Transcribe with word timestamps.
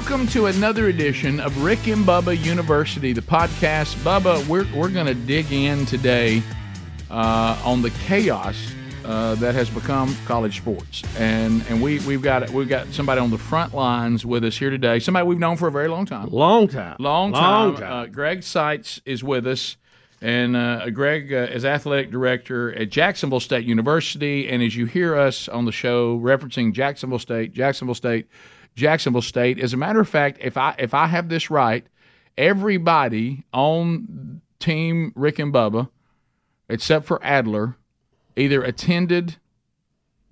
Welcome 0.00 0.28
to 0.28 0.46
another 0.46 0.86
edition 0.86 1.40
of 1.40 1.60
Rick 1.60 1.88
and 1.88 2.06
Bubba 2.06 2.40
University, 2.42 3.12
the 3.12 3.20
podcast. 3.20 3.96
Bubba, 4.04 4.46
we're, 4.46 4.64
we're 4.72 4.90
going 4.90 5.06
to 5.06 5.14
dig 5.14 5.50
in 5.52 5.84
today 5.86 6.40
uh, 7.10 7.60
on 7.64 7.82
the 7.82 7.90
chaos 8.06 8.56
uh, 9.04 9.34
that 9.34 9.56
has 9.56 9.68
become 9.68 10.14
college 10.24 10.56
sports, 10.58 11.02
and 11.18 11.64
and 11.68 11.82
we 11.82 11.98
we've 12.06 12.22
got 12.22 12.48
we've 12.50 12.68
got 12.68 12.86
somebody 12.92 13.20
on 13.20 13.30
the 13.30 13.38
front 13.38 13.74
lines 13.74 14.24
with 14.24 14.44
us 14.44 14.56
here 14.56 14.70
today. 14.70 15.00
Somebody 15.00 15.26
we've 15.26 15.36
known 15.40 15.56
for 15.56 15.66
a 15.66 15.72
very 15.72 15.88
long 15.88 16.06
time, 16.06 16.28
Long 16.30 16.68
time. 16.68 16.94
long 17.00 17.32
time. 17.32 17.42
Long 17.42 17.76
time. 17.76 17.92
Uh, 17.92 18.06
Greg 18.06 18.44
Seitz 18.44 19.00
is 19.04 19.24
with 19.24 19.48
us. 19.48 19.76
And 20.20 20.56
uh, 20.56 20.90
Greg 20.90 21.32
uh, 21.32 21.48
is 21.52 21.64
athletic 21.64 22.10
director 22.12 22.72
at 22.72 22.90
Jacksonville 22.90 23.38
State 23.40 23.64
University. 23.64 24.48
And 24.48 24.62
as 24.64 24.74
you 24.76 24.86
hear 24.86 25.16
us 25.16 25.48
on 25.48 25.64
the 25.64 25.70
show 25.72 26.18
referencing 26.18 26.72
Jacksonville 26.72 27.20
State, 27.20 27.52
Jacksonville 27.52 27.94
State, 27.94 28.26
Jacksonville 28.78 29.22
State. 29.22 29.58
As 29.58 29.74
a 29.74 29.76
matter 29.76 30.00
of 30.00 30.08
fact, 30.08 30.38
if 30.40 30.56
I 30.56 30.74
if 30.78 30.94
I 30.94 31.06
have 31.06 31.28
this 31.28 31.50
right, 31.50 31.84
everybody 32.38 33.44
on 33.52 34.40
Team 34.60 35.12
Rick 35.14 35.38
and 35.38 35.52
Bubba, 35.52 35.90
except 36.68 37.04
for 37.04 37.22
Adler, 37.22 37.76
either 38.36 38.62
attended 38.62 39.36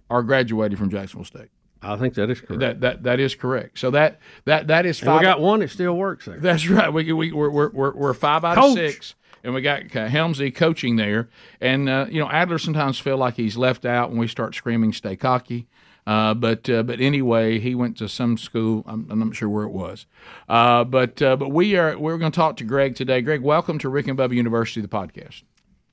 or 0.08 0.22
graduated 0.22 0.78
from 0.78 0.90
Jacksonville 0.90 1.24
State. 1.24 1.48
I 1.82 1.96
think 1.96 2.14
that 2.14 2.30
is 2.30 2.40
correct. 2.40 2.60
That 2.60 2.80
that 2.80 3.02
that 3.02 3.20
is 3.20 3.34
correct. 3.34 3.78
So 3.78 3.90
that 3.90 4.20
that 4.44 4.68
that 4.68 4.86
is 4.86 5.02
and 5.02 5.14
we 5.14 5.22
got 5.22 5.40
one 5.40 5.60
that 5.60 5.70
still 5.70 5.94
works 5.96 6.24
there. 6.24 6.38
That's 6.38 6.68
right. 6.68 6.92
We, 6.92 7.12
we, 7.12 7.32
we're, 7.32 7.50
we're, 7.50 7.70
we're, 7.70 7.94
we're 7.94 8.14
five 8.14 8.44
out 8.44 8.56
Coach. 8.56 8.70
of 8.70 8.74
six, 8.74 9.14
and 9.46 9.54
we 9.54 9.62
got 9.62 9.82
uh, 9.94 10.08
Helmsy 10.08 10.52
coaching 10.52 10.96
there. 10.96 11.28
And, 11.60 11.88
uh, 11.88 12.06
you 12.10 12.20
know, 12.20 12.28
Adler 12.28 12.58
sometimes 12.58 12.98
feel 12.98 13.16
like 13.16 13.36
he's 13.36 13.56
left 13.56 13.84
out 13.84 14.10
when 14.10 14.18
we 14.18 14.26
start 14.26 14.56
screaming, 14.56 14.92
stay 14.92 15.14
cocky. 15.14 15.68
Uh, 16.04 16.34
but 16.34 16.68
uh, 16.70 16.82
but 16.84 17.00
anyway, 17.00 17.58
he 17.58 17.74
went 17.74 17.96
to 17.98 18.08
some 18.08 18.36
school. 18.36 18.84
I'm, 18.86 19.06
I'm 19.10 19.18
not 19.18 19.34
sure 19.34 19.48
where 19.48 19.64
it 19.64 19.72
was. 19.72 20.06
Uh, 20.48 20.84
but 20.84 21.20
uh, 21.20 21.34
but 21.34 21.48
we 21.48 21.76
are 21.76 21.98
we're 21.98 22.16
going 22.16 22.30
to 22.30 22.36
talk 22.36 22.56
to 22.58 22.64
Greg 22.64 22.94
today. 22.94 23.20
Greg, 23.20 23.40
welcome 23.40 23.78
to 23.80 23.88
Rick 23.88 24.06
and 24.06 24.16
Bubba 24.16 24.34
University, 24.34 24.80
the 24.80 24.86
podcast. 24.86 25.42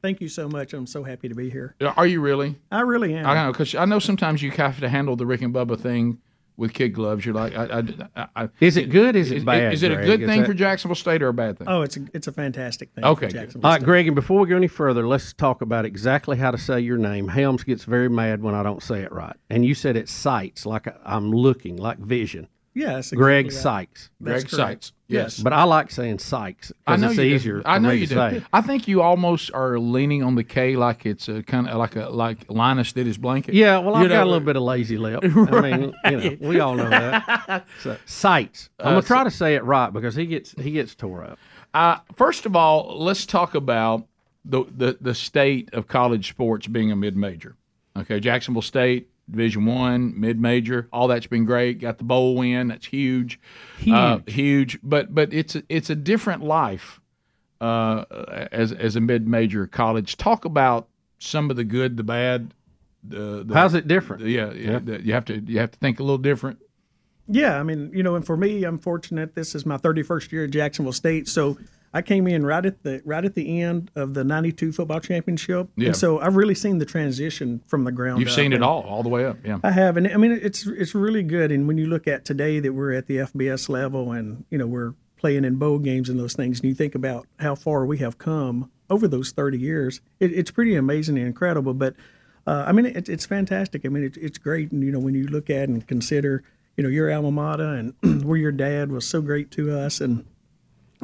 Thank 0.04 0.22
you 0.22 0.28
so 0.28 0.48
much. 0.48 0.74
I'm 0.74 0.86
so 0.86 1.04
happy 1.04 1.30
to 1.30 1.36
be 1.36 1.50
here. 1.50 1.76
Are 1.82 2.06
you 2.06 2.22
really? 2.22 2.60
I 2.72 2.82
really 2.82 3.16
am. 3.16 3.26
I 3.26 3.34
know 3.34 3.52
because 3.52 3.74
I 3.74 3.86
know 3.86 3.98
sometimes 3.98 4.44
you 4.44 4.52
have 4.52 4.80
to 4.82 4.90
handle 4.90 5.16
the 5.16 5.26
Rick 5.26 5.42
and 5.42 5.54
Bubba 5.54 5.80
thing 5.80 6.20
with 6.58 6.74
kid 6.74 6.90
gloves. 6.90 7.26
You're 7.26 7.34
like, 7.36 7.56
I, 7.56 7.84
I, 8.16 8.28
I, 8.36 8.50
Is 8.60 8.78
it 8.78 8.90
good? 8.90 9.16
Is 9.16 9.32
it 9.32 9.38
is, 9.38 9.44
bad? 9.44 9.74
is 9.74 9.84
it 9.84 9.92
a 9.92 9.96
Greg? 9.96 10.06
good 10.08 10.22
Is 10.22 10.28
thing 10.30 10.42
that- 10.42 10.48
for 10.48 10.54
Jacksonville 10.54 10.96
State 10.96 11.22
or 11.24 11.30
a 11.30 11.34
bad 11.34 11.58
thing? 11.58 11.68
oh, 11.68 11.82
it's 11.82 11.98
a, 11.98 12.06
it's 12.14 12.28
a 12.28 12.32
fantastic 12.32 12.92
thing. 12.94 13.04
Okay, 13.04 13.28
for. 13.28 13.34
Jacksonville 13.34 13.68
All 13.68 13.74
right, 13.74 13.80
State. 13.82 13.86
Greg, 13.86 14.08
and 14.08 14.16
before 14.16 14.40
we 14.40 14.48
go 14.48 14.56
any 14.56 14.68
further, 14.68 15.08
let's 15.08 15.34
talk 15.34 15.62
about 15.62 15.86
exactly 15.86 16.38
how 16.38 16.52
to 16.52 16.58
say 16.58 16.80
your 16.80 16.98
name. 16.98 17.28
Helms 17.28 17.64
gets 17.64 17.84
very 17.86 18.10
mad 18.10 18.42
when 18.42 18.54
I 18.56 18.64
don't 18.64 18.84
say 18.84 19.02
it 19.02 19.12
right. 19.12 19.36
And 19.50 19.66
you 19.66 19.74
said 19.74 19.96
it 19.96 20.10
sights, 20.10 20.66
like 20.66 20.88
I'm 21.06 21.32
looking, 21.32 21.78
like 21.78 21.98
vision. 21.98 22.48
Yes, 22.76 23.12
Greg 23.12 23.46
right. 23.46 23.54
Sykes. 23.54 24.10
Greg 24.22 24.42
That's 24.42 24.56
correct. 24.56 24.84
Seitz. 24.86 24.94
Yes. 25.08 25.40
But 25.40 25.54
I 25.54 25.64
like 25.66 25.92
saying 25.92 26.18
Sykes 26.18 26.72
I 26.88 26.96
know 26.96 27.10
it's 27.10 27.18
you 27.18 27.24
do. 27.30 27.36
easier 27.36 27.62
I 27.66 27.76
for 27.78 27.82
know 27.82 27.90
me 27.90 27.96
you 27.98 28.08
to 28.08 28.14
do. 28.16 28.20
say. 28.40 28.44
I 28.52 28.62
think 28.62 28.88
you 28.88 29.04
almost 29.04 29.52
are 29.54 29.78
leaning 29.78 30.24
on 30.24 30.34
the 30.34 30.44
K 30.44 30.76
like 30.76 31.06
it's 31.06 31.28
a 31.30 31.44
kind 31.44 31.68
of 31.68 31.78
like 31.78 31.96
a 31.96 32.10
like 32.10 32.50
Linus 32.50 32.92
did 32.94 33.06
his 33.06 33.18
blanket. 33.20 33.54
Yeah, 33.54 33.78
well, 33.78 33.96
I've 33.96 34.04
You 34.04 34.10
got 34.10 34.16
know, 34.16 34.24
a 34.24 34.26
little 34.26 34.40
bit 34.46 34.56
of 34.56 34.64
lazy 34.64 34.98
lip. 34.98 35.20
I 35.24 35.28
mean, 35.62 35.94
you 36.06 36.18
know, 36.18 36.38
we 36.42 36.60
all 36.60 36.74
know 36.76 36.90
that. 36.90 37.68
So, 37.82 37.96
sights. 38.06 38.70
I'm 38.80 38.94
gonna 38.94 39.02
try 39.04 39.24
to 39.24 39.32
say 39.32 39.54
it 39.56 39.64
right 39.64 39.92
because 39.94 40.16
he 40.16 40.26
gets 40.26 40.54
he 40.60 40.72
gets 40.72 40.96
tore 40.96 41.24
up. 41.24 41.38
Uh, 41.76 41.98
first 42.16 42.46
of 42.48 42.56
all, 42.56 42.98
let's 43.00 43.26
talk 43.28 43.54
about 43.54 44.08
the, 44.46 44.64
the 44.76 44.98
the 45.00 45.14
state 45.14 45.70
of 45.74 45.88
college 45.88 46.30
sports 46.30 46.66
being 46.66 46.92
a 46.92 46.96
mid 46.96 47.16
major. 47.16 47.56
Okay, 47.96 48.20
Jacksonville 48.20 48.64
State 48.64 49.10
Division 49.30 49.66
One, 49.66 50.20
mid 50.20 50.40
major, 50.40 50.88
all 50.92 51.08
that's 51.08 51.28
been 51.28 51.46
great. 51.46 51.80
Got 51.80 51.98
the 51.98 52.04
bowl 52.04 52.36
win, 52.36 52.68
that's 52.68 52.86
huge, 52.86 53.40
Uh, 53.90 54.20
huge. 54.28 54.80
But 54.84 55.14
but 55.16 55.34
it's 55.34 55.56
a, 55.56 55.64
it's 55.70 55.90
a 55.90 55.96
different 55.96 56.44
life 56.44 57.00
uh, 57.62 58.04
as 58.52 58.72
as 58.74 58.96
a 58.96 59.02
mid 59.02 59.28
major 59.28 59.66
college. 59.68 60.18
Talk 60.18 60.44
about 60.46 60.88
some 61.20 61.50
of 61.50 61.56
the 61.56 61.64
good, 61.64 61.96
the 61.98 62.04
bad. 62.04 62.54
The, 63.06 63.44
the, 63.46 63.54
How's 63.54 63.74
it 63.74 63.88
different? 63.88 64.24
Yeah, 64.26 64.52
yeah. 64.54 64.80
the- 64.80 65.02
You 65.06 65.14
have 65.14 65.26
to 65.26 65.40
you 65.40 65.60
have 65.60 65.72
to 65.72 65.80
think 65.80 66.00
a 66.00 66.04
little 66.04 66.18
different. 66.18 66.60
Yeah, 67.28 67.58
I 67.58 67.64
mean, 67.64 67.92
you 67.94 68.04
know, 68.04 68.16
and 68.16 68.26
for 68.26 68.36
me, 68.36 68.66
I'm 68.66 68.78
fortunate. 68.78 69.34
This 69.36 69.56
is 69.56 69.66
my 69.66 69.78
31st 69.78 70.32
year 70.34 70.44
at 70.44 70.52
Jacksonville 70.52 70.92
State, 70.92 71.30
so 71.30 71.58
I 71.94 72.02
came 72.02 72.28
in 72.28 72.46
right 72.46 72.66
at 72.66 72.82
the 72.84 73.02
right 73.06 73.24
at 73.24 73.36
the 73.36 73.62
end 73.62 73.92
of 73.96 74.14
the 74.16 74.24
'92 74.24 74.72
football 74.72 75.00
championship, 75.00 75.70
Yeah. 75.76 75.88
and 75.88 75.96
so 75.96 76.20
I've 76.20 76.36
really 76.36 76.56
seen 76.56 76.80
the 76.80 76.86
transition 76.86 77.62
from 77.68 77.84
the 77.84 77.92
ground. 77.92 78.20
You've 78.20 78.32
seen 78.32 78.52
it 78.54 78.64
all, 78.64 78.82
all 78.82 79.04
the 79.04 79.10
way 79.10 79.26
up. 79.26 79.38
Yeah. 79.46 79.60
I 79.64 79.72
have, 79.72 79.96
and 79.98 80.08
I 80.08 80.18
mean, 80.18 80.32
it's 80.32 80.66
it's 80.66 80.96
really 80.96 81.24
good. 81.24 81.52
And 81.52 81.68
when 81.68 81.78
you 81.78 81.86
look 81.86 82.08
at 82.08 82.26
today 82.26 82.60
that 82.60 82.74
we're 82.74 82.94
at 82.94 83.08
the 83.08 83.18
FBS 83.18 83.70
level, 83.70 84.12
and 84.12 84.46
you 84.50 84.58
know 84.58 84.66
we're 84.68 84.94
playing 85.18 85.46
in 85.46 85.56
bowl 85.56 85.80
games 85.80 86.10
and 86.10 86.20
those 86.20 86.34
things, 86.34 86.60
and 86.60 86.68
you 86.70 86.74
think 86.76 86.96
about 86.96 87.28
how 87.40 87.56
far 87.56 87.86
we 87.86 88.00
have 88.00 88.18
come 88.18 88.70
over 88.90 89.08
those 89.08 89.32
30 89.32 89.58
years, 89.58 90.02
it, 90.20 90.34
it's 90.34 90.52
pretty 90.52 90.76
amazing 90.76 91.18
and 91.18 91.26
incredible. 91.28 91.74
But 91.74 91.96
uh, 92.46 92.66
I 92.68 92.72
mean, 92.74 92.86
it, 92.88 93.08
it's 93.08 93.26
fantastic. 93.26 93.86
I 93.86 93.90
mean, 93.90 94.04
it, 94.04 94.18
it's 94.18 94.38
great. 94.38 94.72
And 94.72 94.84
you 94.84 94.92
know, 94.92 95.00
when 95.00 95.14
you 95.14 95.28
look 95.28 95.50
at 95.50 95.70
and 95.70 95.88
consider, 95.88 96.44
you 96.76 96.84
know, 96.84 96.90
your 96.90 97.12
alma 97.14 97.32
mater 97.32 97.64
and 98.02 98.24
where 98.26 98.38
your 98.38 98.52
dad 98.52 98.92
was 98.92 99.08
so 99.08 99.22
great 99.22 99.50
to 99.52 99.78
us, 99.78 100.02
and 100.02 100.26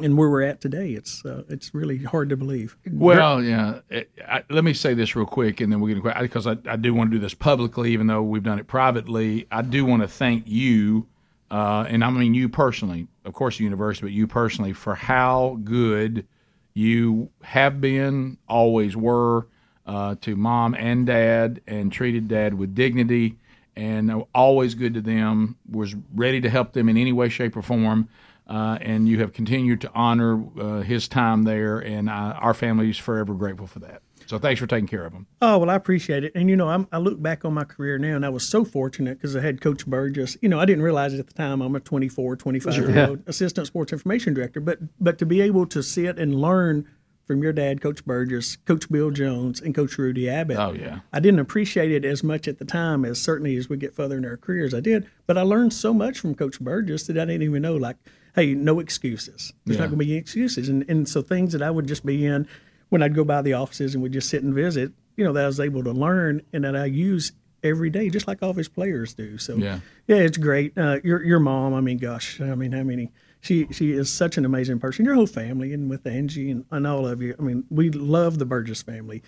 and 0.04 0.16
where 0.16 0.30
we're 0.30 0.42
at 0.42 0.60
today, 0.60 0.90
it's 0.90 1.24
uh, 1.24 1.42
it's 1.48 1.74
really 1.74 1.98
hard 1.98 2.28
to 2.30 2.36
believe. 2.36 2.76
Well, 2.90 3.42
yeah. 3.42 3.80
It, 3.88 4.10
I, 4.26 4.42
let 4.50 4.64
me 4.64 4.74
say 4.74 4.94
this 4.94 5.14
real 5.16 5.26
quick, 5.26 5.60
and 5.60 5.72
then 5.72 5.80
we're 5.80 5.94
going 5.94 6.14
to 6.14 6.22
because 6.22 6.46
I, 6.46 6.56
I 6.66 6.76
do 6.76 6.94
want 6.94 7.10
to 7.10 7.16
do 7.16 7.20
this 7.20 7.34
publicly, 7.34 7.92
even 7.92 8.06
though 8.06 8.22
we've 8.22 8.42
done 8.42 8.58
it 8.58 8.66
privately. 8.66 9.46
I 9.50 9.62
do 9.62 9.84
want 9.84 10.02
to 10.02 10.08
thank 10.08 10.44
you, 10.46 11.06
uh, 11.50 11.86
and 11.88 12.04
I 12.04 12.10
mean 12.10 12.34
you 12.34 12.48
personally, 12.48 13.08
of 13.24 13.34
course, 13.34 13.58
the 13.58 13.64
university, 13.64 14.06
but 14.06 14.12
you 14.12 14.26
personally 14.26 14.72
for 14.72 14.94
how 14.94 15.58
good 15.64 16.26
you 16.74 17.30
have 17.42 17.80
been, 17.80 18.38
always 18.48 18.96
were 18.96 19.46
uh, 19.86 20.14
to 20.20 20.36
mom 20.36 20.74
and 20.74 21.06
dad, 21.06 21.60
and 21.66 21.92
treated 21.92 22.28
dad 22.28 22.54
with 22.54 22.74
dignity, 22.74 23.38
and 23.76 24.24
always 24.34 24.74
good 24.74 24.94
to 24.94 25.00
them. 25.00 25.56
Was 25.70 25.94
ready 26.14 26.40
to 26.40 26.50
help 26.50 26.72
them 26.72 26.88
in 26.88 26.96
any 26.96 27.12
way, 27.12 27.28
shape, 27.28 27.56
or 27.56 27.62
form 27.62 28.08
uh, 28.50 28.78
and 28.80 29.08
you 29.08 29.20
have 29.20 29.32
continued 29.32 29.80
to 29.80 29.90
honor 29.94 30.44
uh, 30.60 30.80
his 30.80 31.06
time 31.06 31.44
there, 31.44 31.78
and 31.78 32.10
uh, 32.10 32.34
our 32.40 32.52
family 32.52 32.90
is 32.90 32.98
forever 32.98 33.32
grateful 33.32 33.66
for 33.66 33.78
that. 33.78 34.02
So 34.26 34.38
thanks 34.38 34.60
for 34.60 34.66
taking 34.66 34.86
care 34.86 35.04
of 35.06 35.12
him. 35.12 35.26
Oh 35.40 35.58
well, 35.58 35.70
I 35.70 35.74
appreciate 35.74 36.24
it. 36.24 36.32
And 36.34 36.50
you 36.50 36.56
know, 36.56 36.68
I'm, 36.68 36.86
I 36.92 36.98
look 36.98 37.20
back 37.20 37.44
on 37.44 37.54
my 37.54 37.64
career 37.64 37.96
now, 37.96 38.16
and 38.16 38.26
I 38.26 38.28
was 38.28 38.46
so 38.46 38.64
fortunate 38.64 39.18
because 39.18 39.34
I 39.34 39.40
had 39.40 39.60
Coach 39.60 39.86
Burgess. 39.86 40.36
You 40.42 40.48
know, 40.48 40.60
I 40.60 40.64
didn't 40.64 40.82
realize 40.82 41.14
it 41.14 41.20
at 41.20 41.28
the 41.28 41.32
time. 41.32 41.60
I'm 41.60 41.74
a 41.74 41.80
24, 41.80 42.36
25 42.36 42.74
year 42.76 43.06
old 43.08 43.22
assistant 43.26 43.66
sports 43.66 43.92
information 43.92 44.34
director. 44.34 44.60
But 44.60 44.78
but 45.00 45.18
to 45.18 45.26
be 45.26 45.40
able 45.40 45.66
to 45.66 45.82
sit 45.82 46.18
and 46.18 46.34
learn 46.40 46.88
from 47.26 47.44
your 47.44 47.52
dad, 47.52 47.80
Coach 47.80 48.04
Burgess, 48.04 48.56
Coach 48.56 48.90
Bill 48.90 49.12
Jones, 49.12 49.60
and 49.60 49.72
Coach 49.72 49.96
Rudy 49.96 50.28
Abbott. 50.28 50.58
Oh, 50.58 50.72
yeah. 50.72 50.98
I 51.12 51.20
didn't 51.20 51.38
appreciate 51.38 51.92
it 51.92 52.04
as 52.04 52.24
much 52.24 52.48
at 52.48 52.58
the 52.58 52.64
time 52.64 53.04
as 53.04 53.22
certainly 53.22 53.54
as 53.54 53.68
we 53.68 53.76
get 53.76 53.94
further 53.94 54.18
in 54.18 54.24
our 54.24 54.36
careers, 54.36 54.74
I 54.74 54.80
did. 54.80 55.08
But 55.28 55.38
I 55.38 55.42
learned 55.42 55.72
so 55.72 55.94
much 55.94 56.18
from 56.18 56.34
Coach 56.34 56.58
Burgess 56.58 57.06
that 57.06 57.16
I 57.16 57.24
didn't 57.24 57.42
even 57.42 57.62
know. 57.62 57.76
Like, 57.76 57.98
hey, 58.36 58.54
no 58.54 58.80
excuses. 58.80 59.52
There's 59.64 59.76
Yeah. 59.76 59.82
not 59.84 59.90
going 59.90 59.98
to 60.00 60.04
be 60.04 60.10
any 60.12 60.20
excuses. 60.20 60.68
And 60.68 60.84
and 60.88 61.08
so 61.08 61.22
things 61.22 61.52
that 61.52 61.62
I 61.62 61.70
would 61.70 61.86
just 61.86 62.04
be 62.06 62.24
in 62.26 62.46
when 62.88 63.02
I'd 63.02 63.14
go 63.14 63.24
by 63.24 63.42
the 63.42 63.52
offices 63.54 63.94
and 63.94 64.02
we'd 64.02 64.12
just 64.12 64.28
sit 64.28 64.42
and 64.42 64.52
visit, 64.54 64.92
you 65.16 65.24
know, 65.24 65.32
that 65.32 65.44
I 65.44 65.46
was 65.46 65.60
able 65.60 65.84
to 65.84 65.92
learn 65.92 66.42
and 66.52 66.64
that 66.64 66.74
I 66.76 66.86
use 66.86 67.32
every 67.62 67.90
day, 67.90 68.08
just 68.08 68.26
like 68.26 68.42
all 68.42 68.50
of 68.50 68.56
his 68.56 68.68
players 68.68 69.12
do. 69.14 69.36
So 69.38 69.56
Yeah. 69.56 69.80
yeah, 70.08 70.16
it's 70.16 70.38
great. 70.38 70.76
Uh, 70.78 70.98
your 71.04 71.22
your 71.22 71.40
mom, 71.40 71.74
I 71.74 71.80
mean, 71.80 71.98
gosh, 71.98 72.40
I 72.40 72.54
mean, 72.54 72.72
how 72.72 72.82
many? 72.82 73.12
She 73.42 73.66
she 73.70 73.92
is 73.92 74.10
such 74.12 74.36
an 74.38 74.44
amazing 74.44 74.80
person. 74.80 75.04
Your 75.04 75.14
whole 75.14 75.26
family, 75.26 75.72
and 75.72 75.88
with 75.88 76.06
Angie 76.06 76.50
and, 76.50 76.64
and 76.70 76.86
all 76.86 77.06
of 77.06 77.22
you. 77.22 77.34
I 77.38 77.42
mean, 77.42 77.64
we 77.70 77.88
love 77.90 78.38
the 78.38 78.44
Burgess 78.44 78.82
family, 78.82 79.22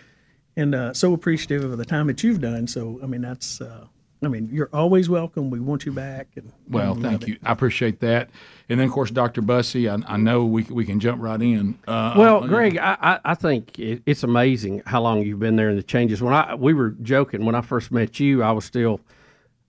and 0.57 0.75
uh, 0.75 0.93
so 0.93 1.15
appreciative 1.15 1.65
of 1.65 1.79
the 1.79 1.85
time 1.87 2.09
that 2.09 2.23
you've 2.23 2.41
done. 2.41 2.67
So 2.67 3.01
I 3.03 3.07
mean, 3.07 3.23
that's. 3.23 3.61
Uh, 3.61 3.87
I 4.23 4.29
mean, 4.29 4.49
you're 4.53 4.71
always 4.73 5.09
welcome. 5.09 5.51
We 5.51 5.59
want 5.59 5.85
you 5.85 5.93
back. 5.93 6.29
And 6.37 6.53
Well, 6.69 6.95
thank 6.95 7.27
you. 7.27 7.35
it. 7.35 7.41
I 7.45 7.53
appreciate 7.53 8.01
that. 8.01 8.31
And 8.69 8.79
then, 8.79 8.87
of 8.87 8.93
course, 8.93 9.11
Dr. 9.11 9.43
Bussy, 9.43 9.89
I, 9.89 9.99
I 10.07 10.17
know 10.17 10.45
we, 10.45 10.63
we 10.65 10.85
can 10.85 11.01
jump 11.01 11.21
right 11.21 11.41
in. 11.41 11.77
Uh, 11.89 12.15
Well, 12.17 12.45
uh, 12.45 12.47
Greg, 12.47 12.79
I, 12.79 12.97
I, 13.01 13.19
I 13.25 13.35
think 13.35 13.79
it, 13.79 14.03
it's 14.07 14.23
amazing 14.23 14.83
how 14.87 15.03
long 15.03 15.23
you've 15.23 15.41
been 15.41 15.57
there 15.57 15.69
and 15.69 15.79
the 15.79 15.83
changes. 15.83 16.23
When 16.23 16.33
I 16.33 16.55
we 16.55 16.73
were 16.73 16.91
joking 16.91 17.45
when 17.45 17.55
I 17.57 17.61
first 17.63 17.91
met 17.91 18.21
you, 18.21 18.43
I 18.43 18.53
was 18.53 18.65
still 18.65 19.01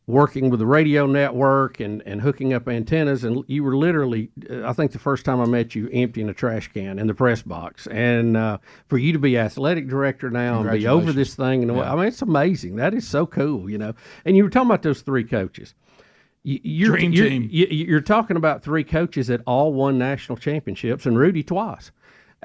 working 0.05 0.49
with 0.49 0.59
the 0.59 0.65
radio 0.65 1.05
network 1.05 1.79
and, 1.79 2.03
and 2.05 2.21
hooking 2.21 2.53
up 2.53 2.67
antennas. 2.67 3.23
And 3.23 3.43
you 3.47 3.63
were 3.63 3.77
literally, 3.77 4.29
uh, 4.49 4.67
I 4.67 4.73
think 4.73 4.91
the 4.91 4.99
first 4.99 5.23
time 5.23 5.39
I 5.39 5.45
met 5.45 5.75
you, 5.75 5.89
emptying 5.93 6.27
a 6.27 6.33
trash 6.33 6.67
can 6.73 6.99
in 6.99 7.07
the 7.07 7.13
press 7.13 7.41
box. 7.41 7.87
And 7.87 8.35
uh, 8.35 8.57
for 8.87 8.97
you 8.97 9.13
to 9.13 9.19
be 9.19 9.37
athletic 9.37 9.87
director 9.87 10.29
now 10.29 10.59
and 10.59 10.69
be 10.79 10.87
over 10.87 11.11
this 11.13 11.35
thing, 11.35 11.61
and 11.63 11.71
I 11.71 11.95
mean, 11.95 12.05
it's 12.05 12.21
amazing. 12.21 12.75
That 12.75 12.93
is 12.93 13.07
so 13.07 13.25
cool, 13.25 13.69
you 13.69 13.77
know. 13.77 13.93
And 14.25 14.35
you 14.35 14.43
were 14.43 14.49
talking 14.49 14.69
about 14.69 14.81
those 14.83 15.01
three 15.01 15.23
coaches. 15.23 15.73
You, 16.43 16.59
you're, 16.63 16.97
Dream 16.97 17.13
you're, 17.13 17.29
team. 17.29 17.47
you- 17.49 17.67
You're 17.67 18.01
talking 18.01 18.35
about 18.35 18.61
three 18.61 18.83
coaches 18.83 19.27
that 19.27 19.39
all 19.47 19.71
won 19.71 19.97
national 19.97 20.37
championships, 20.37 21.05
and 21.05 21.17
Rudy 21.17 21.43
twice, 21.43 21.91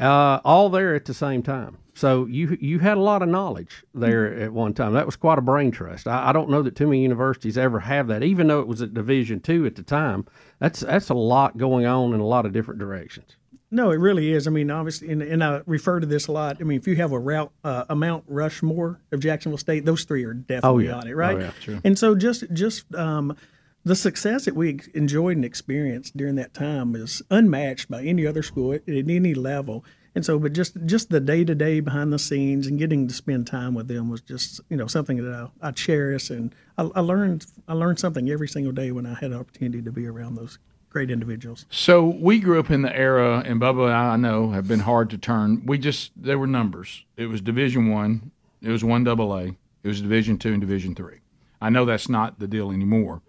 uh, 0.00 0.40
all 0.44 0.68
there 0.68 0.94
at 0.94 1.06
the 1.06 1.14
same 1.14 1.42
time. 1.42 1.78
So 1.98 2.26
you 2.26 2.56
you 2.60 2.78
had 2.78 2.96
a 2.96 3.00
lot 3.00 3.22
of 3.22 3.28
knowledge 3.28 3.84
there 3.92 4.32
at 4.32 4.52
one 4.52 4.72
time. 4.72 4.92
That 4.92 5.04
was 5.04 5.16
quite 5.16 5.36
a 5.36 5.42
brain 5.42 5.72
trust. 5.72 6.06
I, 6.06 6.28
I 6.28 6.32
don't 6.32 6.48
know 6.48 6.62
that 6.62 6.76
too 6.76 6.86
many 6.86 7.02
universities 7.02 7.58
ever 7.58 7.80
have 7.80 8.06
that, 8.06 8.22
even 8.22 8.46
though 8.46 8.60
it 8.60 8.68
was 8.68 8.80
at 8.80 8.94
Division 8.94 9.40
two 9.40 9.66
at 9.66 9.74
the 9.74 9.82
time. 9.82 10.24
That's 10.60 10.78
that's 10.78 11.08
a 11.08 11.14
lot 11.14 11.58
going 11.58 11.86
on 11.86 12.14
in 12.14 12.20
a 12.20 12.24
lot 12.26 12.46
of 12.46 12.52
different 12.52 12.78
directions. 12.78 13.34
No, 13.72 13.90
it 13.90 13.96
really 13.96 14.32
is. 14.32 14.46
I 14.46 14.50
mean, 14.50 14.70
obviously, 14.70 15.10
and, 15.10 15.22
and 15.22 15.42
I 15.42 15.60
refer 15.66 15.98
to 15.98 16.06
this 16.06 16.28
a 16.28 16.32
lot. 16.32 16.58
I 16.60 16.62
mean, 16.62 16.78
if 16.78 16.86
you 16.86 16.94
have 16.96 17.10
a 17.10 17.18
route, 17.18 17.50
uh, 17.64 17.84
a 17.90 17.96
Mount 17.96 18.22
Rushmore 18.28 19.00
of 19.10 19.18
Jacksonville 19.18 19.58
State, 19.58 19.84
those 19.84 20.04
three 20.04 20.24
are 20.24 20.34
definitely 20.34 20.86
yeah. 20.86 20.94
on 20.94 21.08
it, 21.08 21.16
right? 21.16 21.36
Oh, 21.36 21.40
yeah, 21.40 21.50
true. 21.60 21.80
And 21.82 21.98
so, 21.98 22.14
just 22.14 22.44
just 22.52 22.94
um, 22.94 23.36
the 23.84 23.96
success 23.96 24.44
that 24.44 24.54
we 24.54 24.78
enjoyed 24.94 25.36
and 25.36 25.44
experienced 25.44 26.16
during 26.16 26.36
that 26.36 26.54
time 26.54 26.94
is 26.94 27.22
unmatched 27.28 27.90
by 27.90 28.04
any 28.04 28.24
other 28.24 28.44
school 28.44 28.72
at, 28.72 28.88
at 28.88 29.10
any 29.10 29.34
level. 29.34 29.84
And 30.14 30.24
so, 30.24 30.38
but 30.38 30.52
just 30.52 30.76
just 30.86 31.10
the 31.10 31.20
day 31.20 31.44
to 31.44 31.54
day 31.54 31.80
behind 31.80 32.12
the 32.12 32.18
scenes 32.18 32.66
and 32.66 32.78
getting 32.78 33.06
to 33.08 33.14
spend 33.14 33.46
time 33.46 33.74
with 33.74 33.88
them 33.88 34.08
was 34.10 34.20
just 34.20 34.60
you 34.68 34.76
know 34.76 34.86
something 34.86 35.18
that 35.22 35.32
I, 35.62 35.68
I 35.68 35.70
cherish, 35.70 36.30
and 36.30 36.54
I, 36.76 36.88
I 36.94 37.00
learned 37.00 37.46
I 37.68 37.74
learned 37.74 37.98
something 38.00 38.28
every 38.30 38.48
single 38.48 38.72
day 38.72 38.90
when 38.90 39.06
I 39.06 39.14
had 39.14 39.30
an 39.30 39.34
opportunity 39.38 39.82
to 39.82 39.92
be 39.92 40.06
around 40.06 40.34
those 40.36 40.58
great 40.90 41.10
individuals. 41.10 41.66
So 41.70 42.04
we 42.06 42.40
grew 42.40 42.58
up 42.58 42.70
in 42.70 42.82
the 42.82 42.94
era, 42.96 43.42
and 43.44 43.60
Bubba 43.60 43.84
and 43.84 43.92
I, 43.94 44.14
I 44.14 44.16
know 44.16 44.50
have 44.50 44.66
been 44.66 44.80
hard 44.80 45.10
to 45.10 45.18
turn. 45.18 45.64
We 45.66 45.78
just 45.78 46.10
there 46.16 46.38
were 46.38 46.46
numbers. 46.48 47.04
It 47.16 47.26
was 47.26 47.40
Division 47.40 47.90
One, 47.90 48.30
it 48.62 48.70
was 48.70 48.82
one 48.82 49.04
double 49.04 49.32
A, 49.36 49.44
it 49.82 49.88
was 49.88 50.00
Division 50.00 50.38
Two 50.38 50.52
and 50.52 50.60
Division 50.60 50.94
Three. 50.94 51.18
I 51.60 51.70
know 51.70 51.84
that's 51.84 52.08
not 52.08 52.38
the 52.40 52.48
deal 52.48 52.70
anymore, 52.72 53.20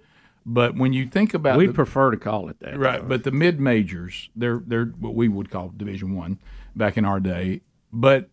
but 0.46 0.75
when 0.75 0.94
you 0.94 1.08
think 1.08 1.34
about 1.34 1.58
We 1.58 1.68
the- 1.68 1.74
prefer 1.74 2.10
to 2.12 2.18
call 2.18 2.48
it 2.50 2.60
that. 2.62 2.80
right, 2.80 3.06
but 3.08 3.24
the 3.25 3.32
mid 3.32 3.60
majors, 3.60 4.30
they're 4.36 4.62
they're 4.66 4.86
what 4.86 5.14
we 5.14 5.28
would 5.28 5.52
call 5.52 5.72
Division 5.75 6.16
One 6.16 6.40
back 6.80 6.98
in 6.98 7.06
our 7.06 7.20
day. 7.20 7.62
But 7.94 8.30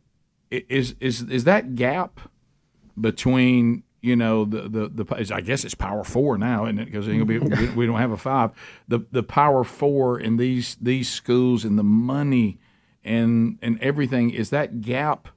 is 0.51 0.95
is 1.01 1.23
is 1.23 1.45
that 1.45 1.75
gap 1.75 2.21
between 2.99 3.83
you 4.01 4.17
know 4.17 4.47
the 4.47 4.63
the, 4.63 5.05
the 5.05 5.35
I 5.35 5.43
guess 5.43 5.65
it's 5.65 5.75
Power 5.75 6.05
Four 6.05 6.39
now, 6.39 6.65
isn't 6.65 6.79
it? 6.79 6.87
Because 6.87 7.07
we, 7.07 7.21
we 7.21 7.87
don't 7.87 7.99
have 7.99 8.13
a 8.13 8.17
five. 8.17 8.53
The 8.89 9.01
the 9.11 9.23
Power 9.23 9.65
Four 9.65 10.19
in 10.19 10.39
these 10.39 10.77
these 10.81 11.11
schools 11.11 11.65
and 11.65 11.79
the 11.79 11.85
money 11.85 12.59
and 13.07 13.59
and 13.63 13.81
everything 13.81 14.31
is 14.31 14.51
that 14.51 14.81
gap 14.83 15.29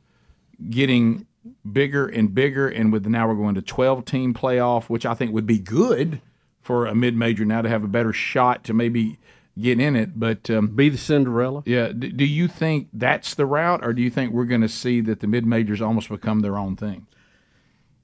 getting 0.70 1.26
bigger 1.72 2.08
and 2.08 2.34
bigger 2.34 2.68
and 2.68 2.92
with 2.92 3.06
now 3.06 3.28
we're 3.28 3.36
going 3.36 3.56
to 3.56 3.62
12 3.62 4.04
team 4.04 4.34
playoff 4.34 4.86
which 4.86 5.06
i 5.06 5.14
think 5.14 5.32
would 5.32 5.46
be 5.46 5.58
good 5.58 6.20
for 6.60 6.86
a 6.86 6.94
mid-major 6.94 7.46
now 7.46 7.62
to 7.62 7.70
have 7.70 7.84
a 7.84 7.88
better 7.88 8.12
shot 8.12 8.64
to 8.64 8.74
maybe 8.74 9.18
get 9.62 9.80
in 9.80 9.96
it 9.96 10.20
but 10.20 10.50
um, 10.50 10.68
Be 10.68 10.90
the 10.90 10.98
Cinderella. 10.98 11.64
yeah 11.66 11.90
d- 11.90 12.10
do 12.10 12.26
you 12.26 12.48
think 12.48 12.88
that's 12.94 13.36
the 13.36 13.46
route 13.46 13.84
or 13.86 13.94
do 13.94 14.02
you 14.02 14.10
think 14.10 14.32
we're 14.34 14.46
going 14.46 14.62
to 14.62 14.70
see 14.70 15.02
that 15.02 15.20
the 15.20 15.28
mid-majors 15.28 15.82
almost 15.82 16.10
become 16.10 16.40
their 16.42 16.58
own 16.58 16.76
thing 16.76 17.08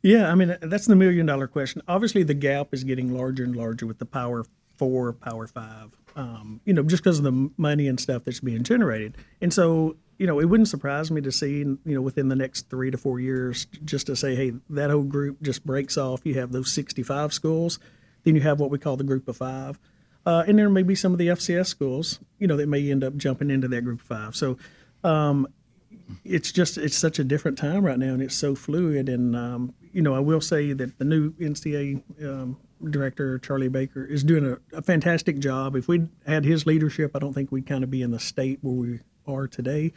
Yeah, 0.02 0.31
I 0.31 0.36
mean 0.36 0.56
that's 0.62 0.86
the 0.86 0.96
million 0.96 1.25
dollar 1.25 1.48
question. 1.48 1.81
Obviously, 1.88 2.24
the 2.24 2.36
gap 2.36 2.74
is 2.74 2.84
getting 2.84 3.16
larger 3.18 3.44
and 3.44 3.56
larger 3.56 3.88
with 3.88 3.98
the 4.00 4.06
Power 4.06 4.46
Four, 4.78 5.13
Power 5.13 5.48
Five. 5.48 5.90
Um, 6.16 6.62
you 6.66 6.74
know, 6.74 6.84
just 6.84 7.04
because 7.04 7.18
of 7.18 7.24
the 7.24 7.50
money 7.58 7.88
and 7.88 8.00
stuff 8.00 8.24
that's 8.24 8.40
being 8.40 8.63
generated, 8.63 9.18
and 9.42 9.51
so 9.54 9.96
you 10.19 10.28
know, 10.28 10.40
it 10.40 10.46
wouldn't 10.46 10.69
surprise 10.69 11.10
me 11.12 11.22
to 11.22 11.31
see 11.31 11.58
you 11.60 11.80
know 11.86 12.01
within 12.01 12.28
the 12.30 12.36
next 12.36 12.69
three 12.69 12.92
to 12.92 12.98
four 12.98 13.19
years, 13.19 13.66
just 13.84 14.06
to 14.08 14.16
say, 14.16 14.36
hey, 14.36 14.54
that 14.69 14.92
whole 14.92 15.04
group 15.04 15.42
just 15.42 15.66
breaks 15.66 15.98
off. 15.98 16.22
You 16.24 16.36
have 16.36 16.51
those 16.51 16.72
sixty 16.72 17.01
five 17.04 17.34
schools, 17.34 17.80
then 18.24 18.36
you 18.36 18.42
have 18.42 18.60
what 18.60 18.69
we 18.69 18.78
call 18.78 18.98
the 18.98 19.04
Group 19.04 19.28
of 19.28 19.38
Five, 19.38 19.80
uh, 20.25 20.44
and 20.48 20.57
there 20.57 20.69
may 20.69 20.83
be 20.83 20.95
some 20.95 21.12
of 21.12 21.18
the 21.18 21.27
FCS 21.27 21.68
schools, 21.68 22.19
you 22.39 22.48
know, 22.48 22.57
that 22.57 22.68
may 22.68 22.89
end 22.89 23.04
up 23.04 23.16
jumping 23.16 23.51
into 23.51 23.68
that 23.68 23.83
Group 23.83 24.01
Five. 24.01 24.36
So 24.36 24.57
it's 26.24 26.51
just 26.51 26.77
it's 26.77 26.98
such 26.98 27.19
a 27.19 27.24
different 27.24 27.57
time 27.57 27.86
right 27.86 27.98
now, 27.98 28.13
and 28.13 28.22
it's 28.22 28.36
so 28.36 28.56
fluid. 28.56 29.10
And 29.10 29.36
um, 29.36 29.74
you 29.92 30.01
know, 30.01 30.13
I 30.13 30.19
will 30.19 30.42
say 30.42 30.74
that 30.74 30.98
the 30.98 31.06
new 31.06 31.31
NCAA 31.33 32.01
um, 32.24 32.57
director 32.89 33.39
Charlie 33.39 33.69
Baker 33.69 34.06
is 34.06 34.24
doing 34.24 34.45
a, 34.45 34.77
a 34.77 34.81
fantastic 34.81 35.39
job. 35.39 35.75
If 35.75 35.88
we 35.88 36.07
had 36.25 36.45
his 36.45 36.66
leadership, 36.66 37.12
I 37.16 37.19
don't 37.19 37.33
think 37.33 37.51
we'd 37.51 37.68
kind 37.68 37.83
of 37.83 37.89
be 37.89 38.01
in 38.01 38.12
the 38.12 38.19
state 38.19 38.60
where 38.62 38.75
we 38.75 39.00
are 39.27 39.48
today. 39.48 39.94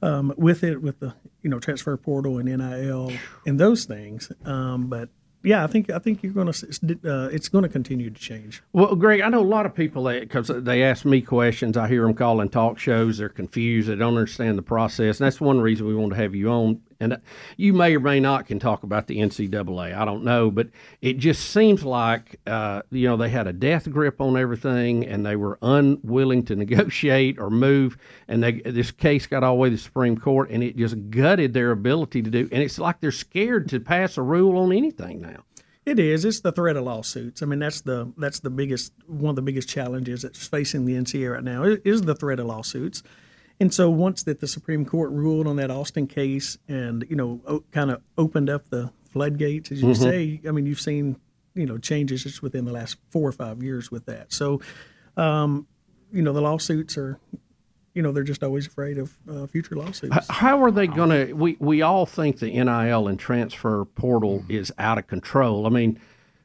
Um, 0.00 0.32
with 0.36 0.62
it, 0.62 0.80
with 0.80 1.00
the 1.00 1.14
you 1.42 1.50
know 1.50 1.58
transfer 1.58 1.96
portal 1.96 2.38
and 2.38 2.48
NIL 2.48 3.12
and 3.46 3.58
those 3.58 3.84
things, 3.84 4.30
um, 4.44 4.86
but 4.86 5.08
yeah, 5.42 5.62
I 5.62 5.66
think 5.66 5.90
I 5.90 5.98
think 5.98 6.22
you're 6.22 6.32
going 6.32 6.50
to 6.50 6.98
uh, 7.04 7.28
it's 7.28 7.48
going 7.48 7.62
to 7.62 7.68
continue 7.68 8.10
to 8.10 8.20
change. 8.20 8.62
Well, 8.72 8.94
Greg, 8.96 9.20
I 9.20 9.28
know 9.28 9.40
a 9.40 9.42
lot 9.42 9.66
of 9.66 9.74
people 9.74 10.04
because 10.08 10.48
they 10.48 10.82
ask 10.82 11.04
me 11.04 11.20
questions. 11.20 11.76
I 11.76 11.88
hear 11.88 12.02
them 12.02 12.14
calling 12.14 12.48
talk 12.48 12.78
shows. 12.78 13.18
They're 13.18 13.28
confused. 13.28 13.88
They 13.88 13.94
don't 13.94 14.16
understand 14.16 14.58
the 14.58 14.62
process, 14.62 15.20
and 15.20 15.26
that's 15.26 15.40
one 15.40 15.60
reason 15.60 15.86
we 15.86 15.94
want 15.94 16.12
to 16.12 16.18
have 16.18 16.34
you 16.34 16.48
on. 16.50 16.80
And 17.00 17.12
uh, 17.12 17.16
you 17.56 17.72
may 17.72 17.94
or 17.94 18.00
may 18.00 18.18
not 18.18 18.46
can 18.46 18.58
talk 18.58 18.82
about 18.82 19.06
the 19.06 19.18
NCAA. 19.18 19.96
I 19.96 20.04
don't 20.04 20.24
know, 20.24 20.50
but 20.50 20.68
it 21.00 21.18
just 21.18 21.50
seems 21.50 21.84
like 21.84 22.40
uh, 22.46 22.82
you 22.90 23.06
know 23.08 23.16
they 23.16 23.28
had 23.28 23.46
a 23.46 23.52
death 23.52 23.88
grip 23.90 24.20
on 24.20 24.36
everything, 24.36 25.06
and 25.06 25.24
they 25.24 25.36
were 25.36 25.58
unwilling 25.62 26.44
to 26.46 26.56
negotiate 26.56 27.38
or 27.38 27.50
move. 27.50 27.96
And 28.26 28.42
they, 28.42 28.52
this 28.52 28.90
case 28.90 29.26
got 29.26 29.44
all 29.44 29.54
the 29.54 29.60
way 29.60 29.70
to 29.70 29.76
the 29.76 29.80
Supreme 29.82 30.18
Court, 30.18 30.50
and 30.50 30.62
it 30.62 30.76
just 30.76 30.96
gutted 31.10 31.54
their 31.54 31.70
ability 31.70 32.22
to 32.22 32.30
do. 32.30 32.48
And 32.50 32.62
it's 32.62 32.78
like 32.78 33.00
they're 33.00 33.12
scared 33.12 33.68
to 33.68 33.80
pass 33.80 34.18
a 34.18 34.22
rule 34.22 34.58
on 34.58 34.72
anything 34.72 35.20
now. 35.20 35.44
It 35.86 35.98
is. 35.98 36.24
It's 36.26 36.40
the 36.40 36.52
threat 36.52 36.76
of 36.76 36.84
lawsuits. 36.84 37.42
I 37.42 37.46
mean, 37.46 37.60
that's 37.60 37.80
the 37.80 38.12
that's 38.18 38.40
the 38.40 38.50
biggest 38.50 38.92
one 39.06 39.30
of 39.30 39.36
the 39.36 39.42
biggest 39.42 39.68
challenges 39.68 40.22
that's 40.22 40.46
facing 40.46 40.84
the 40.84 40.94
NCAA 40.94 41.32
right 41.34 41.44
now 41.44 41.62
is- 41.62 41.78
is 41.84 42.02
the 42.02 42.14
threat 42.14 42.40
of 42.40 42.46
lawsuits. 42.46 43.02
And 43.60 43.74
so 43.74 43.90
once 43.90 44.22
that 44.22 44.40
the 44.40 44.46
Supreme 44.46 44.84
Court 44.84 45.10
ruled 45.10 45.46
on 45.46 45.56
that 45.56 45.70
Alston 45.70 46.06
case 46.06 46.58
and 46.68 47.04
you 47.08 47.16
know 47.16 47.40
o- 47.46 47.64
kind 47.72 47.90
of 47.90 48.02
opened 48.16 48.48
up 48.48 48.70
the 48.70 48.90
floodgates, 49.10 49.72
as 49.72 49.82
you 49.82 49.94
say, 49.94 50.40
I 50.46 50.52
mean, 50.52 50.66
you've 50.66 50.80
seen 50.80 51.16
you 51.54 51.66
know 51.66 51.78
changes 51.78 52.22
just 52.22 52.42
within 52.42 52.64
the 52.64 52.72
last 52.72 52.96
four 53.10 53.28
or 53.28 53.32
five 53.32 53.62
years 53.62 53.90
with 53.90 54.06
that. 54.06 54.32
So, 54.32 54.60
um, 55.16 55.66
you 56.12 56.22
know, 56.22 56.32
the 56.32 56.40
lawsuits 56.40 56.96
are, 56.96 57.18
you 57.94 58.02
know, 58.02 58.12
they're 58.12 58.22
just 58.22 58.44
always 58.44 58.66
afraid 58.68 58.96
of 58.98 59.18
uh, 59.28 59.46
future 59.46 59.74
lawsuits. 59.74 60.28
How 60.28 60.62
are 60.62 60.70
they 60.70 60.86
going 60.86 61.10
to? 61.10 61.32
We 61.32 61.56
we 61.58 61.82
all 61.82 62.06
think 62.06 62.38
the 62.38 62.50
NIL 62.52 63.08
and 63.08 63.18
transfer 63.18 63.84
portal 63.84 64.44
is 64.48 64.72
out 64.78 64.98
of 64.98 65.08
control. 65.08 65.66
I 65.66 65.70
mean, 65.70 65.98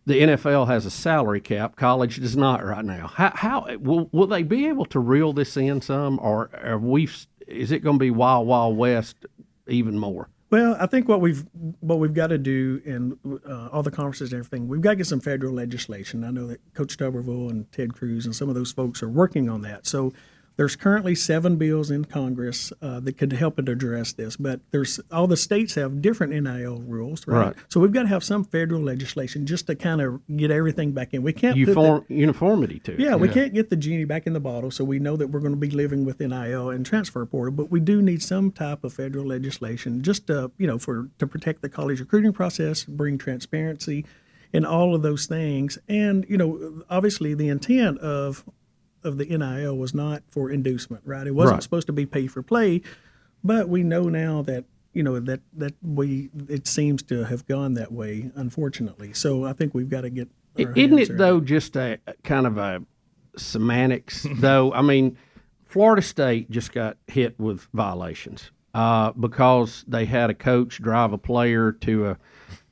the 0.05 0.21
NFL 0.21 0.67
has 0.67 0.85
a 0.85 0.91
salary 0.91 1.41
cap. 1.41 1.75
College 1.75 2.17
does 2.17 2.35
not 2.35 2.63
right 2.63 2.83
now. 2.83 3.07
How, 3.07 3.31
how 3.35 3.77
will 3.77 4.09
will 4.11 4.27
they 4.27 4.43
be 4.43 4.67
able 4.67 4.85
to 4.87 4.99
reel 4.99 5.33
this 5.33 5.55
in 5.55 5.81
some, 5.81 6.19
or 6.21 6.49
are 6.63 6.77
we? 6.77 7.09
Is 7.47 7.71
it 7.71 7.79
going 7.79 7.97
to 7.97 8.03
be 8.03 8.11
wild 8.11 8.47
wild 8.47 8.77
west 8.77 9.25
even 9.67 9.97
more? 9.97 10.29
Well, 10.53 10.77
I 10.79 10.85
think 10.85 11.09
what 11.09 11.19
we've 11.19 11.43
what 11.79 11.99
we've 11.99 12.13
got 12.13 12.27
to 12.27 12.37
do 12.37 12.79
in 12.85 13.17
uh, 13.47 13.69
all 13.71 13.81
the 13.81 13.89
conferences 13.89 14.31
and 14.33 14.39
everything, 14.39 14.67
we've 14.67 14.81
got 14.81 14.91
to 14.91 14.95
get 14.97 15.07
some 15.07 15.19
federal 15.19 15.53
legislation. 15.53 16.23
I 16.23 16.29
know 16.29 16.45
that 16.47 16.61
Coach 16.73 16.95
Tuberville 16.97 17.49
and 17.49 17.71
Ted 17.71 17.95
Cruz 17.95 18.25
and 18.25 18.35
some 18.35 18.49
of 18.49 18.55
those 18.55 18.71
folks 18.71 19.01
are 19.01 19.09
working 19.09 19.49
on 19.49 19.61
that. 19.61 19.87
So 19.87 20.13
there's 20.55 20.75
currently 20.75 21.15
seven 21.15 21.55
bills 21.55 21.89
in 21.89 22.05
Congress 22.05 22.71
uh, 22.81 22.99
that 22.99 23.17
could 23.17 23.33
help 23.33 23.57
it 23.57 23.67
address 23.67 24.13
this, 24.13 24.37
but 24.37 24.59
there's 24.71 24.99
all 25.11 25.25
the 25.25 25.37
states 25.37 25.75
have 25.75 26.01
different 26.01 26.31
NIL 26.33 26.77
rules, 26.81 27.25
right? 27.27 27.47
Right. 27.47 27.55
So 27.69 27.79
we've 27.79 27.91
got 27.91 28.03
to 28.03 28.09
have 28.09 28.23
some 28.23 28.43
federal 28.43 28.81
legislation 28.81 29.45
just 29.45 29.67
to 29.67 29.75
kind 29.75 30.01
of 30.01 30.21
get 30.37 30.51
everything 30.51 30.91
back 30.91 31.13
in. 31.13 31.23
We 31.23 31.33
can't 31.33 31.55
put 31.55 31.65
the- 31.65 31.71
Uniform, 31.71 32.05
uniformity 32.09 32.79
to 32.79 32.93
it. 32.93 32.99
yeah, 32.99 33.15
we 33.15 33.29
can't 33.29 33.53
get 33.53 33.69
the 33.69 33.75
genie 33.75 34.05
back 34.05 34.27
in 34.27 34.33
the 34.33 34.39
bottle, 34.39 34.69
so 34.69 34.83
we 34.83 34.99
know 34.99 35.15
that 35.17 35.27
we're 35.27 35.39
going 35.39 35.53
to 35.53 35.59
be 35.59 35.71
living 35.71 36.05
with 36.05 36.19
NIL 36.19 36.69
and 36.69 36.85
transfer 36.85 37.25
portal. 37.25 37.53
But 37.53 37.71
we 37.71 37.79
do 37.79 38.01
need 38.01 38.21
some 38.21 38.51
type 38.51 38.83
of 38.83 38.93
federal 38.93 39.25
legislation, 39.25 40.03
just 40.03 40.27
to, 40.27 40.51
you 40.57 40.67
know, 40.67 40.77
for 40.77 41.09
to 41.17 41.25
protect 41.27 41.61
the 41.61 41.69
college 41.69 41.99
recruiting 41.99 42.33
process, 42.33 42.83
bring 42.83 43.17
transparency, 43.17 44.05
and 44.53 44.65
all 44.67 44.93
of 44.93 45.01
those 45.01 45.25
things. 45.25 45.79
And 45.89 46.25
you 46.29 46.37
know, 46.37 46.83
obviously, 46.89 47.33
the 47.33 47.49
intent 47.49 47.97
of 47.99 48.43
of 49.03 49.17
the 49.17 49.25
NIL 49.25 49.77
was 49.77 49.93
not 49.93 50.23
for 50.29 50.49
inducement, 50.49 51.03
right? 51.05 51.25
It 51.27 51.31
wasn't 51.35 51.55
Right. 51.57 51.63
supposed 51.63 51.87
to 51.87 51.93
be 51.93 52.05
pay 52.05 52.27
for 52.27 52.41
play, 52.41 52.81
but 53.43 53.67
we 53.69 53.83
know 53.83 54.03
now 54.03 54.41
that 54.43 54.65
you 54.93 55.01
know 55.03 55.19
that 55.19 55.41
that 55.57 55.73
we 55.81 56.29
it 56.49 56.67
seems 56.67 57.01
to 57.03 57.23
have 57.25 57.45
gone 57.47 57.73
that 57.73 57.91
way, 57.91 58.31
unfortunately. 58.35 59.13
So 59.13 59.43
I 59.45 59.53
think 59.53 59.73
we've 59.73 59.89
got 59.89 60.01
to 60.01 60.09
get. 60.09 60.29
Isn't 60.55 60.99
it 60.99 61.17
though 61.17 61.39
just 61.39 61.75
a 61.75 61.97
kind 62.23 62.45
of 62.45 62.57
a 62.57 62.83
semantics 63.37 64.25
though? 64.35 64.71
I 64.73 64.81
mean, 64.81 65.17
Florida 65.65 66.01
State 66.01 66.49
just 66.51 66.71
got 66.73 66.97
hit 67.07 67.39
with 67.39 67.67
violations 67.73 68.51
uh, 68.73 69.11
because 69.13 69.83
they 69.87 70.05
had 70.05 70.29
a 70.29 70.33
coach 70.35 70.81
drive 70.81 71.11
a 71.13 71.17
player 71.17 71.71
to 71.71 72.07
a 72.09 72.17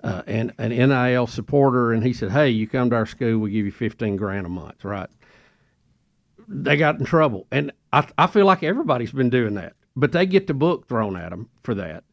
uh, 0.03 0.23
and 0.25 0.51
an 0.57 0.69
NIL 0.69 1.27
supporter, 1.27 1.91
and 1.93 2.03
he 2.03 2.13
said, 2.13 2.31
"Hey, 2.31 2.49
you 2.49 2.67
come 2.67 2.89
to 2.89 2.95
our 2.95 3.05
school, 3.05 3.39
we 3.39 3.51
give 3.51 3.65
you 3.65 3.71
fifteen 3.71 4.15
grand 4.15 4.45
a 4.45 4.49
month." 4.49 4.83
Right? 4.83 5.09
They 6.53 6.75
got 6.75 6.99
in 6.99 7.05
trouble, 7.05 7.47
and 7.51 7.71
I, 7.93 8.07
I 8.17 8.27
feel 8.27 8.45
like 8.45 8.61
everybody's 8.61 9.11
been 9.11 9.29
doing 9.29 9.53
that, 9.55 9.73
but 9.95 10.11
they 10.11 10.25
get 10.25 10.47
the 10.47 10.53
book 10.53 10.87
thrown 10.87 11.15
at 11.15 11.29
them 11.29 11.49
for 11.63 11.73
that. 11.75 12.03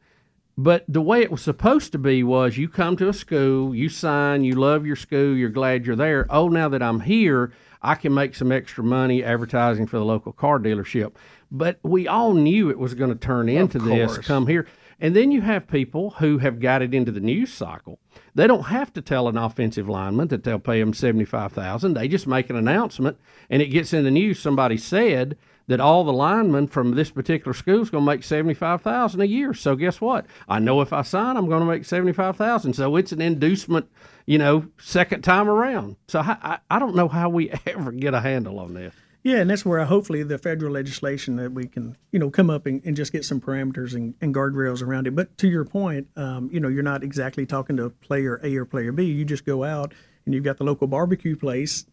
But 0.56 0.84
the 0.88 1.00
way 1.00 1.22
it 1.22 1.30
was 1.30 1.42
supposed 1.42 1.92
to 1.92 1.98
be 1.98 2.24
was 2.24 2.56
you 2.56 2.68
come 2.68 2.96
to 2.96 3.08
a 3.08 3.12
school, 3.12 3.74
you 3.74 3.88
sign, 3.88 4.42
you 4.42 4.54
love 4.54 4.84
your 4.84 4.96
school, 4.96 5.36
you're 5.36 5.50
glad 5.50 5.86
you're 5.86 5.94
there. 5.94 6.26
Oh, 6.30 6.48
now 6.48 6.68
that 6.68 6.82
I'm 6.82 7.00
here, 7.00 7.52
I 7.80 7.94
can 7.94 8.12
make 8.12 8.34
some 8.34 8.50
extra 8.50 8.82
money 8.82 9.22
advertising 9.22 9.86
for 9.86 9.98
the 9.98 10.04
local 10.04 10.32
car 10.32 10.58
dealership. 10.58 11.14
But 11.50 11.78
we 11.84 12.08
all 12.08 12.34
knew 12.34 12.70
it 12.70 12.78
was 12.78 12.94
going 12.94 13.10
to 13.10 13.16
turn 13.16 13.48
into 13.48 13.78
this 13.78 14.18
come 14.18 14.48
here. 14.48 14.66
And 15.00 15.14
then 15.14 15.30
you 15.30 15.42
have 15.42 15.68
people 15.68 16.10
who 16.10 16.38
have 16.38 16.58
got 16.58 16.82
it 16.82 16.92
into 16.92 17.12
the 17.12 17.20
news 17.20 17.52
cycle. 17.52 18.00
They 18.38 18.46
don't 18.46 18.66
have 18.66 18.92
to 18.92 19.02
tell 19.02 19.26
an 19.26 19.36
offensive 19.36 19.88
lineman 19.88 20.28
that 20.28 20.44
they'll 20.44 20.60
pay 20.60 20.78
them 20.78 20.94
seventy 20.94 21.24
five 21.24 21.50
thousand. 21.50 21.94
They 21.94 22.06
just 22.06 22.28
make 22.28 22.48
an 22.50 22.54
announcement, 22.54 23.18
and 23.50 23.60
it 23.60 23.66
gets 23.66 23.92
in 23.92 24.04
the 24.04 24.12
news. 24.12 24.38
Somebody 24.38 24.76
said 24.76 25.36
that 25.66 25.80
all 25.80 26.04
the 26.04 26.12
linemen 26.12 26.68
from 26.68 26.92
this 26.92 27.10
particular 27.10 27.52
school 27.52 27.82
is 27.82 27.90
going 27.90 28.04
to 28.04 28.06
make 28.06 28.22
seventy 28.22 28.54
five 28.54 28.80
thousand 28.80 29.22
a 29.22 29.26
year. 29.26 29.54
So 29.54 29.74
guess 29.74 30.00
what? 30.00 30.24
I 30.48 30.60
know 30.60 30.80
if 30.82 30.92
I 30.92 31.02
sign, 31.02 31.36
I'm 31.36 31.48
going 31.48 31.62
to 31.62 31.66
make 31.66 31.84
seventy 31.84 32.12
five 32.12 32.36
thousand. 32.36 32.74
So 32.74 32.94
it's 32.94 33.10
an 33.10 33.20
inducement, 33.20 33.90
you 34.24 34.38
know, 34.38 34.68
second 34.78 35.22
time 35.22 35.48
around. 35.48 35.96
So 36.06 36.20
I, 36.20 36.36
I, 36.40 36.58
I 36.70 36.78
don't 36.78 36.94
know 36.94 37.08
how 37.08 37.28
we 37.30 37.50
ever 37.66 37.90
get 37.90 38.14
a 38.14 38.20
handle 38.20 38.60
on 38.60 38.72
this. 38.72 38.94
Yeah, 39.22 39.38
and 39.38 39.50
that's 39.50 39.64
where 39.64 39.84
hopefully 39.84 40.22
the 40.22 40.38
federal 40.38 40.72
legislation 40.72 41.36
that 41.36 41.52
we 41.52 41.66
can, 41.66 41.96
you 42.12 42.18
know, 42.18 42.30
come 42.30 42.50
up 42.50 42.66
and, 42.66 42.80
and 42.84 42.96
just 42.96 43.12
get 43.12 43.24
some 43.24 43.40
parameters 43.40 43.94
and, 43.94 44.14
and 44.20 44.34
guardrails 44.34 44.82
around 44.82 45.06
it. 45.06 45.16
But 45.16 45.36
to 45.38 45.48
your 45.48 45.64
point, 45.64 46.06
um, 46.16 46.48
you 46.52 46.60
know, 46.60 46.68
you're 46.68 46.84
not 46.84 47.02
exactly 47.02 47.44
talking 47.44 47.76
to 47.78 47.90
player 47.90 48.40
A 48.44 48.56
or 48.56 48.64
player 48.64 48.92
B. 48.92 49.04
You 49.04 49.24
just 49.24 49.44
go 49.44 49.64
out 49.64 49.92
and 50.24 50.34
you've 50.34 50.44
got 50.44 50.58
the 50.58 50.64
local 50.64 50.86
barbecue 50.86 51.36
place 51.36 51.84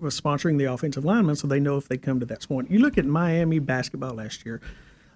was 0.00 0.18
sponsoring 0.18 0.58
the 0.58 0.64
offensive 0.64 1.04
linemen, 1.04 1.36
so 1.36 1.46
they 1.46 1.60
know 1.60 1.76
if 1.76 1.88
they 1.88 1.98
come 1.98 2.20
to 2.20 2.26
that 2.26 2.46
point. 2.48 2.70
You 2.70 2.78
look 2.78 2.96
at 2.96 3.04
Miami 3.04 3.58
basketball 3.58 4.14
last 4.14 4.46
year. 4.46 4.60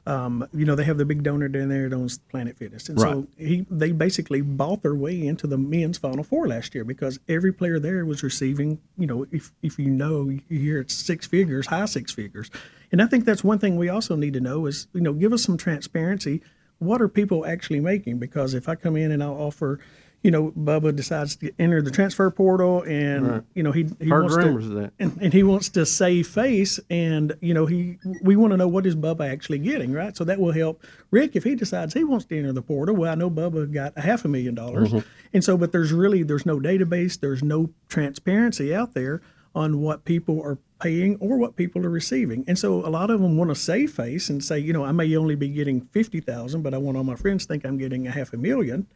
Um, 0.06 0.46
you 0.52 0.66
know 0.66 0.74
they 0.74 0.84
have 0.84 0.98
the 0.98 1.06
big 1.06 1.22
donor 1.22 1.48
down 1.48 1.70
there 1.70 1.88
that 1.88 1.96
owns 1.96 2.18
Planet 2.18 2.58
Fitness, 2.58 2.90
and 2.90 3.00
so 3.00 3.26
he 3.38 3.64
they 3.70 3.90
basically 3.92 4.42
bought 4.42 4.82
their 4.82 4.94
way 4.94 5.26
into 5.26 5.46
the 5.46 5.56
men's 5.56 5.96
Final 5.96 6.22
Four 6.22 6.46
last 6.46 6.74
year 6.74 6.84
because 6.84 7.18
every 7.26 7.52
player 7.52 7.78
there 7.78 8.04
was 8.04 8.22
receiving. 8.22 8.80
You 8.98 9.06
know, 9.06 9.26
if 9.32 9.50
if 9.62 9.78
you 9.78 9.88
know, 9.90 10.28
you 10.28 10.42
hear 10.48 10.80
it's 10.80 10.92
six 10.92 11.26
figures, 11.26 11.68
high 11.68 11.86
six 11.86 12.12
figures, 12.12 12.50
and 12.92 13.00
I 13.00 13.06
think 13.06 13.24
that's 13.24 13.42
one 13.42 13.58
thing 13.58 13.76
we 13.76 13.88
also 13.88 14.14
need 14.14 14.34
to 14.34 14.40
know 14.40 14.66
is 14.66 14.88
you 14.92 15.00
know 15.00 15.14
give 15.14 15.32
us 15.32 15.42
some 15.42 15.56
transparency. 15.56 16.42
What 16.80 17.00
are 17.00 17.08
people 17.08 17.46
actually 17.46 17.80
making? 17.80 18.18
Because 18.18 18.52
if 18.52 18.68
I 18.68 18.74
come 18.74 18.96
in 18.96 19.10
and 19.10 19.22
I'll 19.22 19.32
offer 19.32 19.80
you 20.24 20.30
know, 20.30 20.50
Bubba 20.52 20.96
decides 20.96 21.36
to 21.36 21.52
enter 21.58 21.80
the 21.82 21.90
transfer 21.92 22.28
portal, 22.30 22.82
and 22.82 23.28
Right. 23.28 23.42
you 23.54 23.62
know 23.62 23.70
he, 23.72 23.86
he 24.00 24.08
Heard 24.08 24.22
wants 24.22 24.36
rumors 24.36 24.64
to, 24.64 24.70
of 24.70 24.82
that. 24.82 24.92
and, 24.98 25.18
and 25.20 25.32
he 25.34 25.42
wants 25.42 25.68
to 25.68 25.84
save 25.86 26.26
face, 26.26 26.80
and 26.90 27.34
you 27.42 27.52
know 27.54 27.66
he 27.66 27.98
we 28.22 28.34
want 28.34 28.52
to 28.52 28.56
know 28.56 28.66
what 28.66 28.86
is 28.86 28.96
Bubba 28.96 29.30
actually 29.30 29.58
getting, 29.58 29.92
right? 29.92 30.16
So 30.16 30.24
that 30.24 30.40
will 30.40 30.52
help 30.52 30.82
Rick 31.10 31.36
if 31.36 31.44
he 31.44 31.54
decides 31.54 31.92
he 31.94 32.02
wants 32.04 32.24
to 32.26 32.38
enter 32.38 32.52
the 32.52 32.62
portal. 32.62 32.96
Well, 32.96 33.12
I 33.12 33.14
know 33.14 33.30
Bubba 33.30 33.70
got 33.72 33.92
a 33.96 34.00
half 34.00 34.24
a 34.24 34.28
million 34.28 34.54
dollars, 34.54 34.88
Mm-hmm. 34.88 35.08
and 35.34 35.44
so 35.44 35.58
but 35.58 35.72
there's 35.72 35.92
really 35.92 36.22
there's 36.22 36.46
no 36.46 36.58
database, 36.58 37.20
there's 37.20 37.42
no 37.42 37.68
transparency 37.88 38.74
out 38.74 38.94
there 38.94 39.20
on 39.54 39.80
what 39.80 40.04
people 40.04 40.42
are 40.42 40.58
paying 40.80 41.16
or 41.20 41.36
what 41.38 41.54
people 41.54 41.84
are 41.86 41.90
receiving, 41.90 42.44
and 42.48 42.58
so 42.58 42.84
a 42.84 42.88
lot 42.88 43.10
of 43.10 43.20
them 43.20 43.36
want 43.36 43.50
to 43.50 43.54
save 43.54 43.92
face 43.92 44.28
and 44.30 44.42
say, 44.42 44.58
you 44.58 44.72
know, 44.72 44.84
I 44.84 44.90
may 44.92 45.14
only 45.16 45.34
be 45.36 45.48
getting 45.48 45.82
fifty 45.92 46.20
thousand, 46.20 46.62
but 46.62 46.72
I 46.74 46.78
want 46.78 46.96
all 46.96 47.04
my 47.04 47.14
friends 47.14 47.44
to 47.44 47.48
think 47.52 47.64
I'm 47.64 47.76
getting 47.78 48.06
a 48.06 48.10
half 48.10 48.32
a 48.32 48.36
million 48.36 48.86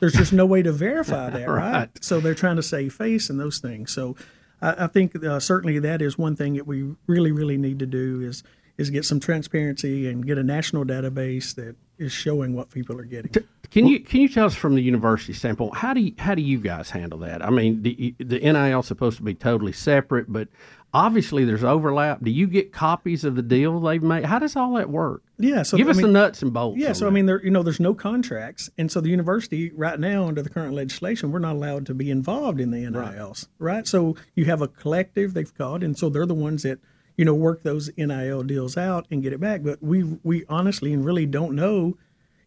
there's 0.00 0.12
just 0.12 0.32
no 0.32 0.46
way 0.46 0.62
to 0.62 0.72
verify 0.72 1.30
that, 1.30 1.48
right? 1.48 1.72
Right. 1.72 2.04
So 2.04 2.20
they're 2.20 2.34
trying 2.34 2.56
to 2.56 2.62
save 2.62 2.94
face 2.94 3.30
and 3.30 3.38
those 3.38 3.58
things. 3.58 3.92
So 3.92 4.16
I, 4.60 4.84
I 4.84 4.86
think 4.86 5.22
uh, 5.24 5.40
certainly 5.40 5.78
that 5.80 6.02
is 6.02 6.18
one 6.18 6.36
thing 6.36 6.54
that 6.54 6.66
we 6.66 6.94
really, 7.06 7.32
really 7.32 7.56
need 7.56 7.78
to 7.80 7.86
do 7.86 8.20
is 8.22 8.42
is 8.78 8.90
get 8.90 9.06
some 9.06 9.18
transparency 9.18 10.06
and 10.06 10.26
get 10.26 10.36
a 10.36 10.42
national 10.42 10.84
database 10.84 11.54
that 11.54 11.74
is 11.98 12.12
showing 12.12 12.54
what 12.54 12.70
people 12.70 12.98
are 12.98 13.04
getting. 13.04 13.32
Can 13.70 13.86
you 13.86 14.00
can 14.00 14.20
you 14.20 14.28
tell 14.28 14.46
us 14.46 14.54
from 14.54 14.74
the 14.74 14.82
university 14.82 15.32
standpoint 15.32 15.74
how 15.74 15.94
do 15.94 16.00
you, 16.00 16.12
how 16.18 16.34
do 16.34 16.42
you 16.42 16.58
guys 16.60 16.90
handle 16.90 17.18
that? 17.20 17.44
I 17.44 17.50
mean, 17.50 17.82
the, 17.82 18.14
the 18.18 18.38
NIL 18.38 18.80
is 18.80 18.86
supposed 18.86 19.16
to 19.16 19.22
be 19.22 19.34
totally 19.34 19.72
separate, 19.72 20.30
but 20.30 20.48
obviously 20.94 21.44
there's 21.44 21.64
overlap. 21.64 22.22
Do 22.22 22.30
you 22.30 22.46
get 22.46 22.72
copies 22.72 23.24
of 23.24 23.34
the 23.36 23.42
deal 23.42 23.80
they've 23.80 24.02
made? 24.02 24.24
How 24.24 24.38
does 24.38 24.56
all 24.56 24.74
that 24.74 24.88
work? 24.90 25.22
Yeah, 25.38 25.62
so 25.62 25.76
Give 25.76 25.88
I 25.88 25.90
us 25.90 25.96
mean- 25.98 26.06
the 26.06 26.12
nuts 26.12 26.42
and 26.42 26.52
bolts. 26.52 26.80
Yeah, 26.80 26.92
so 26.92 27.06
I 27.06 27.10
mean, 27.10 27.26
there 27.26 27.44
you 27.44 27.50
know, 27.50 27.62
there's 27.62 27.80
no 27.80 27.94
contracts, 27.94 28.70
and 28.78 28.90
so 28.90 29.00
the 29.00 29.10
university 29.10 29.70
right 29.74 29.98
now, 30.00 30.26
under 30.28 30.42
the 30.42 30.50
current 30.50 30.74
legislation, 30.74 31.30
we're 31.32 31.38
not 31.40 31.56
allowed 31.56 31.86
to 31.86 31.94
be 31.94 32.10
involved 32.10 32.60
in 32.60 32.70
the 32.70 32.78
NILs, 32.88 33.48
right? 33.58 33.86
So 33.86 34.16
you 34.34 34.46
have 34.46 34.62
a 34.62 34.68
collective 34.68 35.34
they've 35.34 35.54
called, 35.56 35.82
and 35.82 35.98
so 35.98 36.08
they're 36.08 36.26
the 36.26 36.34
ones 36.34 36.62
that 36.62 36.78
you 37.16 37.24
know 37.24 37.34
work 37.34 37.62
those 37.62 37.90
NIL 37.96 38.42
deals 38.44 38.76
out 38.76 39.06
and 39.10 39.22
get 39.22 39.32
it 39.32 39.40
back. 39.40 39.62
But 39.62 39.82
we 39.82 40.02
we 40.22 40.44
honestly 40.48 40.92
and 40.92 41.04
really 41.04 41.26
don't 41.26 41.54
know, 41.54 41.98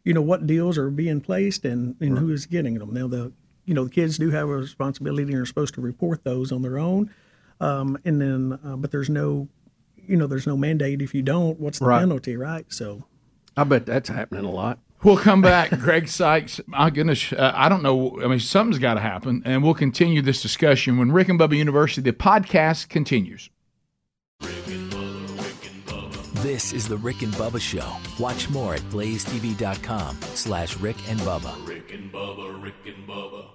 you 0.04 0.14
know, 0.14 0.22
what 0.22 0.48
deals 0.48 0.78
are 0.78 0.90
being 0.90 1.22
placed 1.22 1.66
and 1.66 1.96
and 2.00 2.18
who 2.18 2.32
is 2.32 2.46
getting 2.48 2.76
them. 2.80 2.94
Now 2.94 3.08
the 3.08 3.32
you 3.66 3.76
know 3.76 3.84
the 3.84 3.92
kids 3.92 4.18
do 4.18 4.32
have 4.32 4.50
a 4.50 4.58
responsibility 4.58 5.32
and 5.32 5.36
are 5.42 5.46
supposed 5.46 5.76
to 5.76 5.82
report 5.82 6.24
those 6.24 6.52
on 6.52 6.64
their 6.64 6.80
own, 6.80 7.12
um, 7.60 7.98
and 8.06 8.22
then 8.22 8.60
uh, 8.66 8.76
but 8.78 8.92
there's 8.92 9.10
no. 9.10 9.48
You 9.96 10.18
know, 10.18 10.26
there's 10.26 10.48
no 10.48 10.58
mandate. 10.58 11.04
If 11.04 11.14
you 11.14 11.22
don't, 11.22 11.60
what's 11.60 11.78
the 11.78 11.86
Right. 11.86 12.00
penalty, 12.00 12.36
right? 12.36 12.66
So, 12.70 13.04
I 13.56 13.64
bet 13.64 13.86
that's 13.86 14.10
happening 14.10 14.44
a 14.44 14.50
lot. 14.50 14.80
We'll 15.04 15.18
come 15.18 15.40
back. 15.44 15.70
Greg 15.80 16.08
Sykes, 16.08 16.60
my 16.66 16.90
goodness, 16.90 17.32
uh, 17.32 17.52
I 17.54 17.70
don't 17.70 17.84
know. 17.84 18.20
I 18.24 18.28
mean, 18.28 18.40
something's 18.40 18.80
got 18.80 18.96
to 18.96 19.02
happen, 19.02 19.44
and 19.46 19.62
we'll 19.64 19.76
continue 19.76 20.24
this 20.24 20.42
discussion 20.42 20.98
when 20.98 21.12
Rick 21.12 21.30
and 21.30 21.40
Bubba 21.40 21.56
University, 21.58 22.02
the 22.02 22.12
podcast 22.18 22.90
continues. 22.90 23.52
This 26.42 26.74
is 26.74 26.88
the 26.88 26.98
Rick 26.98 27.22
and 27.22 27.34
Bubba 27.34 27.62
Show. 27.62 27.88
Watch 28.22 28.50
more 28.50 28.74
at 28.74 28.82
blazetv.com 28.90 30.18
slash 30.34 30.76
Rick 30.78 30.96
and 31.08 31.20
Bubba. 31.20 31.68
Rick 31.68 31.92
and 31.94 32.12
Bubba 32.12 33.50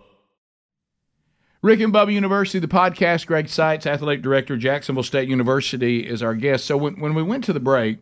University, 1.64 2.59
the 2.59 2.68
podcast. 2.68 3.26
Greg 3.26 3.49
Seitz, 3.49 3.87
athletic 3.87 4.21
director, 4.21 4.54
Jacksonville 4.59 5.02
State 5.02 5.30
University, 5.30 6.06
is 6.06 6.23
our 6.23 6.35
guest. 6.35 6.66
So 6.66 6.76
when, 6.76 7.00
when 7.00 7.14
we 7.14 7.23
went 7.23 7.42
to 7.44 7.54
the 7.54 7.61
break, 7.61 8.00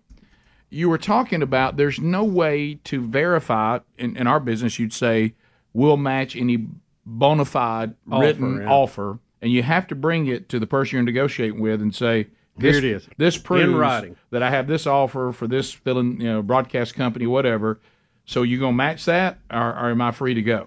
you 0.68 0.88
were 0.88 0.98
talking 0.98 1.42
about 1.42 1.76
there's 1.76 2.00
no 2.00 2.24
way 2.24 2.80
to 2.82 3.00
verify 3.00 3.78
in, 3.96 4.16
in 4.16 4.26
our 4.26 4.40
business. 4.40 4.80
You'd 4.80 4.92
say 4.92 5.34
we'll 5.72 5.96
match 5.96 6.34
any 6.34 6.66
bona 7.06 7.44
fide 7.44 7.94
written 8.04 8.62
yeah. 8.62 8.68
offer, 8.68 9.20
and 9.40 9.52
you 9.52 9.62
have 9.62 9.86
to 9.86 9.94
bring 9.94 10.26
it 10.26 10.48
to 10.48 10.58
the 10.58 10.66
person 10.66 10.96
you're 10.96 11.04
negotiating 11.04 11.60
with 11.60 11.80
and 11.80 11.94
say, 11.94 12.26
Here 12.58 12.72
this, 12.72 12.78
it 12.78 12.84
is. 12.84 13.08
This 13.16 13.38
proves 13.38 14.16
that 14.30 14.42
I 14.42 14.50
have 14.50 14.66
this 14.66 14.88
offer 14.88 15.30
for 15.30 15.46
this 15.46 15.72
filling, 15.72 16.20
you 16.20 16.26
know, 16.26 16.42
broadcast 16.42 16.96
company, 16.96 17.28
whatever. 17.28 17.80
So 18.24 18.42
you 18.42 18.58
gonna 18.58 18.72
match 18.72 19.04
that, 19.04 19.38
or, 19.52 19.68
or 19.68 19.90
am 19.90 20.02
I 20.02 20.10
free 20.10 20.34
to 20.34 20.42
go? 20.42 20.66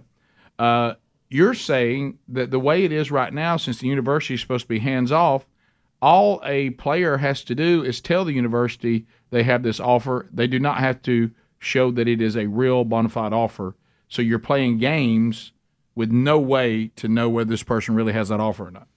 Uh, 0.57 0.93
you're 1.35 1.53
saying 1.53 2.17
that 2.29 2.49
the 2.49 2.59
way 2.59 2.85
it 2.85 2.93
is 2.93 3.11
right 3.11 3.33
now, 3.33 3.57
since 3.57 3.79
the 3.79 3.87
university 3.87 4.35
is 4.35 4.41
supposed 4.41 4.63
to 4.63 4.69
be 4.69 4.79
hands 4.79 5.11
off, 5.11 5.45
all 6.01 6.41
a 6.45 6.69
player 6.71 7.17
has 7.17 7.43
to 7.43 7.53
do 7.53 7.83
is 7.83 7.99
tell 7.99 8.23
the 8.23 8.31
university 8.31 9.05
they 9.31 9.43
have 9.43 9.61
this 9.61 9.81
offer. 9.81 10.29
They 10.31 10.47
do 10.47 10.59
not 10.59 10.77
have 10.77 11.01
to 11.03 11.31
show 11.59 11.91
that 11.91 12.07
it 12.07 12.21
is 12.21 12.37
a 12.37 12.47
real 12.47 12.85
bona 12.85 13.09
fide 13.09 13.33
offer. 13.33 13.75
So 14.07 14.21
you're 14.21 14.39
playing 14.39 14.77
games 14.77 15.51
with 15.93 16.09
no 16.09 16.39
way 16.39 16.91
to 16.95 17.09
know 17.09 17.27
whether 17.27 17.49
this 17.49 17.63
person 17.63 17.95
really 17.95 18.13
has 18.13 18.29
that 18.29 18.39
offer 18.39 18.67
or 18.67 18.71
not. 18.71 18.87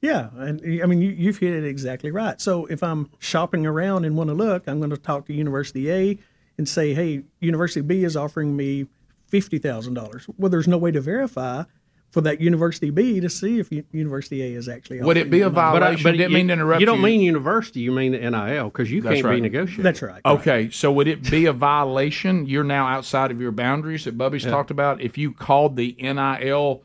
Yeah, 0.00 0.28
and 0.36 0.60
I 0.80 0.86
mean 0.86 1.02
you, 1.02 1.10
you've 1.10 1.38
hit 1.38 1.52
it 1.52 1.64
exactly 1.64 2.12
right. 2.12 2.40
So 2.40 2.66
if 2.66 2.80
I'm 2.80 3.10
shopping 3.18 3.66
around 3.66 4.04
and 4.04 4.16
want 4.16 4.28
to 4.30 4.34
look, 4.34 4.68
I'm 4.68 4.78
going 4.78 4.90
to 4.90 4.96
talk 4.96 5.26
to 5.26 5.32
University 5.32 5.90
A 5.90 6.18
and 6.56 6.68
say, 6.68 6.94
"Hey, 6.94 7.24
University 7.40 7.80
B 7.80 8.04
is 8.04 8.16
offering 8.16 8.56
me 8.56 8.86
fifty 9.26 9.58
thousand 9.58 9.94
dollars." 9.94 10.26
Well, 10.38 10.48
there's 10.48 10.68
no 10.68 10.78
way 10.78 10.92
to 10.92 11.00
verify 11.00 11.64
for 12.10 12.22
that 12.22 12.40
University 12.40 12.90
B 12.90 13.20
to 13.20 13.28
see 13.28 13.58
if 13.58 13.70
U- 13.70 13.84
University 13.92 14.42
A 14.42 14.58
is 14.58 14.68
actually. 14.68 15.00
Would 15.02 15.16
it 15.18 15.30
be 15.30 15.40
a 15.42 15.48
or 15.48 15.50
not. 15.50 15.72
violation? 15.78 16.12
Didn't 16.12 16.30
you, 16.30 16.34
mean 16.36 16.46
to 16.48 16.54
interrupt 16.54 16.80
you 16.80 16.86
don't 16.86 16.98
you. 16.98 17.04
mean 17.04 17.20
university, 17.20 17.80
you 17.80 17.92
mean 17.92 18.12
the 18.12 18.18
NIL 18.30 18.64
because 18.70 18.90
you 18.90 19.02
That's 19.02 19.16
can't 19.16 19.26
right. 19.26 19.34
be 19.34 19.40
negotiating. 19.42 19.82
That's 19.84 20.00
right. 20.02 20.22
Okay, 20.24 20.70
so 20.70 20.90
would 20.92 21.06
it 21.08 21.30
be 21.30 21.44
a 21.46 21.52
violation? 21.52 22.46
You're 22.46 22.64
now 22.64 22.86
outside 22.86 23.30
of 23.30 23.40
your 23.40 23.52
boundaries 23.52 24.04
that 24.04 24.16
Bubby's 24.16 24.44
talked 24.44 24.70
about. 24.70 25.00
If 25.02 25.18
you 25.18 25.32
called 25.32 25.76
the 25.76 25.94
NIL 26.00 26.82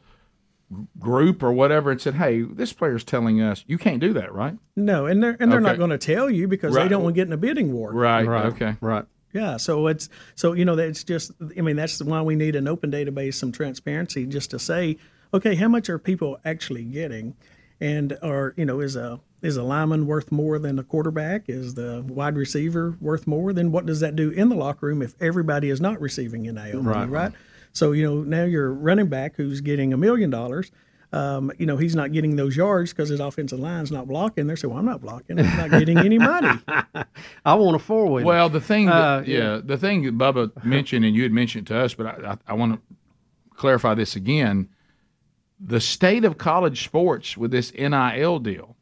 group 0.99 1.43
or 1.43 1.51
whatever 1.53 1.91
and 1.91 2.01
said, 2.01 2.15
"Hey, 2.15 2.41
this 2.41 2.73
player's 2.73 3.03
telling 3.03 3.39
us," 3.41 3.63
you 3.67 3.77
can't 3.77 3.99
do 3.99 4.11
that, 4.13 4.33
right? 4.33 4.57
No, 4.75 5.05
and 5.05 5.21
they're 5.21 5.37
and 5.39 5.51
they're 5.51 5.59
Okay. 5.59 5.67
not 5.69 5.77
going 5.77 5.91
to 5.91 5.97
tell 5.97 6.29
you 6.29 6.47
because 6.47 6.73
Right. 6.75 6.83
they 6.83 6.89
don't 6.89 7.03
want 7.03 7.15
to 7.15 7.19
get 7.21 7.27
in 7.27 7.33
a 7.33 7.37
bidding 7.37 7.71
war. 7.71 7.93
Right. 7.93 8.25
Right. 8.25 8.45
Okay. 8.47 8.75
Right. 8.81 9.05
Yeah, 9.33 9.57
so 9.57 9.87
it's 9.87 10.09
so 10.35 10.53
you 10.53 10.63
know 10.65 10.75
that's 10.75 11.03
just 11.03 11.31
I 11.57 11.61
mean 11.61 11.75
that's 11.75 12.01
why 12.01 12.21
we 12.21 12.35
need 12.35 12.55
an 12.55 12.67
open 12.67 12.91
database, 12.91 13.33
some 13.33 13.51
transparency, 13.51 14.25
just 14.25 14.51
to 14.51 14.59
say, 14.59 14.97
okay, 15.33 15.55
how 15.55 15.67
much 15.67 15.89
are 15.89 15.97
people 15.99 16.39
actually 16.45 16.83
getting, 16.83 17.35
and 17.81 18.17
are 18.21 18.53
you 18.57 18.65
know 18.65 18.79
is 18.79 18.95
a 18.95 19.19
is 19.41 19.57
a 19.57 19.63
lineman 19.63 20.05
worth 20.07 20.31
more 20.31 20.59
than 20.59 20.77
a 20.79 20.83
quarterback? 20.83 21.45
Is 21.49 21.73
the 21.73 22.03
wide 22.07 22.35
receiver 22.37 22.95
worth 23.01 23.25
more? 23.27 23.51
Then 23.53 23.71
what 23.71 23.85
does 23.85 23.99
that 24.01 24.15
do 24.15 24.29
in 24.29 24.49
the 24.49 24.55
locker 24.55 24.85
room 24.85 25.01
if 25.01 25.15
everybody 25.21 25.69
is 25.69 25.81
not 25.81 25.99
receiving 25.99 26.47
an 26.47 26.55
money, 26.55 26.77
Right. 26.77 27.09
right? 27.09 27.31
So 27.73 27.91
you 27.91 28.03
know 28.03 28.21
now 28.21 28.43
your 28.43 28.71
running 28.71 29.07
back 29.07 29.35
who's 29.35 29.61
getting 29.61 29.93
a 29.93 29.97
million 29.97 30.29
dollars. 30.29 30.71
Um, 31.13 31.51
you 31.59 31.67
know 31.67 31.77
he's 31.77 31.95
not 31.95 32.11
getting 32.11 32.35
those 32.35 32.57
yards 32.57 32.91
because 32.91 33.09
his 33.09 33.19
offensive 33.19 33.59
line's 33.59 33.91
not 33.91 34.07
blocking. 34.07 34.47
They're 34.47 34.55
saying, 34.57 34.71
"Well, 34.71 34.79
I'm 34.79 34.85
not 34.85 34.99
blocking. 34.99 35.39
I'm 35.39 35.57
not 35.57 35.69
getting 35.69 35.99
any 35.99 36.17
money." 36.17 36.59
I 37.45 37.53
want 37.53 37.75
a 37.75 37.79
four 37.79 38.07
wheeler. 38.07 38.25
Well, 38.25 38.49
the 38.49 38.59
thing, 38.59 38.87
that, 38.87 38.93
Uh, 38.93 39.23
yeah, 39.27 39.61
the 39.63 39.77
thing 39.77 40.01
that 40.03 40.17
Bubba 40.17 40.65
mentioned, 40.65 41.05
and 41.05 41.15
you 41.15 41.21
had 41.21 41.31
mentioned 41.31 41.67
to 41.67 41.77
us, 41.77 41.93
but 41.93 42.07
I, 42.07 42.31
I, 42.31 42.37
I 42.47 42.53
want 42.53 42.73
to 42.73 42.95
clarify 43.55 43.93
this 43.93 44.15
again. 44.15 44.67
The 45.59 45.79
state 45.79 46.25
of 46.25 46.39
college 46.39 46.83
sports 46.83 47.37
with 47.37 47.51
this 47.51 47.71
NIL 47.73 48.39
deal 48.39 48.75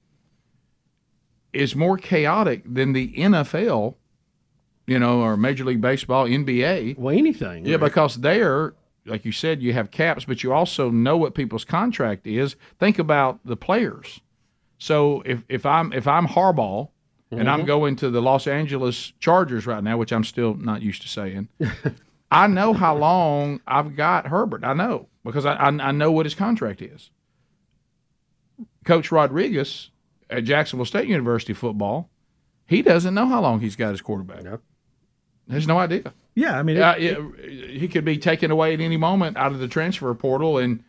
is 1.51 1.75
more 1.75 1.97
chaotic 1.97 2.63
than 2.65 2.93
the 2.93 3.11
NFL, 3.13 3.95
you 4.87 4.97
know, 4.99 5.19
or 5.21 5.35
Major 5.35 5.65
League 5.65 5.81
Baseball, 5.81 6.25
NBA. 6.27 6.97
well, 6.97 7.15
anything. 7.15 7.65
Yeah, 7.65 7.73
Rick. 7.73 7.81
because 7.81 8.15
there, 8.21 8.73
like 9.05 9.25
you 9.25 9.31
said, 9.31 9.61
you 9.61 9.73
have 9.73 9.91
caps, 9.91 10.25
but 10.25 10.43
you 10.43 10.53
also 10.53 10.89
know 10.89 11.17
what 11.17 11.35
people's 11.35 11.65
contract 11.65 12.27
is. 12.27 12.55
Think 12.79 12.99
about 12.99 13.39
the 13.45 13.57
players. 13.57 14.21
So 14.77 15.21
if, 15.25 15.43
if 15.49 15.65
I'm 15.65 15.93
if 15.93 16.07
I'm 16.07 16.27
Harbaugh 16.27 16.89
and 17.31 17.49
I'm 17.49 17.59
mm-hmm. 17.59 17.67
going 17.67 17.95
to 17.97 18.09
the 18.09 18.21
Los 18.21 18.47
Angeles 18.47 19.13
Chargers 19.19 19.65
right 19.65 19.83
now, 19.83 19.97
which 19.97 20.11
I'm 20.11 20.23
still 20.23 20.55
not 20.55 20.81
used 20.81 21.01
to 21.03 21.07
saying, 21.07 21.49
I 22.31 22.47
know 22.47 22.73
how 22.73 22.95
long 22.95 23.61
I've 23.67 23.95
got 23.95 24.27
Herbert. 24.27 24.63
I 24.63 24.73
know 24.73 25.07
because 25.23 25.45
I, 25.45 25.53
I 25.53 25.67
I 25.67 25.91
know 25.91 26.11
what 26.11 26.25
his 26.25 26.35
contract 26.35 26.81
is. 26.81 27.09
Coach 28.85 29.11
Rodriguez 29.11 29.91
at 30.29 30.43
Jacksonville 30.45 30.85
State 30.85 31.07
University 31.07 31.53
football, 31.53 32.09
he 32.65 32.81
doesn't 32.81 33.13
know 33.13 33.27
how 33.27 33.41
long 33.41 33.59
he's 33.59 33.75
got 33.75 33.91
his 33.91 34.01
quarterback. 34.01 34.43
No. 34.43 34.59
Has 35.49 35.67
no 35.67 35.77
idea. 35.77 36.13
Yeah, 36.35 36.57
I 36.57 36.63
mean, 36.63 36.77
it, 36.77 36.81
Uh, 36.81 36.95
yeah, 36.97 37.17
he 37.67 37.87
could 37.87 38.05
be 38.05 38.17
taken 38.17 38.51
away 38.51 38.73
at 38.73 38.81
any 38.81 38.97
moment 38.97 39.37
out 39.37 39.51
of 39.51 39.59
the 39.59 39.67
transfer 39.67 40.13
portal, 40.13 40.57
and 40.57 40.83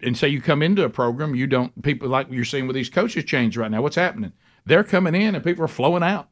and 0.00 0.16
say 0.16 0.28
you 0.28 0.40
come 0.40 0.62
into 0.62 0.84
a 0.84 0.90
program, 0.90 1.34
you 1.34 1.46
don't 1.46 1.82
people 1.82 2.08
like 2.08 2.28
you're 2.30 2.44
seeing 2.44 2.66
with 2.66 2.74
these 2.74 2.88
coaches 2.88 3.24
change 3.24 3.56
right 3.56 3.70
now. 3.70 3.82
What's 3.82 3.96
happening? 3.96 4.32
They're 4.64 4.84
coming 4.84 5.14
in 5.14 5.34
and 5.34 5.44
people 5.44 5.64
are 5.64 5.68
flowing 5.68 6.02
out. 6.02 6.28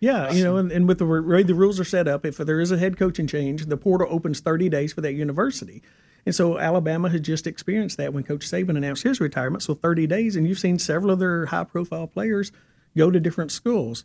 Yeah, 0.00 0.32
you 0.32 0.42
know, 0.42 0.56
and, 0.56 0.72
and 0.72 0.88
with 0.88 0.98
the 0.98 1.06
way 1.06 1.42
the 1.42 1.54
rules 1.54 1.78
are 1.78 1.84
set 1.84 2.08
up, 2.08 2.24
if 2.24 2.38
there 2.38 2.60
is 2.60 2.70
a 2.70 2.78
head 2.78 2.96
coaching 2.96 3.26
change, 3.26 3.66
the 3.66 3.76
portal 3.76 4.08
opens 4.10 4.40
30 4.40 4.70
days 4.70 4.94
for 4.94 5.02
that 5.02 5.12
university. 5.12 5.82
And 6.24 6.34
so 6.34 6.58
Alabama 6.58 7.10
had 7.10 7.22
just 7.22 7.46
experienced 7.46 7.98
that 7.98 8.14
when 8.14 8.24
Coach 8.24 8.46
Saban 8.46 8.76
announced 8.76 9.02
his 9.02 9.20
retirement. 9.20 9.62
So 9.62 9.74
30 9.74 10.06
days, 10.06 10.36
and 10.36 10.48
you've 10.48 10.58
seen 10.58 10.78
several 10.78 11.10
of 11.10 11.18
their 11.18 11.46
high 11.46 11.64
profile 11.64 12.06
players 12.06 12.50
go 12.96 13.10
to 13.10 13.20
different 13.20 13.52
schools. 13.52 14.04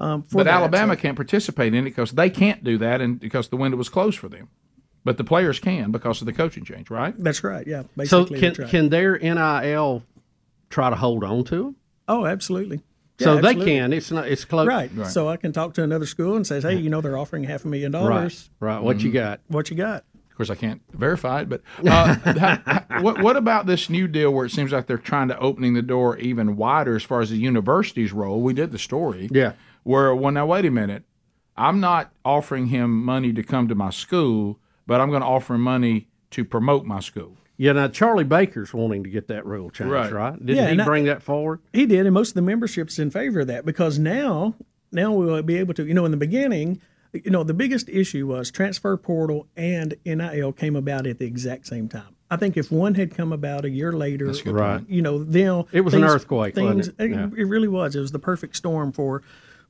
Um, 0.00 0.22
for 0.24 0.38
But 0.38 0.44
that. 0.44 0.54
Alabama 0.54 0.94
So- 0.94 1.00
can't 1.02 1.16
participate 1.16 1.72
in 1.74 1.80
it 1.80 1.90
because 1.90 2.12
they 2.12 2.28
can't 2.30 2.64
do 2.64 2.78
that, 2.78 3.00
and 3.00 3.18
because 3.20 3.48
the 3.48 3.56
window 3.56 3.76
was 3.78 3.88
closed 3.88 4.18
for 4.18 4.28
them. 4.28 4.48
But 5.04 5.18
the 5.18 5.24
players 5.24 5.60
can 5.60 5.90
because 5.92 6.20
of 6.22 6.26
the 6.26 6.32
coaching 6.32 6.64
change, 6.64 6.90
right? 6.90 7.14
that's 7.18 7.44
right. 7.44 7.66
Yeah. 7.66 7.82
so 8.04 8.24
can 8.24 8.54
right. 8.58 8.68
can 8.68 8.88
their 8.88 9.18
NIL 9.18 10.02
try 10.70 10.90
to 10.90 10.96
hold 10.96 11.22
on 11.24 11.44
to 11.44 11.56
them? 11.56 11.76
oh, 12.08 12.26
absolutely. 12.26 12.80
So 13.20 13.36
Yeah, 13.36 13.40
they 13.42 13.54
can. 13.54 13.92
It's 13.92 14.10
not. 14.10 14.26
It's 14.26 14.44
close. 14.44 14.66
Right. 14.66 14.90
So 15.06 15.28
I 15.28 15.36
can 15.36 15.52
talk 15.52 15.74
to 15.74 15.82
another 15.84 16.06
school 16.06 16.34
and 16.36 16.44
says, 16.46 16.64
hey, 16.64 16.74
you 16.76 16.90
know, 16.90 17.00
they're 17.00 17.16
offering 17.16 17.44
half 17.44 17.64
a 17.64 17.68
million 17.68 17.92
dollars. 17.92 18.50
Right. 18.58 18.74
Right. 18.74 18.82
What 18.82 18.96
Mm-hmm. 18.96 19.06
you 19.06 19.12
got? 19.12 19.40
What 19.46 19.70
you 19.70 19.76
got? 19.76 20.04
Of 20.30 20.36
course, 20.36 20.50
I 20.50 20.56
can't 20.56 20.82
verify 20.92 21.42
it, 21.42 21.48
but 21.48 21.62
uh, 21.86 22.14
how- 22.16 22.58
how- 22.88 23.02
what, 23.02 23.22
what 23.22 23.36
about 23.36 23.66
this 23.66 23.88
new 23.88 24.08
deal 24.08 24.32
where 24.32 24.44
it 24.44 24.50
seems 24.50 24.72
like 24.72 24.86
they're 24.88 24.98
trying 24.98 25.28
to 25.28 25.38
opening 25.38 25.74
the 25.74 25.82
door 25.82 26.16
even 26.18 26.56
wider 26.56 26.96
as 26.96 27.04
far 27.04 27.20
as 27.20 27.30
the 27.30 27.36
university's 27.36 28.12
role? 28.12 28.40
We 28.40 28.52
did 28.52 28.72
the 28.72 28.78
story. 28.80 29.28
Yeah. 29.30 29.52
Where, 29.84 30.14
well, 30.14 30.32
now, 30.32 30.46
wait 30.46 30.64
a 30.64 30.70
minute. 30.70 31.04
I'm 31.56 31.78
not 31.80 32.10
offering 32.24 32.66
him 32.66 33.04
money 33.04 33.32
to 33.32 33.42
come 33.42 33.68
to 33.68 33.74
my 33.76 33.90
school, 33.90 34.58
but 34.86 35.00
I'm 35.00 35.10
going 35.10 35.20
to 35.22 35.26
offer 35.28 35.54
him 35.54 35.60
money 35.60 36.08
to 36.32 36.44
promote 36.44 36.84
my 36.84 36.98
school. 37.00 37.36
Yeah. 37.56 37.70
Now 37.72 37.86
Charlie 37.86 38.24
Baker's 38.24 38.74
wanting 38.74 39.04
to 39.04 39.10
get 39.10 39.28
that 39.28 39.46
rule 39.46 39.70
changed. 39.70 39.92
Right. 39.92 40.10
Right. 40.10 40.32
Didn't 40.44 40.56
Yeah, 40.56 40.66
he 40.66 40.72
and 40.72 40.82
I- 40.82 40.84
bring 40.84 41.04
that 41.04 41.22
forward? 41.22 41.60
He 41.72 41.86
did, 41.86 42.06
and 42.06 42.12
most 42.12 42.30
of 42.30 42.34
the 42.34 42.42
membership's 42.42 42.98
in 42.98 43.12
favor 43.12 43.40
of 43.40 43.46
that 43.46 43.64
because 43.64 43.98
now, 44.00 44.56
now 44.90 45.12
we'll 45.12 45.40
be 45.42 45.58
able 45.58 45.74
to. 45.74 45.86
You 45.86 45.94
know, 45.94 46.04
in 46.04 46.10
the 46.10 46.16
beginning, 46.16 46.80
you 47.12 47.30
know, 47.30 47.44
the 47.44 47.54
biggest 47.54 47.88
issue 47.88 48.26
was 48.26 48.50
transfer 48.50 48.96
portal 48.96 49.46
and 49.56 49.94
NIL 50.04 50.50
came 50.52 50.74
about 50.74 51.06
at 51.06 51.18
the 51.20 51.26
exact 51.26 51.68
same 51.68 51.88
time. 51.88 52.16
I 52.28 52.36
think 52.36 52.56
if 52.56 52.72
one 52.72 52.96
had 52.96 53.14
come 53.14 53.32
about 53.32 53.64
a 53.64 53.70
year 53.70 53.92
later, 53.92 54.32
Right. 54.46 54.82
you 54.88 55.02
know, 55.02 55.22
then 55.22 55.64
It 55.70 55.82
was 55.82 55.94
an 55.94 56.02
earthquake, 56.02 56.56
Things, 56.56 56.88
wasn't 56.88 57.00
it? 57.00 57.10
Yeah. 57.12 57.26
it 57.36 57.44
really 57.46 57.68
was. 57.68 57.94
It 57.94 58.00
was 58.00 58.10
the 58.10 58.18
perfect 58.18 58.56
storm 58.56 58.90
for 58.90 59.22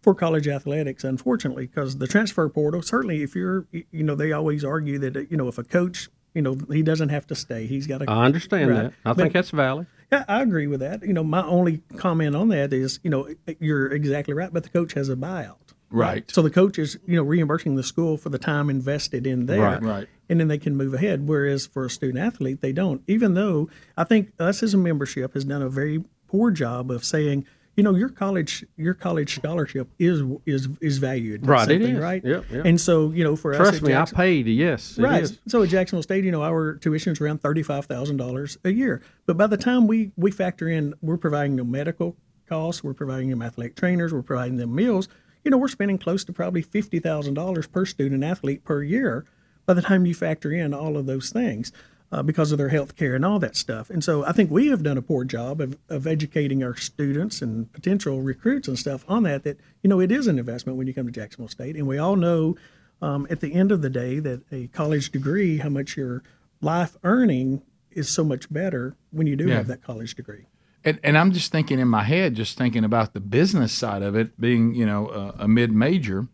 for 0.05 0.14
college 0.14 0.47
athletics, 0.47 1.03
unfortunately, 1.03 1.67
because 1.67 1.97
the 1.99 2.07
transfer 2.07 2.49
portal. 2.49 2.83
Certainly, 2.83 3.23
if 3.23 3.35
you're, 3.35 3.67
you 3.73 4.05
know, 4.05 4.14
they 4.14 4.31
always 4.33 4.62
argue 4.64 4.99
that 5.01 5.17
uh, 5.17 5.21
you 5.31 5.37
know 5.37 5.49
if 5.49 5.59
a 5.59 5.64
coach, 5.64 6.09
you 6.35 6.43
know, 6.43 6.57
he 6.71 6.83
doesn't 6.83 7.09
have 7.09 7.27
to 7.29 7.35
stay. 7.35 7.67
He's 7.67 7.87
got 7.87 7.99
to. 7.99 8.11
I 8.11 8.25
understand 8.27 8.71
Right. 8.71 8.83
that. 8.85 8.93
I 9.05 9.11
But- 9.11 9.17
think 9.17 9.33
that's 9.33 9.51
valid. 9.51 9.87
Yeah, 10.12 10.25
I 10.29 10.43
agree 10.43 10.67
with 10.69 10.81
that. 10.81 11.03
You 11.05 11.14
know, 11.14 11.25
my 11.25 11.43
only 11.43 11.79
comment 11.97 12.37
on 12.37 12.49
that 12.51 12.73
is, 12.73 13.01
you 13.03 13.11
know, 13.11 13.27
you're 13.59 13.87
exactly 13.93 14.35
right, 14.35 14.53
but 14.53 14.62
the 14.62 14.69
coach 14.69 14.93
has 14.93 15.09
a 15.09 15.17
buyout. 15.17 15.57
Right. 15.90 16.31
So 16.31 16.43
the 16.43 16.51
coach 16.51 16.79
is, 16.79 16.99
you 17.07 17.17
know, 17.17 17.23
reimbursing 17.23 17.75
the 17.77 17.83
school 17.83 18.17
for 18.17 18.29
the 18.29 18.38
time 18.38 18.69
invested 18.69 19.27
in 19.27 19.47
there. 19.47 19.61
Right. 19.61 19.83
Right. 19.83 20.09
And 20.29 20.38
then 20.38 20.49
they 20.49 20.59
can 20.59 20.77
move 20.77 20.93
ahead. 20.95 21.27
Whereas 21.27 21.67
for 21.67 21.87
a 21.87 21.90
student 21.90 22.19
athlete, 22.19 22.61
they 22.61 22.73
don't. 22.73 23.03
Even 23.07 23.35
though 23.35 23.69
I 23.97 24.05
think 24.05 24.31
us 24.38 24.62
as 24.62 24.75
a 24.75 24.79
membership 24.79 25.35
has 25.35 25.45
done 25.45 25.62
a 25.62 25.69
very 25.71 26.05
poor 26.29 26.51
job 26.51 26.90
of 26.90 27.05
saying, 27.05 27.47
you 27.76 27.82
know, 27.82 27.94
your 27.94 28.08
college 28.08 28.64
your 28.76 28.94
college 28.94 29.34
scholarship 29.37 29.88
is 29.98 30.22
is 30.46 30.68
is 30.80 30.98
valued. 30.98 31.46
Right, 31.46 31.68
it 31.68 31.82
is. 31.82 31.98
Right. 31.98 32.24
Yep, 32.24 32.44
yep. 32.50 32.64
And 32.64 32.80
so, 32.80 33.10
you 33.10 33.24
know, 33.24 33.34
for 33.37 33.52
us 33.52 33.58
Trust 33.58 33.76
at 33.76 33.82
me, 33.82 33.88
Jackson- 33.88 34.16
I 34.16 34.20
paid. 34.20 34.46
Yes. 34.46 34.98
Right. 34.98 35.28
So 35.48 35.62
at 35.62 35.68
Jacksonville 35.68 36.02
State, 36.02 36.24
you 36.24 36.30
know, 36.30 36.42
our 36.42 36.74
tuition 36.74 37.12
is 37.12 37.20
around 37.20 37.40
thirty-five 37.42 37.87
thousand 37.87 38.16
dollars 38.16 38.58
a 38.64 38.70
year. 38.70 39.02
But 39.26 39.37
by 39.37 39.46
the 39.46 39.56
time 39.56 39.87
we 39.87 40.12
we 40.16 40.30
factor 40.30 40.68
in, 40.68 40.94
we're 41.02 41.16
providing 41.16 41.56
them 41.56 41.70
medical 41.70 42.16
costs, 42.48 42.84
we're 42.84 42.94
providing 42.94 43.30
them 43.30 43.42
athletic 43.42 43.74
trainers, 43.76 44.12
we're 44.12 44.22
providing 44.22 44.56
them 44.56 44.74
meals. 44.74 45.08
You 45.44 45.50
know, 45.50 45.58
we're 45.58 45.68
spending 45.68 45.98
close 45.98 46.24
to 46.24 46.32
probably 46.32 46.62
fifty 46.62 47.00
thousand 47.00 47.34
dollars 47.34 47.66
per 47.66 47.84
student 47.84 48.22
athlete 48.22 48.64
per 48.64 48.82
year. 48.82 49.24
By 49.66 49.72
the 49.74 49.82
time 49.82 50.04
you 50.04 50.14
factor 50.14 50.52
in 50.52 50.74
all 50.74 50.96
of 50.96 51.06
those 51.06 51.30
things. 51.30 51.72
Uh, 52.14 52.22
because 52.22 52.53
of 52.53 52.59
their 52.59 52.68
health 52.68 52.94
care 52.94 53.16
and 53.16 53.24
all 53.24 53.40
that 53.40 53.57
stuff. 53.57 53.90
And 53.90 54.05
so 54.05 54.24
I 54.24 54.31
think 54.31 54.48
we 54.48 54.68
have 54.68 54.85
done 54.85 54.96
a 54.96 55.03
poor 55.03 55.24
job 55.24 55.61
of, 55.61 55.77
of 55.88 56.07
educating 56.07 56.62
our 56.62 56.77
students 56.77 57.42
and 57.42 57.72
potential 57.72 58.22
recruits 58.22 58.68
and 58.68 58.79
stuff 58.79 59.05
on 59.09 59.24
that, 59.24 59.42
that, 59.42 59.59
you 59.83 59.90
know, 59.90 59.98
it 59.98 60.12
is 60.12 60.29
an 60.29 60.38
investment 60.38 60.79
when 60.79 60.87
you 60.87 60.94
come 60.94 61.07
to 61.07 61.12
Jacksonville 61.12 61.48
State. 61.48 61.74
And 61.74 61.88
we 61.88 61.98
all 61.98 62.14
know 62.14 62.55
um, 63.03 63.27
at 63.31 63.40
the 63.40 63.53
end 63.53 63.72
of 63.72 63.83
the 63.83 63.90
day 63.90 64.20
that 64.20 64.42
a 64.53 64.68
college 64.68 65.11
degree, 65.11 65.59
how 65.59 65.70
much 65.70 65.96
your 65.96 66.22
life 66.61 66.96
earning 67.03 67.62
is 67.90 68.09
so 68.09 68.22
much 68.22 68.53
better 68.53 68.94
when 69.11 69.27
you 69.27 69.35
do 69.35 69.48
Yeah. 69.48 69.57
have 69.57 69.66
that 69.66 69.83
college 69.83 70.14
degree. 70.14 70.46
And, 70.85 71.00
and 71.03 71.18
I'm 71.18 71.33
just 71.33 71.50
thinking 71.50 71.81
in 71.81 71.88
my 71.88 72.05
head, 72.05 72.37
just 72.37 72.57
thinking 72.57 72.85
about 72.85 73.12
the 73.14 73.20
business 73.20 73.72
side 73.72 74.03
of 74.03 74.14
it, 74.14 74.40
being 74.40 74.72
you 74.77 74.87
know 74.87 75.09
a, 75.09 75.44
a 75.44 75.48
mid 75.48 75.72
major. 75.72 76.29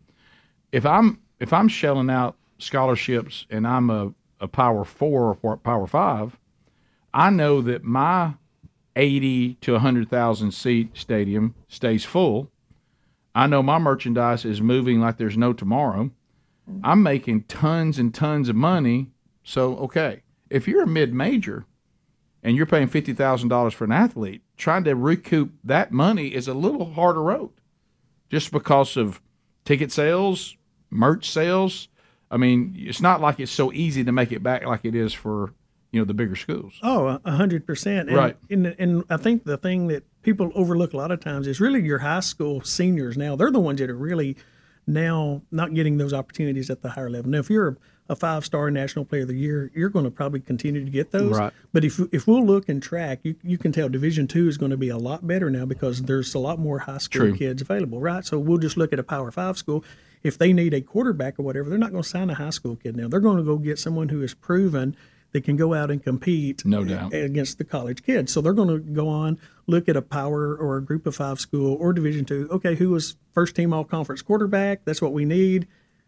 If 0.71 0.85
I'm 0.85 1.21
if 1.39 1.51
I'm 1.53 1.67
shelling 1.69 2.11
out 2.11 2.35
scholarships 2.59 3.47
and 3.49 3.65
I'm 3.65 3.89
a, 3.89 4.13
a 4.41 4.47
power 4.47 4.83
four 4.83 5.37
or 5.41 5.57
power 5.57 5.87
five, 5.87 6.37
I 7.13 7.29
know 7.29 7.61
that 7.61 7.83
my 7.83 8.33
eighty 8.95 9.53
to 9.61 9.79
hundred 9.79 10.09
thousand 10.09 10.51
seat 10.51 10.97
stadium 10.97 11.55
stays 11.67 12.03
full. 12.03 12.51
I 13.33 13.47
know 13.47 13.63
my 13.63 13.77
merchandise 13.77 14.43
is 14.43 14.61
moving 14.61 14.99
like 14.99 15.17
there's 15.17 15.37
no 15.37 15.53
tomorrow. 15.53 16.11
I'm 16.83 17.03
making 17.03 17.43
tons 17.43 17.97
and 17.99 18.13
tons 18.13 18.49
of 18.49 18.55
money. 18.55 19.11
So 19.43 19.77
okay, 19.77 20.23
if 20.49 20.67
you're 20.67 20.83
a 20.83 20.87
mid 20.87 21.13
major 21.13 21.65
and 22.43 22.55
you're 22.57 22.65
paying 22.65 22.87
fifty 22.87 23.13
thousand 23.13 23.49
dollars 23.49 23.73
for 23.73 23.85
an 23.85 23.91
athlete, 23.91 24.41
trying 24.57 24.83
to 24.85 24.95
recoup 24.95 25.51
that 25.63 25.91
money 25.91 26.27
is 26.33 26.47
a 26.47 26.53
little 26.53 26.93
harder 26.93 27.21
road, 27.21 27.51
just 28.29 28.51
because 28.51 28.97
of 28.97 29.21
ticket 29.65 29.91
sales, 29.91 30.57
merch 30.89 31.29
sales. 31.29 31.87
I 32.31 32.37
mean, 32.37 32.73
it's 32.77 33.01
not 33.01 33.21
like 33.21 33.39
it's 33.39 33.51
so 33.51 33.71
easy 33.73 34.03
to 34.03 34.11
make 34.11 34.31
it 34.31 34.41
back 34.41 34.65
like 34.65 34.85
it 34.85 34.95
is 34.95 35.13
for 35.13 35.53
you 35.91 35.99
know 35.99 36.05
the 36.05 36.13
bigger 36.13 36.35
schools. 36.37 36.73
Oh, 36.81 37.19
a- 37.25 37.31
hundred 37.31 37.67
percent. 37.67 38.07
And- 38.07 38.17
Right. 38.17 38.37
And, 38.49 38.67
and 38.79 39.03
I 39.09 39.17
think 39.17 39.43
the 39.43 39.57
thing 39.57 39.87
that 39.89 40.03
people 40.23 40.51
overlook 40.55 40.93
a 40.93 40.97
lot 40.97 41.11
of 41.11 41.19
times 41.19 41.45
is 41.47 41.59
really 41.59 41.81
your 41.83 41.99
high 41.99 42.21
school 42.21 42.61
seniors. 42.61 43.17
Now 43.17 43.35
they're 43.35 43.51
the 43.51 43.59
ones 43.59 43.79
that 43.79 43.89
are 43.89 43.95
really 43.95 44.37
now 44.87 45.41
not 45.51 45.73
getting 45.73 45.97
those 45.97 46.13
opportunities 46.13 46.69
at 46.69 46.81
the 46.81 46.89
higher 46.89 47.09
level. 47.09 47.29
Now, 47.31 47.39
if 47.39 47.49
you're 47.49 47.77
a 48.09 48.15
five 48.15 48.43
star 48.45 48.69
national 48.71 49.05
player 49.05 49.21
of 49.21 49.27
the 49.27 49.35
year, 49.35 49.71
you're 49.75 49.89
going 49.89 50.05
to 50.05 50.11
probably 50.11 50.39
continue 50.39 50.83
to 50.83 50.89
get 50.91 51.11
those. 51.11 51.37
Right. 51.37 51.53
But 51.71 51.85
if 51.85 51.99
if 52.11 52.27
we'll 52.27 52.45
look 52.45 52.67
and 52.69 52.81
track, 52.81 53.19
you 53.23 53.35
you 53.43 53.57
can 53.57 53.71
tell 53.71 53.89
Division 53.89 54.27
two 54.27 54.47
is 54.47 54.57
going 54.57 54.71
to 54.71 54.77
be 54.77 54.89
a 54.89 54.97
lot 54.97 55.25
better 55.27 55.49
now 55.49 55.65
because 55.65 56.01
there's 56.03 56.33
a 56.33 56.39
lot 56.39 56.59
more 56.59 56.79
high 56.79 56.97
school 56.97 57.27
True. 57.27 57.37
kids 57.37 57.61
available, 57.61 57.99
right? 57.99 58.25
So 58.25 58.39
we'll 58.39 58.57
just 58.57 58.77
look 58.77 58.91
at 58.93 58.99
a 58.99 59.03
Power 59.03 59.31
Five 59.31 59.57
school. 59.57 59.83
If 60.23 60.37
they 60.37 60.53
need 60.53 60.73
a 60.73 60.81
quarterback 60.81 61.39
or 61.39 61.43
whatever, 61.43 61.69
they're 61.69 61.79
not 61.79 61.91
going 61.91 62.03
to 62.03 62.09
sign 62.09 62.29
a 62.29 62.35
high 62.35 62.49
school 62.51 62.75
kid 62.75 62.95
now. 62.95 63.07
They're 63.07 63.19
going 63.19 63.37
to 63.37 63.43
go 63.43 63.57
get 63.57 63.79
someone 63.79 64.09
who 64.09 64.21
is 64.21 64.33
proven 64.33 64.95
that 65.31 65.43
can 65.45 65.55
go 65.55 65.73
out 65.73 65.89
and 65.89 66.03
compete 66.03 66.65
No 66.65 66.83
doubt. 66.83 67.13
against 67.13 67.57
the 67.57 67.63
college 67.63 68.03
kids. 68.03 68.31
So 68.33 68.41
they're 68.41 68.53
going 68.53 68.67
to 68.67 68.79
go 68.79 69.07
on 69.07 69.39
look 69.65 69.87
at 69.87 69.95
a 69.95 70.01
power 70.01 70.55
or 70.55 70.77
a 70.77 70.81
group 70.83 71.05
of 71.07 71.15
five 71.15 71.39
school 71.39 71.75
or 71.79 71.93
Division 71.93 72.25
two. 72.25 72.47
Okay, 72.51 72.75
who 72.75 72.89
was 72.89 73.15
first 73.33 73.55
team 73.55 73.73
all 73.73 73.83
conference 73.85 74.21
quarterback? 74.21 74.83
That's 74.85 75.01
what 75.01 75.13
we 75.13 75.25
need. 75.25 75.67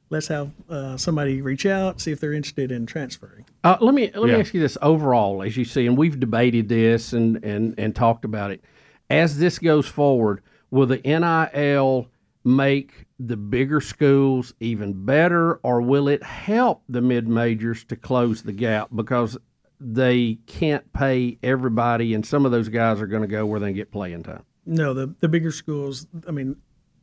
let's 0.09 0.27
have 0.27 0.51
uh, 0.69 0.95
somebody 0.97 1.41
reach 1.41 1.65
out, 1.65 1.99
see 1.99 2.11
if 2.11 2.19
they're 2.19 2.33
interested 2.33 2.71
in 2.71 2.85
transferring. 2.85 3.45
Uh, 3.63 3.77
let 3.81 3.95
me 3.95 4.11
let 4.13 4.27
Yeah. 4.29 4.35
me 4.35 4.41
ask 4.41 4.53
you 4.53 4.59
this 4.61 4.77
overall, 4.81 5.41
as 5.41 5.55
you 5.57 5.65
see, 5.65 5.87
and 5.87 5.97
we've 5.97 6.19
debated 6.19 6.67
this 6.69 7.13
and 7.13 7.43
and 7.43 7.73
and 7.79 7.95
talked 7.95 8.25
about 8.25 8.51
it. 8.51 8.61
As 9.09 9.39
this 9.39 9.57
goes 9.57 9.87
forward, 9.87 10.41
will 10.69 10.85
the 10.85 10.97
NIL 11.03 12.09
make 12.43 13.05
the 13.19 13.37
bigger 13.37 13.79
schools 13.79 14.53
even 14.59 15.05
better, 15.05 15.55
or 15.63 15.81
will 15.81 16.07
it 16.07 16.23
help 16.23 16.83
the 16.89 17.01
mid 17.01 17.27
majors 17.27 17.83
to 17.85 17.95
close 17.95 18.43
the 18.43 18.51
gap 18.51 18.89
because 18.93 19.37
they 19.79 20.39
can't 20.47 20.91
pay 20.93 21.37
everybody, 21.43 22.13
and 22.13 22.25
some 22.25 22.45
of 22.45 22.51
those 22.51 22.69
guys 22.69 23.01
are 23.01 23.07
going 23.07 23.21
to 23.21 23.27
go 23.27 23.45
where 23.45 23.59
they 23.59 23.73
get 23.73 23.91
playing 23.91 24.23
time? 24.23 24.43
No, 24.65 24.93
the 24.93 25.13
the 25.19 25.27
bigger 25.27 25.51
schools. 25.51 26.07
I 26.27 26.31
mean, 26.31 26.55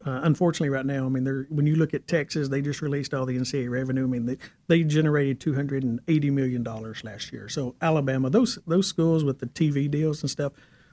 uh, 0.06 0.20
unfortunately, 0.22 0.70
right 0.70 0.86
now, 0.86 1.04
I 1.04 1.08
mean, 1.08 1.24
they're 1.24 1.46
when 1.50 1.66
you 1.66 1.76
look 1.76 1.92
at 1.92 2.06
Texas, 2.06 2.48
they 2.48 2.62
just 2.62 2.80
released 2.80 3.12
all 3.12 3.26
the 3.26 3.36
NCAA 3.36 3.70
revenue. 3.70 4.04
I 4.04 4.06
mean, 4.06 4.26
they 4.26 4.38
they 4.66 4.82
generated 4.82 5.40
two 5.40 5.54
hundred 5.54 5.82
and 5.82 6.00
eighty 6.08 6.30
million 6.30 6.62
dollars 6.62 7.04
last 7.04 7.32
year. 7.32 7.48
So 7.48 7.76
Alabama, 7.82 8.30
those 8.30 8.58
those 8.66 8.86
schools 8.86 9.24
with 9.24 9.40
the 9.40 9.46
TV 9.46 9.90
deals 9.90 10.22
and 10.22 10.30
stuff, 10.30 10.52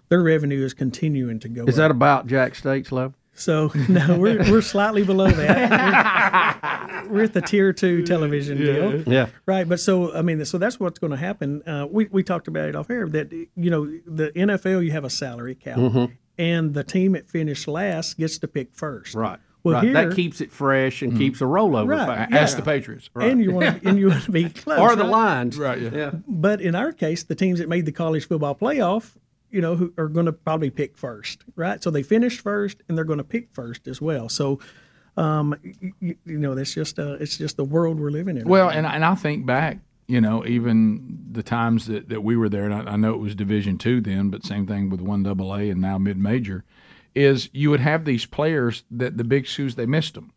their 0.10 0.22
revenue 0.22 0.64
is 0.64 0.74
continuing 0.74 1.40
to 1.40 1.50
go. 1.50 1.64
Is 1.64 1.76
up. 1.76 1.84
that 1.84 1.92
about 1.92 2.28
Jax 2.28 2.60
State's 2.60 2.92
level? 2.92 3.16
So 3.38 3.72
no, 3.90 4.18
we're 4.18 4.40
we're 4.52 4.62
slightly 4.62 5.04
below 5.04 5.30
that. 5.30 7.04
We're, 7.06 7.14
we're 7.14 7.24
at 7.24 7.34
the 7.34 7.42
tier 7.42 7.72
two 7.74 8.04
television 8.04 8.58
deal. 8.58 9.02
Yeah. 9.04 9.28
Right, 9.46 9.68
but 9.68 9.80
so 9.80 10.14
I 10.14 10.22
mean, 10.22 10.44
so 10.46 10.58
that's 10.58 10.80
what's 10.80 11.00
going 11.00 11.12
to 11.12 11.18
happen. 11.18 11.62
Uh, 11.68 11.88
we 11.90 12.06
we 12.06 12.24
talked 12.24 12.48
about 12.48 12.68
it 12.70 12.76
off 12.76 12.90
air 12.90 13.08
that 13.10 13.32
you 13.32 13.70
know 13.70 13.86
the 13.86 14.32
NFL 14.36 14.84
you 14.84 14.92
have 14.92 15.04
a 15.04 15.10
salary 15.10 15.56
cap, 15.56 15.78
and 16.38 16.74
the 16.74 16.84
team 16.84 17.14
that 17.14 17.30
finished 17.30 17.68
last 17.68 18.18
gets 18.18 18.38
to 18.40 18.48
pick 18.48 18.74
first. 18.74 19.16
Right. 19.16 19.40
Well, 19.64 19.74
right. 19.76 19.84
here, 19.84 19.94
that 19.94 20.16
keeps 20.16 20.40
it 20.40 20.52
fresh 20.52 21.02
and 21.02 21.18
keeps 21.18 21.42
a 21.42 21.44
rollover 21.44 21.90
Right. 21.90 22.08
factor. 22.08 22.38
Ask 22.38 22.56
the 22.56 22.64
Patriots. 22.64 23.10
and 23.16 23.42
you 23.44 23.52
want 23.52 23.82
to, 23.82 23.90
and 23.90 24.00
you 24.00 24.10
want 24.10 24.24
to 24.24 24.32
be 24.32 24.50
close. 24.50 24.80
Or 24.80 24.96
the 24.96 25.04
right? 25.04 25.10
lines. 25.10 25.58
Right, 25.58 25.82
yeah. 25.82 25.90
yeah. 25.94 26.12
But 26.26 26.62
in 26.62 26.74
our 26.74 26.94
case, 26.94 27.24
the 27.24 27.36
teams 27.36 27.60
that 27.60 27.68
made 27.68 27.86
the 27.86 27.92
college 27.92 28.28
football 28.28 28.56
playoff, 28.56 29.18
you 29.50 29.62
know, 29.62 29.76
who 29.76 29.94
are 29.98 30.10
going 30.10 30.26
to 30.26 30.34
probably 30.34 30.70
pick 30.70 30.98
first, 30.98 31.44
right? 31.56 31.82
So 31.82 31.90
they 31.90 32.04
finished 32.04 32.42
first, 32.42 32.84
and 32.88 32.98
they're 32.98 33.06
going 33.06 33.18
to 33.18 33.24
pick 33.24 33.52
first 33.52 33.88
as 33.88 34.02
well. 34.02 34.28
So, 34.30 34.60
um, 35.16 35.56
you, 36.00 36.16
you 36.26 36.38
know, 36.38 36.54
that's 36.54 36.74
just 36.74 37.00
uh, 37.00 37.18
it's 37.20 37.38
just 37.38 37.58
the 37.58 37.64
world 37.64 38.00
we're 38.00 38.12
living 38.12 38.38
in. 38.38 38.48
Well, 38.48 38.70
and 38.70 38.86
and 38.86 39.06
I 39.06 39.16
think 39.16 39.46
back, 39.46 39.80
you 40.08 40.22
know, 40.22 40.46
even 40.46 41.26
the 41.32 41.44
times 41.44 41.88
that, 41.88 42.10
that 42.10 42.22
we 42.22 42.36
were 42.36 42.50
there, 42.50 42.66
and 42.66 42.74
I, 42.74 42.94
I 42.94 42.96
know 42.98 43.14
it 43.14 43.20
was 43.20 43.36
Division 43.36 43.78
two 43.78 44.02
then, 44.02 44.30
but 44.30 44.46
same 44.46 44.68
thing 44.68 44.90
with 44.90 45.02
one 45.02 45.24
double 45.24 45.56
A 45.56 45.70
and 45.70 45.82
now 45.82 45.98
mid 45.98 46.18
major, 46.18 46.64
is 47.16 47.50
you 47.54 47.70
would 47.70 47.80
have 47.80 48.06
these 48.06 48.26
players 48.26 48.84
that 48.92 49.18
the 49.18 49.24
big 49.24 49.48
schools 49.48 49.76
they 49.76 49.86
missed 49.86 50.14
them, 50.14 50.34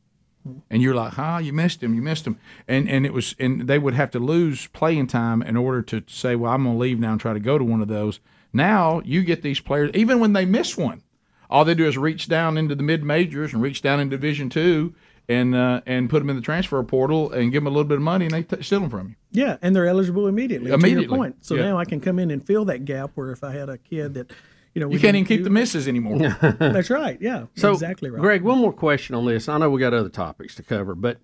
and 0.70 0.80
you're 0.80 0.94
like, 0.94 1.14
huh, 1.14 1.38
you 1.42 1.52
missed 1.52 1.82
him, 1.82 1.94
you 1.94 2.02
missed 2.02 2.26
him, 2.26 2.38
and 2.66 2.88
and 2.88 3.04
it 3.04 3.12
was, 3.12 3.34
and 3.38 3.66
they 3.66 3.78
would 3.78 3.94
have 3.94 4.10
to 4.12 4.18
lose 4.18 4.68
playing 4.68 5.08
time 5.08 5.42
in 5.42 5.56
order 5.56 5.82
to 5.82 6.02
say, 6.06 6.36
well, 6.36 6.52
I'm 6.52 6.62
going 6.62 6.76
to 6.76 6.80
leave 6.80 6.98
now 6.98 7.12
and 7.12 7.20
try 7.20 7.32
to 7.32 7.40
go 7.40 7.58
to 7.58 7.64
one 7.64 7.82
of 7.82 7.88
those. 7.88 8.20
Now 8.52 9.00
you 9.04 9.22
get 9.22 9.42
these 9.42 9.60
players, 9.60 9.90
even 9.94 10.20
when 10.20 10.32
they 10.32 10.44
miss 10.44 10.76
one, 10.76 11.02
all 11.48 11.64
they 11.64 11.74
do 11.74 11.86
is 11.86 11.96
reach 11.98 12.28
down 12.28 12.56
into 12.56 12.74
the 12.74 12.82
mid 12.82 13.02
majors 13.04 13.52
and 13.52 13.62
reach 13.62 13.82
down 13.82 14.00
in 14.00 14.08
Division 14.08 14.50
two. 14.50 14.94
And, 15.28 15.54
uh, 15.54 15.80
and 15.86 16.10
put 16.10 16.18
them 16.18 16.28
in 16.28 16.34
the 16.34 16.42
transfer 16.42 16.82
portal 16.82 17.30
and 17.30 17.52
give 17.52 17.62
them 17.62 17.68
a 17.68 17.70
little 17.70 17.84
bit 17.88 17.98
of 17.98 18.02
money 18.02 18.24
and 18.24 18.34
they 18.34 18.42
t- 18.42 18.60
steal 18.64 18.80
them 18.80 18.90
from 18.90 19.08
you. 19.10 19.14
Yeah, 19.30 19.58
and 19.62 19.76
they're 19.76 19.86
eligible 19.86 20.26
immediately. 20.26 20.70
To 20.70 20.74
Immediately, 20.74 21.04
your 21.04 21.16
point. 21.16 21.44
So 21.44 21.54
yeah. 21.54 21.66
now 21.66 21.78
I 21.78 21.84
can 21.84 22.00
come 22.00 22.18
in 22.18 22.32
and 22.32 22.44
fill 22.44 22.64
that 22.64 22.84
gap 22.84 23.12
where 23.14 23.30
if 23.30 23.44
I 23.44 23.52
had 23.52 23.68
a 23.68 23.78
kid 23.78 24.14
that, 24.14 24.32
you 24.74 24.80
know, 24.80 24.88
we 24.88 24.94
You 24.94 25.00
can't 25.00 25.14
even 25.14 25.26
keep 25.28 25.40
do- 25.40 25.44
the 25.44 25.50
misses 25.50 25.86
anymore. 25.86 26.18
That's 26.58 26.90
right. 26.90 27.16
Yeah. 27.20 27.44
So, 27.54 27.70
exactly 27.70 28.10
right. 28.10 28.20
Greg, 28.20 28.42
one 28.42 28.58
more 28.58 28.72
question 28.72 29.14
on 29.14 29.24
this. 29.24 29.48
I 29.48 29.56
know 29.58 29.70
we 29.70 29.78
got 29.78 29.94
other 29.94 30.08
topics 30.08 30.56
to 30.56 30.64
cover, 30.64 30.96
but 30.96 31.18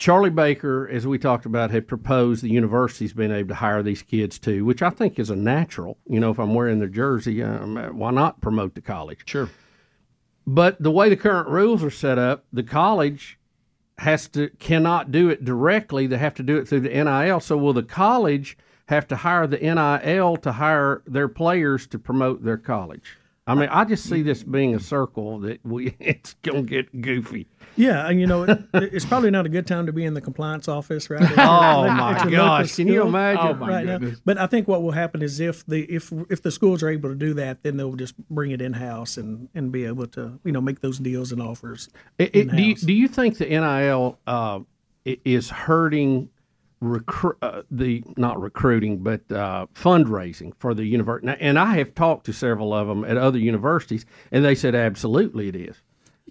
Charlie 0.00 0.30
Baker, 0.30 0.88
as 0.90 1.06
we 1.06 1.18
talked 1.18 1.44
about, 1.44 1.70
had 1.70 1.86
proposed 1.86 2.42
the 2.42 2.48
university's 2.48 3.12
been 3.12 3.30
able 3.30 3.50
to 3.50 3.54
hire 3.56 3.82
these 3.82 4.00
kids 4.00 4.38
too, 4.38 4.64
which 4.64 4.80
I 4.80 4.88
think 4.88 5.18
is 5.18 5.28
a 5.28 5.36
natural. 5.36 5.98
You 6.08 6.20
know, 6.20 6.30
if 6.30 6.38
I'm 6.38 6.54
wearing 6.54 6.78
their 6.78 6.88
jersey, 6.88 7.42
um, 7.42 7.76
why 7.76 8.10
not 8.10 8.40
promote 8.40 8.74
the 8.74 8.80
college? 8.80 9.20
Sure. 9.26 9.50
But 10.46 10.82
the 10.82 10.90
way 10.90 11.10
the 11.10 11.18
current 11.18 11.48
rules 11.48 11.84
are 11.84 11.90
set 11.90 12.18
up, 12.18 12.46
the 12.50 12.62
college 12.62 13.38
has 13.98 14.26
to 14.28 14.48
cannot 14.58 15.12
do 15.12 15.28
it 15.28 15.44
directly. 15.44 16.06
They 16.06 16.16
have 16.16 16.34
to 16.36 16.42
do 16.42 16.56
it 16.56 16.66
through 16.66 16.80
the 16.80 17.04
NIL. 17.04 17.38
So 17.40 17.58
will 17.58 17.74
the 17.74 17.82
college 17.82 18.56
have 18.86 19.06
to 19.08 19.16
hire 19.16 19.46
the 19.46 19.58
NIL 19.58 20.38
to 20.38 20.52
hire 20.52 21.02
their 21.06 21.28
players 21.28 21.86
to 21.88 21.98
promote 21.98 22.42
their 22.42 22.56
college? 22.56 23.18
I 23.50 23.54
mean, 23.54 23.68
I 23.68 23.84
just 23.84 24.08
see 24.08 24.22
this 24.22 24.44
being 24.44 24.76
a 24.76 24.80
circle 24.80 25.40
that 25.40 25.58
we 25.64 25.96
it's 26.00 26.34
gonna 26.42 26.62
get 26.62 27.00
goofy. 27.02 27.48
Yeah, 27.76 28.06
and 28.08 28.20
you 28.20 28.26
know, 28.26 28.44
it, 28.44 28.60
it's 28.74 29.04
probably 29.04 29.30
not 29.30 29.44
a 29.46 29.48
good 29.48 29.66
time 29.66 29.86
to 29.86 29.92
be 29.92 30.04
in 30.04 30.14
the 30.14 30.20
compliance 30.20 30.68
office, 30.68 31.10
right? 31.10 31.20
Oh 31.38 31.88
my 31.88 32.10
your 32.10 32.18
local 32.18 32.30
gosh! 32.30 32.76
Can 32.76 32.86
you 32.88 33.02
imagine? 33.06 33.46
Oh, 33.46 33.54
my 33.54 33.68
right 33.68 33.86
goodness. 33.86 34.12
now. 34.18 34.22
But 34.24 34.38
I 34.38 34.46
think 34.46 34.68
what 34.68 34.82
will 34.82 34.92
happen 34.92 35.20
is 35.20 35.40
if 35.40 35.66
the 35.66 35.82
if 35.92 36.12
if 36.28 36.42
the 36.42 36.50
schools 36.50 36.82
are 36.82 36.88
able 36.88 37.08
to 37.08 37.16
do 37.16 37.34
that, 37.34 37.62
then 37.64 37.76
they'll 37.76 37.94
just 37.96 38.16
bring 38.28 38.52
it 38.52 38.62
in 38.62 38.74
house 38.74 39.16
and 39.16 39.48
and 39.54 39.72
be 39.72 39.84
able 39.84 40.06
to 40.08 40.38
you 40.44 40.52
know 40.52 40.60
make 40.60 40.80
those 40.80 40.98
deals 40.98 41.32
and 41.32 41.42
offers. 41.42 41.88
It- 42.18 42.34
it- 42.36 42.50
do, 42.50 42.62
you, 42.62 42.74
do 42.76 42.92
you 42.92 43.08
think 43.08 43.38
the 43.38 43.46
NIL 43.46 44.18
uh, 44.26 44.60
is 45.04 45.50
hurting 45.50 46.28
recru- 46.82 47.36
uh, 47.42 47.62
the 47.70 48.02
not 48.16 48.40
recruiting 48.40 49.02
but 49.02 49.20
uh, 49.30 49.66
fundraising 49.74 50.52
for 50.58 50.74
the 50.74 50.84
university? 50.84 51.36
And 51.40 51.58
I 51.58 51.74
have 51.76 51.94
talked 51.94 52.26
to 52.26 52.32
several 52.32 52.72
of 52.72 52.88
them 52.88 53.04
at 53.04 53.16
other 53.16 53.38
universities, 53.38 54.06
and 54.32 54.44
they 54.44 54.54
said 54.54 54.74
absolutely 54.74 55.48
it 55.48 55.56
is. 55.56 55.76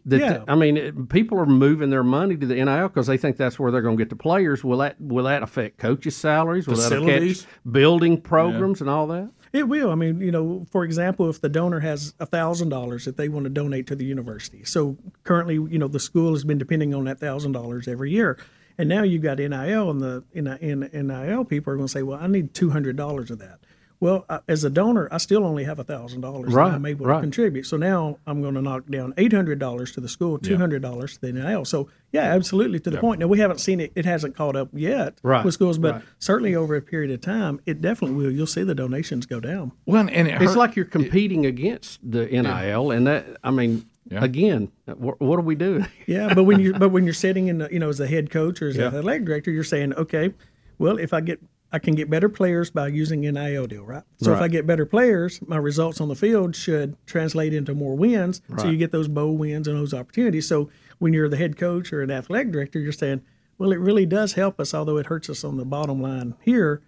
That 0.05 0.19
Yeah. 0.19 0.43
I 0.47 0.55
mean, 0.55 0.77
it, 0.77 1.09
people 1.09 1.37
are 1.39 1.45
moving 1.45 1.89
their 1.89 2.03
money 2.03 2.37
to 2.37 2.45
the 2.45 2.55
NIL 2.55 2.87
because 2.87 3.07
they 3.07 3.17
think 3.17 3.37
that's 3.37 3.59
where 3.59 3.71
they're 3.71 3.81
going 3.81 3.97
to 3.97 4.01
get 4.01 4.09
the 4.09 4.15
players. 4.15 4.63
Will 4.63 4.77
that 4.77 4.99
will 4.99 5.25
that 5.25 5.43
affect 5.43 5.77
coaches' 5.77 6.15
salaries? 6.15 6.67
Will 6.67 6.77
that 6.77 6.83
Facilities? 6.83 7.41
affect 7.41 7.71
building 7.71 8.21
programs 8.21 8.81
and 8.81 8.89
all 8.89 9.07
that? 9.07 9.29
It 9.51 9.67
will. 9.67 9.91
I 9.91 9.95
mean, 9.95 10.21
you 10.21 10.31
know, 10.31 10.65
for 10.71 10.83
example, 10.83 11.27
if 11.29 11.41
the 11.41 11.49
donor 11.49 11.79
has 11.79 12.11
thousand 12.19 12.69
dollars 12.69 13.05
that 13.05 13.17
they 13.17 13.29
want 13.29 13.45
to 13.45 13.49
donate 13.49 13.87
to 13.87 13.95
the 13.95 14.05
university, 14.05 14.63
so 14.63 14.95
currently, 15.23 15.55
you 15.55 15.79
know, 15.79 15.87
the 15.87 15.99
school 15.99 16.33
has 16.33 16.43
been 16.43 16.57
depending 16.59 16.93
on 16.93 17.03
that 17.05 17.19
thousand 17.19 17.51
dollars 17.51 17.87
every 17.87 18.11
year, 18.11 18.37
and 18.79 18.89
now 18.89 19.03
you've 19.03 19.21
got 19.21 19.37
NIL, 19.37 19.91
and 19.91 20.01
the 20.01 20.23
NIL 20.33 21.45
people 21.45 21.73
are 21.73 21.75
going 21.75 21.87
to 21.87 21.91
say, 21.91 22.01
well, 22.01 22.17
I 22.19 22.25
need 22.27 22.53
two 22.55 22.71
hundred 22.71 22.95
dollars 22.95 23.29
of 23.29 23.37
that. 23.39 23.59
Well, 24.01 24.23
I, 24.29 24.39
as 24.47 24.63
a 24.63 24.69
donor, 24.69 25.09
I 25.11 25.17
still 25.17 25.43
only 25.43 25.65
have 25.65 25.77
thousand 25.85 26.21
dollars 26.21 26.53
Right, 26.53 26.69
that 26.69 26.75
I'm 26.75 26.85
able 26.85 27.05
right. 27.05 27.15
to 27.15 27.21
contribute. 27.21 27.65
So 27.65 27.75
now 27.75 28.17
I'm 28.25 28.41
going 28.41 28.53
to 28.53 28.61
knock 28.61 28.85
down 28.87 29.13
eight 29.17 29.33
hundred 29.33 29.59
dollars 29.59 29.91
to 29.91 29.99
the 29.99 30.07
school, 30.07 30.37
two 30.39 30.55
hundred 30.55 30.81
dollars 30.81 31.15
to 31.17 31.21
the 31.21 31.33
NIL. 31.33 31.65
So 31.65 31.89
yeah, 32.13 32.21
absolutely 32.21 32.79
to 32.79 32.89
the 32.89 32.97
point. 32.99 33.19
Now 33.19 33.27
we 33.27 33.39
haven't 33.39 33.59
seen 33.59 33.81
it; 33.81 33.91
it 33.95 34.05
hasn't 34.05 34.37
caught 34.37 34.55
up 34.55 34.69
yet 34.71 35.17
Right, 35.21 35.43
with 35.43 35.53
schools, 35.53 35.77
but 35.77 35.95
right. 35.95 36.03
certainly 36.19 36.55
over 36.55 36.77
a 36.77 36.81
period 36.81 37.11
of 37.11 37.19
time, 37.19 37.59
it 37.65 37.81
definitely 37.81 38.15
will. 38.15 38.31
You'll 38.31 38.47
see 38.47 38.63
the 38.63 38.73
donations 38.73 39.25
go 39.25 39.41
down. 39.41 39.73
Well, 39.85 40.07
and 40.09 40.29
it 40.29 40.41
It's 40.41 40.51
hurt- 40.51 40.57
like 40.57 40.77
you're 40.77 40.85
competing 40.85 41.45
against 41.45 41.99
the 42.09 42.25
NIL, 42.25 42.91
and 42.91 43.05
that 43.05 43.25
I 43.43 43.51
mean, 43.51 43.85
again, 44.11 44.71
what, 44.85 45.19
what 45.19 45.37
are 45.37 45.43
we 45.43 45.55
do? 45.55 45.85
Yeah, 46.07 46.33
but 46.33 46.43
when 46.45 46.59
you 46.59 46.73
but 46.73 46.89
when 46.89 47.03
you're 47.03 47.13
sitting 47.13 47.47
in, 47.47 47.59
the, 47.59 47.69
you 47.71 47.79
know, 47.79 47.89
as 47.89 47.99
a 47.99 48.07
head 48.07 48.29
coach 48.31 48.61
or 48.61 48.69
as 48.69 48.77
a 48.77 48.97
athletic 48.97 49.25
director, 49.25 49.51
you're 49.51 49.63
saying, 49.63 49.93
okay, 49.93 50.33
well, 50.79 50.97
if 50.97 51.13
I 51.13 51.21
get 51.21 51.39
I 51.71 51.77
can 51.77 51.93
get 51.93 52.09
better 52.09 52.29
players 52.29 52.71
by 52.71 52.87
using 52.87 53.27
an 53.27 53.35
NIL 53.35 53.67
deal, 53.67 53.83
right? 53.85 54.01
So 54.17 54.31
if 54.33 54.41
I 54.41 54.47
get 54.47 54.65
better 54.65 54.87
players, 54.87 55.39
my 55.47 55.57
results 55.57 56.01
on 56.01 56.07
the 56.07 56.15
field 56.15 56.55
should 56.55 56.95
translate 57.05 57.53
into 57.53 57.75
more 57.75 57.95
wins. 57.95 58.41
So 58.57 58.67
you 58.71 58.77
get 58.77 58.91
those 58.91 59.07
bowl 59.07 59.37
wins 59.37 59.67
and 59.67 59.77
those 59.77 59.93
opportunities. 59.93 60.47
So 60.47 60.69
when 60.97 61.13
you're 61.13 61.29
the 61.29 61.37
head 61.37 61.57
coach 61.57 61.93
or 61.93 62.01
an 62.01 62.09
athletic 62.09 62.51
director, 62.51 62.79
you're 62.79 62.91
saying, 62.91 63.21
well, 63.59 63.71
it 63.71 63.79
really 63.79 64.07
does 64.07 64.33
help 64.33 64.59
us, 64.59 64.73
although 64.73 64.97
it 64.97 65.05
hurts 65.07 65.29
us 65.29 65.43
on 65.43 65.57
the 65.57 65.65
bottom 65.65 66.01
line 66.01 66.33
here. 66.41 66.81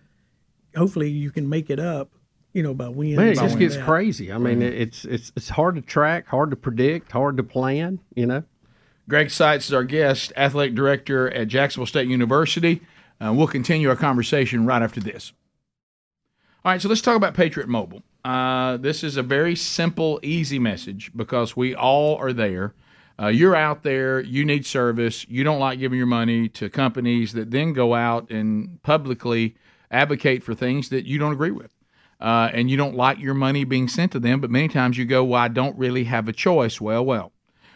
Hopefully, 0.75 1.09
you 1.09 1.29
can 1.29 1.47
make 1.47 1.69
it 1.69 1.79
up, 1.79 2.09
you 2.53 2.63
know, 2.63 2.73
by 2.73 2.89
wins. 2.89 3.17
Man, 3.17 3.27
it 3.29 3.35
just 3.35 3.57
gets 3.57 3.75
that. 3.75 3.85
crazy. 3.85 4.31
I 4.31 4.37
mean, 4.37 4.61
it's 4.61 5.05
it's 5.05 5.31
it's 5.35 5.49
hard 5.49 5.75
to 5.75 5.81
track, 5.81 6.27
hard 6.27 6.49
to 6.51 6.55
predict, 6.55 7.11
hard 7.11 7.37
to 7.37 7.43
plan. 7.43 7.99
You 8.15 8.25
know. 8.25 8.43
Greg 9.09 9.29
Seitz 9.29 9.65
is 9.65 9.73
our 9.73 9.83
guest, 9.83 10.31
athletic 10.37 10.75
director 10.75 11.29
at 11.33 11.47
Jacksonville 11.47 11.85
State 11.87 12.07
University. 12.07 12.81
Uh, 13.19 13.33
we'll 13.33 13.47
continue 13.47 13.89
our 13.89 13.95
conversation 13.95 14.65
right 14.65 14.81
after 14.81 15.01
this. 15.01 15.33
All 16.63 16.71
right, 16.71 16.81
so 16.81 16.87
let's 16.87 17.01
talk 17.01 17.17
about 17.17 17.33
Patriot 17.33 17.67
Mobile. 17.67 18.03
Uh, 18.23 18.77
this 18.77 19.03
is 19.03 19.17
a 19.17 19.23
very 19.23 19.55
simple, 19.55 20.19
easy 20.21 20.59
message 20.59 21.11
because 21.15 21.57
we 21.57 21.73
all 21.75 22.15
are 22.17 22.31
there. 22.31 22.73
Uh, 23.19 23.27
you're 23.27 23.55
out 23.55 23.83
there, 23.83 24.21
you 24.21 24.45
need 24.45 24.65
service, 24.65 25.27
you 25.27 25.43
don't 25.43 25.59
like 25.59 25.79
giving 25.79 25.97
your 25.97 26.07
money 26.07 26.47
to 26.49 26.69
companies 26.69 27.33
that 27.33 27.51
then 27.51 27.73
go 27.73 27.93
out 27.93 28.29
and 28.31 28.81
publicly 28.83 29.55
advocate 29.91 30.43
for 30.43 30.55
things 30.55 30.89
that 30.89 31.05
you 31.05 31.17
don't 31.19 31.33
agree 31.33 31.51
with. 31.51 31.71
Uh, 32.21 32.49
and 32.53 32.69
you 32.69 32.77
don't 32.77 32.95
like 32.95 33.19
your 33.19 33.33
money 33.33 33.63
being 33.63 33.87
sent 33.87 34.11
to 34.11 34.19
them, 34.19 34.39
but 34.39 34.51
many 34.51 34.67
times 34.67 34.97
you 34.97 35.05
go, 35.05 35.23
Well, 35.23 35.41
I 35.41 35.47
don't 35.47 35.77
really 35.77 36.03
have 36.05 36.27
a 36.27 36.33
choice. 36.33 36.79
Well, 36.79 37.03
well 37.03 37.31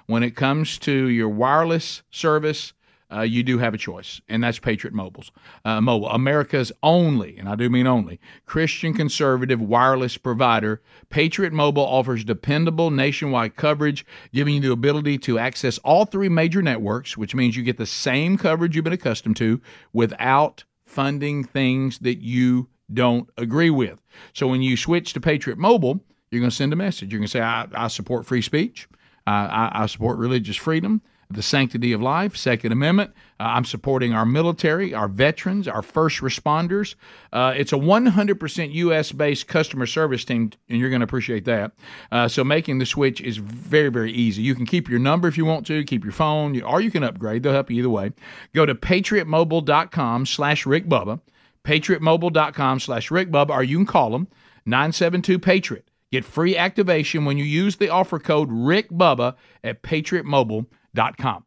when 0.06 0.24
it 0.24 0.36
comes 0.36 0.78
to 0.80 1.08
your 1.08 1.30
wireless 1.30 2.04
service, 2.12 2.74
uh, 3.12 3.22
you 3.22 3.44
do 3.44 3.60
have 3.60 3.74
a 3.74 3.78
choice, 3.78 4.20
and 4.28 4.44
that's 4.44 4.58
Patriot 4.58 4.94
Mobile's 4.94 5.32
uh, 5.64 5.80
Mobile, 5.80 6.10
America's 6.10 6.72
only, 6.82 7.38
and 7.38 7.48
I 7.48 7.56
do 7.56 7.70
mean 7.70 7.86
only, 7.86 8.20
Christian 8.46 8.94
conservative 8.94 9.62
wireless 9.62 10.18
provider. 10.18 10.82
Patriot 11.10 11.54
Mobile 11.54 11.84
offers 11.84 12.24
dependable 12.24 12.90
nationwide 12.90 13.56
coverage, 13.56 14.06
giving 14.34 14.56
you 14.56 14.62
the 14.62 14.72
ability 14.72 15.20
to 15.20 15.38
access 15.38 15.78
all 15.80 16.06
three 16.06 16.30
major 16.30 16.62
networks, 16.62 17.16
which 17.16 17.36
means 17.36 17.56
you 17.56 17.64
get 17.64 17.78
the 17.78 17.86
same 17.86 18.38
coverage 18.38 18.76
you've 18.76 18.84
been 18.84 18.94
accustomed 18.94 19.38
to 19.38 19.62
without 19.94 20.64
funding 20.84 21.44
things 21.44 22.00
that 22.00 22.22
you 22.22 22.68
don't 22.94 23.30
agree 23.38 23.70
with. 23.70 24.00
So 24.34 24.48
when 24.48 24.62
you 24.62 24.78
switch 24.78 25.14
to 25.14 25.20
Patriot 25.20 25.58
Mobile, 25.58 26.00
you're 26.32 26.42
going 26.42 26.50
to 26.50 26.56
send 26.56 26.74
a 26.74 26.76
message. 26.76 27.12
You're 27.12 27.20
going 27.20 27.28
to 27.28 27.32
say, 27.32 27.42
I, 27.42 27.68
I 27.74 27.88
support 27.88 28.26
free 28.26 28.42
speech. 28.42 28.88
Uh, 29.28 29.30
I, 29.30 29.72
I 29.74 29.86
support 29.88 30.18
religious 30.18 30.56
freedom 30.56 31.02
the 31.30 31.42
sanctity 31.42 31.92
of 31.92 32.02
life, 32.02 32.36
Second 32.36 32.72
Amendment. 32.72 33.12
Uh, 33.40 33.44
I'm 33.44 33.66
supporting 33.66 34.14
our 34.14 34.26
military, 34.26 34.94
our 34.94 35.08
veterans, 35.08 35.68
our 35.68 35.82
first 35.82 36.22
responders. 36.22 36.96
Uh, 37.34 37.54
it's 37.56 37.74
a 37.74 37.78
100% 37.78 38.74
U.S. 38.74 39.12
based 39.12 39.48
customer 39.48 39.86
service 39.86 40.24
team, 40.24 40.52
and 40.70 40.80
you're 40.80 40.90
going 40.90 41.02
to 41.02 41.06
appreciate 41.06 41.46
that. 41.46 41.72
Uh, 42.12 42.28
so 42.28 42.44
making 42.44 42.80
the 42.80 42.86
switch 42.86 43.22
is 43.22 43.38
very, 43.38 43.90
very 43.90 44.12
easy. 44.12 44.42
You 44.42 44.56
can 44.56 44.66
keep 44.66 44.90
your 44.90 45.00
number 45.00 45.28
if 45.28 45.38
you 45.38 45.46
want 45.46 45.66
to, 45.68 45.84
keep 45.84 46.04
your 46.04 46.14
phone, 46.14 46.62
or 46.62 46.82
you 46.82 46.92
can 46.92 47.04
upgrade. 47.04 47.44
They'll 47.44 47.54
help 47.54 47.72
you 47.72 47.80
either 47.80 47.90
way. 47.90 48.12
Go 48.54 48.66
to 48.66 48.76
patriotmobile.com 48.76 50.26
slash 50.26 50.66
Rick 50.66 50.88
Bubba, 50.88 51.20
patriotmobile.com 51.66 52.80
slash 52.80 53.12
Rick 53.12 53.30
Bubba, 53.30 53.50
or 53.50 53.64
you 53.64 53.78
can 53.78 53.86
call 53.86 54.12
them 54.12 54.28
972 54.66 55.40
Patriot. 55.40 55.90
Get 56.12 56.24
free 56.24 56.56
activation 56.56 57.26
when 57.26 57.38
you 57.38 57.44
use 57.44 57.76
the 57.76 57.90
offer 57.90 58.20
code 58.20 58.50
Rick 58.52 58.90
Bubba 58.90 59.36
at 59.64 59.82
patriotmobile.com. 59.82 61.46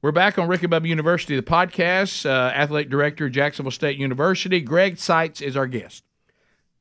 We're 0.00 0.12
back 0.12 0.38
on 0.38 0.46
Rick 0.46 0.62
and 0.62 0.72
Bubba 0.72 0.86
University, 0.86 1.34
the 1.34 1.42
podcast. 1.42 2.24
Uh, 2.24 2.52
athletic 2.54 2.88
director, 2.88 3.28
Jacksonville 3.28 3.72
State 3.72 3.98
University. 3.98 4.60
Greg 4.60 4.96
Seitz 4.96 5.40
is 5.40 5.56
our 5.56 5.66
guest. 5.66 6.04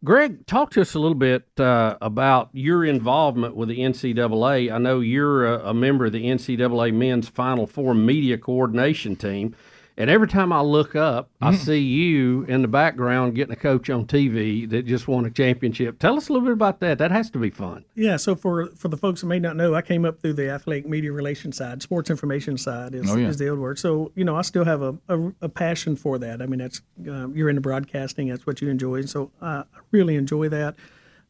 Greg, 0.03 0.45
talk 0.45 0.69
to 0.71 0.81
us 0.81 0.93
a 0.93 0.99
little 0.99 1.15
bit 1.15 1.47
uh, 1.59 1.97
about 1.99 2.49
your 2.53 2.85
involvement 2.85 3.55
with 3.55 3.69
the 3.69 3.79
NCAA. 3.79 4.71
I 4.71 4.77
know 4.77 4.99
you're 4.99 5.51
a, 5.51 5.69
a 5.69 5.73
member 5.73 6.05
of 6.05 6.11
the 6.11 6.25
NCAA 6.25 6.93
Men's 6.93 7.27
Final 7.27 7.65
Four 7.65 7.95
Media 7.95 8.37
Coordination 8.37 9.15
Team. 9.15 9.55
And 9.99 10.11
every 10.11 10.27
time 10.27 10.53
I 10.53 10.61
look 10.61 10.95
up, 10.95 11.29
mm-hmm. 11.41 11.45
I 11.45 11.55
see 11.55 11.79
you 11.79 12.43
in 12.43 12.61
the 12.61 12.67
background 12.67 13.33
getting 13.33 13.53
a 13.53 13.57
coach 13.57 13.89
on 13.89 14.05
TV 14.05 14.69
that 14.69 14.85
just 14.85 15.07
won 15.07 15.25
a 15.25 15.31
championship. 15.31 15.97
Tell 15.97 16.15
us 16.17 16.29
a 16.29 16.33
little 16.33 16.45
bit 16.45 16.53
about 16.53 16.79
that. 16.81 16.99
That 16.99 17.09
has 17.09 17.31
to 17.31 17.39
be 17.39 17.49
fun. 17.49 17.83
Yeah. 17.95 18.17
So 18.17 18.35
for 18.35 18.67
for 18.75 18.89
the 18.89 18.97
folks 18.97 19.21
that 19.21 19.27
may 19.27 19.39
not 19.39 19.55
know, 19.55 19.73
I 19.73 19.81
came 19.81 20.05
up 20.05 20.21
through 20.21 20.33
the 20.33 20.51
athletic 20.51 20.87
media 20.87 21.11
relations 21.11 21.57
side, 21.57 21.81
sports 21.81 22.11
information 22.11 22.57
side 22.57 22.93
is, 22.93 23.09
oh, 23.09 23.15
yeah. 23.15 23.27
is 23.27 23.37
the 23.37 23.49
old 23.49 23.59
word. 23.59 23.79
So 23.79 24.11
you 24.15 24.23
know, 24.23 24.35
I 24.35 24.43
still 24.43 24.65
have 24.65 24.83
a, 24.83 24.95
a, 25.09 25.33
a 25.41 25.49
passion 25.49 25.95
for 25.95 26.19
that. 26.19 26.43
I 26.43 26.45
mean, 26.45 26.59
that's 26.59 26.81
uh, 27.07 27.29
you're 27.29 27.49
into 27.49 27.61
broadcasting. 27.61 28.27
That's 28.27 28.45
what 28.45 28.61
you 28.61 28.69
enjoy. 28.69 29.01
So 29.05 29.31
I 29.41 29.63
really 29.89 30.15
enjoy 30.15 30.49
that. 30.49 30.75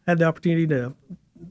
I 0.07 0.11
had 0.11 0.19
the 0.19 0.25
opportunity 0.25 0.67
to 0.67 0.93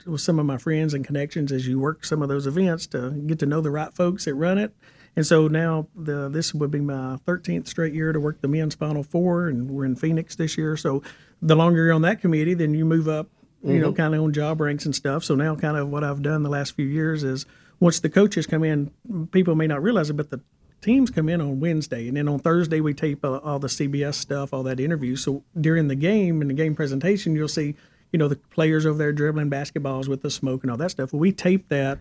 with 0.04 0.20
some 0.20 0.38
of 0.38 0.44
my 0.44 0.58
friends 0.58 0.92
and 0.92 1.06
connections 1.06 1.50
as 1.50 1.66
you 1.66 1.78
work 1.78 2.04
some 2.04 2.20
of 2.20 2.28
those 2.28 2.46
events 2.46 2.86
to 2.88 3.10
get 3.26 3.38
to 3.38 3.46
know 3.46 3.60
the 3.60 3.70
right 3.70 3.94
folks 3.94 4.24
that 4.24 4.34
run 4.34 4.58
it 4.58 4.74
and 5.16 5.26
so 5.26 5.48
now 5.48 5.88
the 5.96 6.28
this 6.28 6.52
would 6.52 6.70
be 6.70 6.80
my 6.80 7.16
13th 7.26 7.66
straight 7.66 7.94
year 7.94 8.12
to 8.12 8.20
work 8.20 8.42
the 8.42 8.48
men's 8.48 8.74
Final 8.74 9.02
Four, 9.02 9.48
and 9.48 9.70
we're 9.70 9.86
in 9.86 9.96
Phoenix 9.96 10.36
this 10.36 10.58
year. 10.58 10.76
So 10.76 11.02
the 11.40 11.56
longer 11.56 11.84
you're 11.84 11.94
on 11.94 12.02
that 12.02 12.20
committee, 12.20 12.54
then 12.54 12.74
you 12.74 12.84
move 12.84 13.08
up, 13.08 13.28
you 13.62 13.70
mm-hmm. 13.70 13.80
know, 13.80 13.92
kind 13.92 14.14
of 14.14 14.22
on 14.22 14.32
job 14.32 14.60
ranks 14.60 14.84
and 14.84 14.94
stuff. 14.94 15.24
So 15.24 15.34
now, 15.34 15.56
kind 15.56 15.76
of 15.76 15.88
what 15.88 16.04
I've 16.04 16.22
done 16.22 16.42
the 16.42 16.50
last 16.50 16.76
few 16.76 16.86
years 16.86 17.24
is 17.24 17.46
once 17.80 18.00
the 18.00 18.10
coaches 18.10 18.46
come 18.46 18.62
in, 18.62 18.90
people 19.32 19.54
may 19.54 19.66
not 19.66 19.82
realize 19.82 20.10
it, 20.10 20.14
but 20.14 20.30
the 20.30 20.40
teams 20.82 21.10
come 21.10 21.28
in 21.28 21.40
on 21.40 21.60
Wednesday, 21.60 22.08
and 22.08 22.16
then 22.16 22.28
on 22.28 22.38
Thursday 22.38 22.80
we 22.80 22.92
tape 22.92 23.24
uh, 23.24 23.38
all 23.38 23.58
the 23.58 23.68
CBS 23.68 24.14
stuff, 24.14 24.52
all 24.52 24.62
that 24.64 24.80
interview. 24.80 25.16
So 25.16 25.42
during 25.58 25.88
the 25.88 25.94
game 25.94 26.42
and 26.42 26.50
the 26.50 26.54
game 26.54 26.74
presentation, 26.74 27.34
you'll 27.34 27.48
see, 27.48 27.74
you 28.12 28.18
know, 28.18 28.28
the 28.28 28.36
players 28.36 28.84
over 28.84 28.98
there 28.98 29.12
dribbling 29.12 29.50
basketballs 29.50 30.08
with 30.08 30.22
the 30.22 30.30
smoke 30.30 30.62
and 30.62 30.70
all 30.70 30.76
that 30.76 30.90
stuff. 30.90 31.12
Well, 31.12 31.20
we 31.20 31.32
tape 31.32 31.68
that 31.70 32.00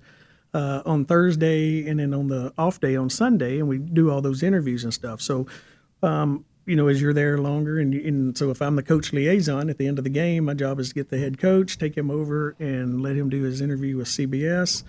uh, 0.55 0.81
on 0.85 1.03
Thursday 1.03 1.85
and 1.87 1.99
then 1.99 2.13
on 2.13 2.29
the 2.29 2.53
off 2.57 2.79
day 2.79 2.95
on 2.95 3.09
Sunday, 3.09 3.59
and 3.59 3.67
we 3.67 3.77
do 3.77 4.09
all 4.09 4.21
those 4.21 4.41
interviews 4.41 4.85
and 4.85 4.93
stuff. 4.93 5.19
So, 5.19 5.45
um, 6.01 6.45
you 6.65 6.77
know, 6.77 6.87
as 6.87 7.01
you're 7.01 7.13
there 7.13 7.37
longer, 7.37 7.77
and, 7.77 7.93
and 7.93 8.37
so 8.37 8.51
if 8.51 8.61
I'm 8.61 8.77
the 8.77 8.81
coach 8.81 9.11
liaison 9.11 9.69
at 9.69 9.77
the 9.77 9.85
end 9.85 9.97
of 9.97 10.05
the 10.05 10.09
game, 10.09 10.45
my 10.45 10.53
job 10.53 10.79
is 10.79 10.89
to 10.89 10.95
get 10.95 11.09
the 11.09 11.19
head 11.19 11.37
coach, 11.37 11.77
take 11.77 11.95
him 11.97 12.09
over, 12.09 12.55
and 12.57 13.03
let 13.03 13.17
him 13.17 13.29
do 13.29 13.43
his 13.43 13.59
interview 13.59 13.97
with 13.97 14.07
CBS. 14.07 14.83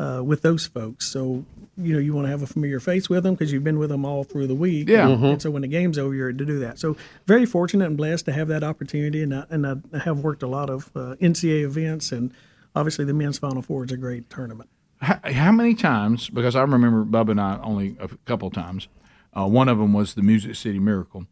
Uh, 0.00 0.22
with 0.22 0.42
those 0.42 0.64
folks. 0.64 1.08
So, 1.08 1.44
you 1.76 1.92
know, 1.92 1.98
you 1.98 2.12
want 2.12 2.26
to 2.26 2.30
have 2.30 2.42
a 2.42 2.46
familiar 2.46 2.78
face 2.78 3.08
with 3.08 3.24
them 3.24 3.34
because 3.34 3.52
you've 3.52 3.64
been 3.64 3.80
with 3.80 3.90
them 3.90 4.04
all 4.04 4.22
through 4.22 4.46
the 4.46 4.54
week. 4.54 4.88
Yeah. 4.88 5.08
Mm-hmm. 5.08 5.24
And 5.24 5.42
so 5.42 5.50
when 5.50 5.62
the 5.62 5.66
game's 5.66 5.98
over, 5.98 6.14
you're 6.14 6.32
to 6.32 6.44
do 6.44 6.60
that. 6.60 6.78
So, 6.78 6.96
very 7.26 7.44
fortunate 7.44 7.86
and 7.86 7.96
blessed 7.96 8.24
to 8.26 8.32
have 8.32 8.46
that 8.46 8.62
opportunity. 8.62 9.24
And 9.24 9.34
I, 9.34 9.44
and 9.50 9.66
I 9.66 9.98
have 9.98 10.20
worked 10.20 10.44
a 10.44 10.46
lot 10.46 10.70
of 10.70 10.92
uh, 10.94 11.16
NCAA 11.20 11.64
events, 11.64 12.12
and 12.12 12.32
obviously 12.76 13.06
the 13.06 13.12
men's 13.12 13.38
Final 13.38 13.60
Four 13.60 13.86
is 13.86 13.90
a 13.90 13.96
great 13.96 14.30
tournament. 14.30 14.70
How, 15.00 15.20
how, 15.24 15.52
many 15.52 15.74
times? 15.74 16.28
Because 16.28 16.56
I 16.56 16.62
remember 16.62 17.04
Bubba 17.04 17.30
and 17.30 17.40
I 17.40 17.58
only 17.62 17.96
a 18.00 18.08
couple 18.24 18.50
times. 18.50 18.88
Uh, 19.36 19.46
one 19.46 19.68
of 19.68 19.78
them 19.78 19.92
was 19.92 20.14
the 20.14 20.22
Music 20.22 20.56
City 20.56 20.78
Miracle, 20.78 21.26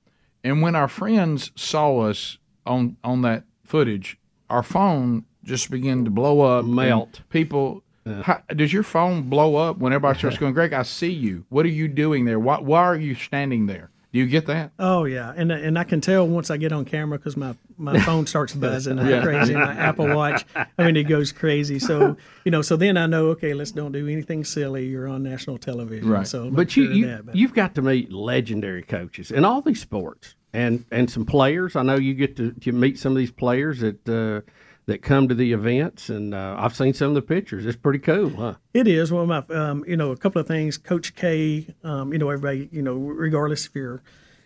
and 0.44 0.62
when 0.62 0.76
our 0.76 0.88
friends 0.88 1.50
saw 1.56 2.00
us 2.00 2.38
on 2.64 2.96
on 3.02 3.22
that 3.22 3.44
footage, 3.64 4.18
our 4.48 4.62
phone 4.62 5.24
just 5.44 5.70
began 5.70 6.04
to 6.04 6.10
blow 6.10 6.40
up, 6.40 6.64
melt. 6.64 7.22
People, 7.30 7.82
yeah. 8.04 8.22
how, 8.22 8.42
does 8.54 8.72
your 8.72 8.82
phone 8.82 9.22
blow 9.28 9.56
up 9.56 9.78
when 9.78 9.92
everybody 9.92 10.18
starts 10.18 10.38
going? 10.38 10.52
Greg, 10.52 10.72
I 10.72 10.82
see 10.82 11.12
you. 11.12 11.46
What 11.48 11.64
are 11.64 11.70
you 11.70 11.88
doing 11.88 12.24
there? 12.24 12.38
Why, 12.38 12.60
why 12.60 12.82
are 12.82 12.96
you 12.96 13.14
standing 13.14 13.66
there? 13.66 13.90
Do 14.16 14.20
you 14.20 14.28
get 14.28 14.46
that? 14.46 14.72
Oh 14.78 15.04
yeah, 15.04 15.34
and 15.36 15.52
and 15.52 15.78
I 15.78 15.84
can 15.84 16.00
tell 16.00 16.26
once 16.26 16.50
I 16.50 16.56
get 16.56 16.72
on 16.72 16.86
camera 16.86 17.18
because 17.18 17.36
my, 17.36 17.54
my 17.76 18.00
phone 18.00 18.26
starts 18.26 18.54
buzzing 18.54 18.96
yeah. 18.96 19.20
crazy. 19.20 19.52
My 19.52 19.74
Apple 19.74 20.08
Watch, 20.08 20.46
I 20.56 20.84
mean, 20.86 20.96
it 20.96 21.02
goes 21.02 21.32
crazy. 21.32 21.78
So 21.78 22.16
you 22.42 22.50
know, 22.50 22.62
so 22.62 22.76
then 22.76 22.96
I 22.96 23.04
know, 23.04 23.26
okay, 23.26 23.52
let's 23.52 23.72
don't 23.72 23.92
do 23.92 24.08
anything 24.08 24.42
silly. 24.42 24.86
You're 24.86 25.06
on 25.06 25.22
national 25.22 25.58
television, 25.58 26.08
right? 26.08 26.26
So, 26.26 26.50
but 26.50 26.78
you, 26.78 26.84
you 26.84 27.06
that, 27.08 27.26
but. 27.26 27.36
you've 27.36 27.52
got 27.52 27.74
to 27.74 27.82
meet 27.82 28.10
legendary 28.10 28.82
coaches 28.82 29.30
in 29.30 29.44
all 29.44 29.60
these 29.60 29.82
sports, 29.82 30.34
and 30.54 30.86
and 30.90 31.10
some 31.10 31.26
players. 31.26 31.76
I 31.76 31.82
know 31.82 31.96
you 31.96 32.14
get 32.14 32.38
to, 32.38 32.52
to 32.52 32.72
meet 32.72 32.98
some 32.98 33.12
of 33.12 33.18
these 33.18 33.32
players 33.32 33.80
that. 33.80 34.08
Uh, 34.08 34.50
that 34.86 35.02
come 35.02 35.28
to 35.28 35.34
the 35.34 35.52
events, 35.52 36.08
and 36.08 36.32
uh, 36.32 36.54
I've 36.58 36.76
seen 36.76 36.94
some 36.94 37.08
of 37.08 37.14
the 37.14 37.22
pictures. 37.22 37.66
It's 37.66 37.76
pretty 37.76 37.98
cool, 37.98 38.30
huh? 38.30 38.54
It 38.72 38.86
is. 38.86 39.10
Well, 39.12 39.26
my, 39.26 39.42
um, 39.50 39.84
you 39.86 39.96
know, 39.96 40.12
a 40.12 40.16
couple 40.16 40.40
of 40.40 40.46
things. 40.46 40.78
Coach 40.78 41.14
K, 41.16 41.66
um, 41.82 42.12
you 42.12 42.18
know, 42.18 42.30
everybody, 42.30 42.68
you 42.70 42.82
know, 42.82 42.94
regardless 42.94 43.66
if 43.66 43.74
you're 43.74 44.02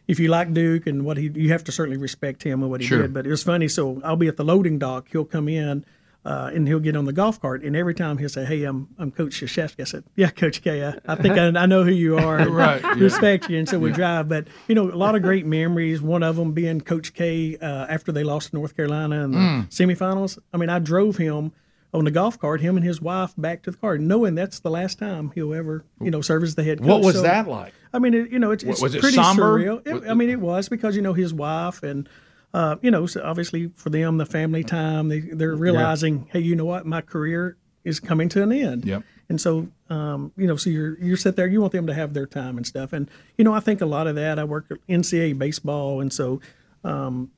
if 0.09 0.19
you 0.19 0.29
like 0.29 0.53
Duke 0.53 0.87
and 0.87 1.05
what 1.05 1.19
he, 1.19 1.31
you 1.35 1.53
have 1.53 1.63
to 1.65 1.73
certainly 1.73 1.99
respect 1.99 2.43
him 2.43 2.63
and 2.63 2.71
what 2.71 2.81
he 2.81 2.87
sure. 2.87 3.03
did. 3.03 3.15
But 3.15 3.27
it 3.27 3.31
was 3.31 3.43
funny. 3.43 3.69
So 3.69 4.01
I'll 4.03 4.17
be 4.17 4.29
at 4.29 4.37
the 4.37 4.45
loading 4.45 4.79
dock. 4.79 5.09
He'll 5.13 5.25
come 5.25 5.49
in. 5.49 5.85
Uh, 6.23 6.51
and 6.53 6.69
he'll 6.69 6.81
get 6.81 6.95
on 6.97 7.07
the 7.07 7.15
golf 7.15 7.41
cart, 7.41 7.63
and 7.63 7.75
every 7.75 7.95
time 7.95 8.19
he'll 8.19 8.29
say, 8.29 8.45
"Hey, 8.45 8.65
I'm 8.65 8.89
I'm 8.99 9.11
Coach 9.11 9.41
Krzyzewski." 9.41 9.81
I 9.81 9.85
said, 9.85 10.05
"Yeah, 10.17 10.29
Coach 10.29 10.61
K. 10.61 10.85
I, 10.85 10.99
I 11.07 11.15
think 11.15 11.39
I, 11.39 11.47
I 11.47 11.65
know 11.65 11.83
who 11.83 11.93
you 11.93 12.19
are, 12.19 12.47
right? 12.51 12.83
Yeah. 12.83 12.95
Respect 12.99 13.49
you." 13.49 13.59
And 13.59 13.67
so 13.67 13.79
we 13.79 13.89
yeah. 13.89 13.97
drive, 13.97 14.29
but 14.29 14.47
you 14.69 14.75
know, 14.75 14.91
a 14.91 14.93
lot 14.93 15.15
of 15.15 15.23
great 15.23 15.47
memories. 15.47 16.03
One 16.03 16.23
of 16.23 16.37
them 16.37 16.53
being 16.53 16.83
Coach 16.83 17.15
K 17.15 17.57
uh, 17.57 17.87
after 17.89 18.13
they 18.13 18.23
lost 18.23 18.51
to 18.51 18.57
North 18.57 18.77
Carolina 18.77 19.25
in 19.25 19.31
the 19.31 19.39
mm. 19.39 19.69
semifinals. 19.71 20.39
I 20.53 20.59
mean, 20.59 20.69
I 20.69 20.79
drove 20.79 21.17
him 21.17 21.53
on 21.95 22.05
the 22.05 22.11
golf 22.11 22.39
cart, 22.39 22.61
him 22.61 22.77
and 22.77 22.85
his 22.85 23.01
wife 23.01 23.33
back 23.39 23.63
to 23.63 23.71
the 23.71 23.77
car, 23.79 23.97
knowing 23.97 24.35
that's 24.35 24.61
the 24.61 24.71
last 24.71 24.99
time 24.99 25.33
he'll 25.35 25.55
ever, 25.55 25.87
you 26.03 26.11
know, 26.11 26.21
serve 26.21 26.43
as 26.43 26.55
the 26.55 26.63
head 26.63 26.81
coach. 26.81 26.87
What 26.87 27.03
was 27.03 27.15
so, 27.17 27.23
that 27.23 27.49
like? 27.49 27.73
I 27.95 27.99
mean, 27.99 28.13
it, 28.13 28.31
you 28.31 28.39
know, 28.39 28.51
it's, 28.51 28.63
it's 28.63 28.83
was 28.83 28.95
it 28.95 29.01
pretty 29.01 29.17
somber? 29.17 29.59
surreal. 29.59 29.87
It, 29.87 30.09
I 30.09 30.13
mean, 30.13 30.29
it 30.29 30.41
was 30.41 30.69
because 30.69 30.97
you 30.97 31.03
know 31.03 31.15
his 31.15 31.33
wife 31.33 31.83
and. 31.83 32.09
Uh, 32.53 32.77
you 32.83 32.91
know, 32.91 33.07
so 33.07 33.23
obviously 33.23 33.69
for 33.77 33.91
them, 33.91 34.19
the 34.19 34.27
family 34.27 34.65
time, 34.65 35.09
they 35.09 35.21
they're 35.21 35.55
realizing, 35.55 36.19
yeah. 36.27 36.33
hey, 36.35 36.41
you 36.41 36.57
know 36.57 36.65
what, 36.65 36.85
my 36.85 37.01
career 37.01 37.57
is 37.85 38.01
coming 38.01 38.29
to 38.31 38.43
an 38.43 38.53
end. 38.53 38.85
Yep. 38.85 39.05
And 39.29 39.41
so, 39.41 39.69
um, 39.89 40.33
you 40.37 40.47
know, 40.47 40.57
so 40.57 40.71
you're 40.71 40.99
you're 40.99 41.17
sit 41.17 41.37
there, 41.37 41.47
you 41.47 41.61
want 41.61 41.73
them 41.73 41.87
to 41.87 41.95
have 41.95 42.15
their 42.15 42.27
time 42.27 42.57
and 42.57 42.67
stuff. 42.67 42.93
And 42.93 43.09
you 43.39 43.45
know, 43.45 43.55
I 43.55 43.61
think 43.61 43.81
a 43.81 43.87
lot 43.87 44.07
of 44.07 44.17
that. 44.17 44.39
I 44.39 44.45
work 44.45 44.67
at 44.71 44.85
NCAA 44.89 45.39
baseball, 45.39 46.01
and 46.01 46.13
so 46.13 46.41
um, 46.83 47.31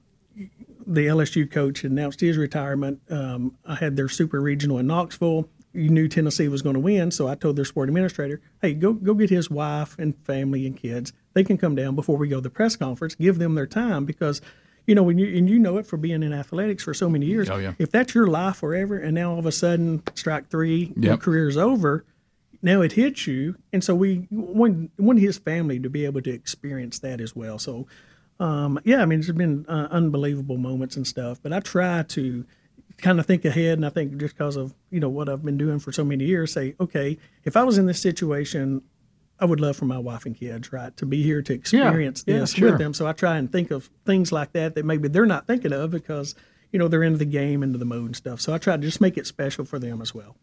the 0.87 1.07
LSU 1.07 1.51
coach 1.51 1.85
announced 1.85 2.20
his 2.20 2.38
retirement. 2.38 3.01
Um, 3.11 3.57
I 3.66 3.75
had 3.75 3.96
their 3.96 4.09
super 4.09 4.40
regional 4.40 4.79
in 4.79 4.87
Knoxville. 4.87 5.48
You 5.75 5.90
knew 5.90 6.09
Tennessee 6.09 6.48
was 6.48 6.62
going 6.62 6.75
to 6.75 6.81
win, 6.81 7.11
so 7.11 7.29
I 7.29 7.35
told 7.35 7.57
their 7.57 7.66
sport 7.66 7.90
administrator, 7.90 8.40
"Hey, 8.62 8.72
go 8.72 8.94
go 8.94 9.12
get 9.12 9.29
his 9.29 9.51
wife 9.51 9.94
and 9.98 10.16
family 10.25 10.66
and 10.66 10.75
kids. 10.75 11.12
They 11.35 11.44
can 11.44 11.59
come 11.59 11.75
down 11.75 11.94
before 11.94 12.16
we 12.16 12.29
go 12.29 12.37
to 12.37 12.42
the 12.42 12.51
press 12.51 12.75
conference. 12.75 13.14
Give 13.14 13.38
them 13.38 13.55
their 13.55 13.66
time 13.66 14.07
because." 14.07 14.40
You 14.87 14.95
know, 14.95 15.03
when 15.03 15.18
you 15.18 15.37
and 15.37 15.49
you 15.49 15.59
know 15.59 15.77
it 15.77 15.87
for 15.87 15.97
being 15.97 16.23
in 16.23 16.33
athletics 16.33 16.83
for 16.83 16.92
so 16.92 17.09
many 17.09 17.27
years. 17.27 17.49
Oh, 17.49 17.59
yeah. 17.59 17.75
If 17.79 17.90
that's 17.90 18.14
your 18.14 18.27
life 18.27 18.57
forever, 18.57 18.99
and 18.99 19.14
now 19.14 19.33
all 19.33 19.38
of 19.38 19.47
a 19.47 19.53
sudden 19.53 20.03
strike 20.14 20.51
three, 20.51 20.92
yep. 20.97 21.05
your 21.05 21.16
career's 21.18 21.57
over, 21.57 22.05
now 22.62 22.81
it 22.83 22.92
hits 22.92 23.27
you 23.27 23.57
and 23.73 23.83
so 23.83 23.95
we 23.95 24.27
want, 24.31 24.90
want 24.99 25.18
his 25.18 25.37
family 25.37 25.81
to 25.81 25.90
be 25.90 26.05
able 26.05 26.23
to 26.23 26.31
experience 26.31 27.01
that 27.01 27.21
as 27.21 27.35
well 27.35 27.59
so 27.59 27.87
um, 28.42 28.81
yeah, 28.85 29.03
I 29.03 29.05
mean, 29.05 29.21
there's 29.21 29.31
been 29.31 29.64
uh, 29.68 29.87
unbelievable 29.92 30.57
moments 30.57 30.97
and 30.97 31.07
stuff, 31.07 31.38
but 31.40 31.53
I 31.53 31.61
try 31.61 32.03
to 32.03 32.45
kind 32.99 33.21
of 33.21 33.27
think 33.27 33.45
ahead, 33.45 33.79
and 33.79 33.87
I 33.87 33.88
think 33.88 34.16
just 34.16 34.35
because 34.37 34.57
of 34.57 34.75
you 34.90 34.99
know 34.99 35.09
what 35.09 35.29
I've 35.29 35.45
been 35.45 35.57
doing 35.57 35.79
for 35.79 35.92
so 35.92 36.05
many 36.05 36.25
years, 36.25 36.53
say, 36.53 36.75
okay, 36.81 37.18
if 37.45 37.57
I 37.57 37.62
was 37.62 37.79
in 37.79 37.87
this 37.87 38.01
situation, 38.01 38.83
I 39.42 39.44
would 39.44 39.61
love 39.61 39.76
for 39.76 39.87
my 39.87 39.98
wife 39.98 40.24
and 40.24 40.37
kids, 40.37 40.72
right, 40.72 40.96
to 40.98 41.05
be 41.05 41.20
here 41.24 41.42
to 41.42 41.52
experience 41.52 42.22
yeah, 42.28 42.38
this 42.38 42.52
sure. 42.52 42.70
with 42.70 42.78
them. 42.78 42.94
So 42.94 43.09
I 43.09 43.12
try 43.12 43.38
and 43.38 43.50
think 43.50 43.72
of 43.72 43.90
things 44.07 44.31
like 44.31 44.52
that 44.52 44.76
that 44.76 44.85
maybe 44.85 45.09
they're 45.09 45.26
not 45.26 45.48
thinking 45.48 45.72
of 45.72 45.90
because 45.90 46.37
you 46.70 46.78
know 46.78 46.87
they're 46.87 47.02
into 47.02 47.18
the 47.18 47.24
game, 47.24 47.64
into 47.64 47.76
the 47.76 47.85
mode 47.85 48.07
and 48.07 48.16
stuff. 48.16 48.40
So 48.40 48.55
I 48.55 48.59
try 48.59 48.76
to 48.76 48.83
just 48.83 49.00
make 49.00 49.18
it 49.18 49.26
special 49.26 49.64
for 49.64 49.81
them 49.81 50.00
as 50.00 50.14
well. 50.14 50.37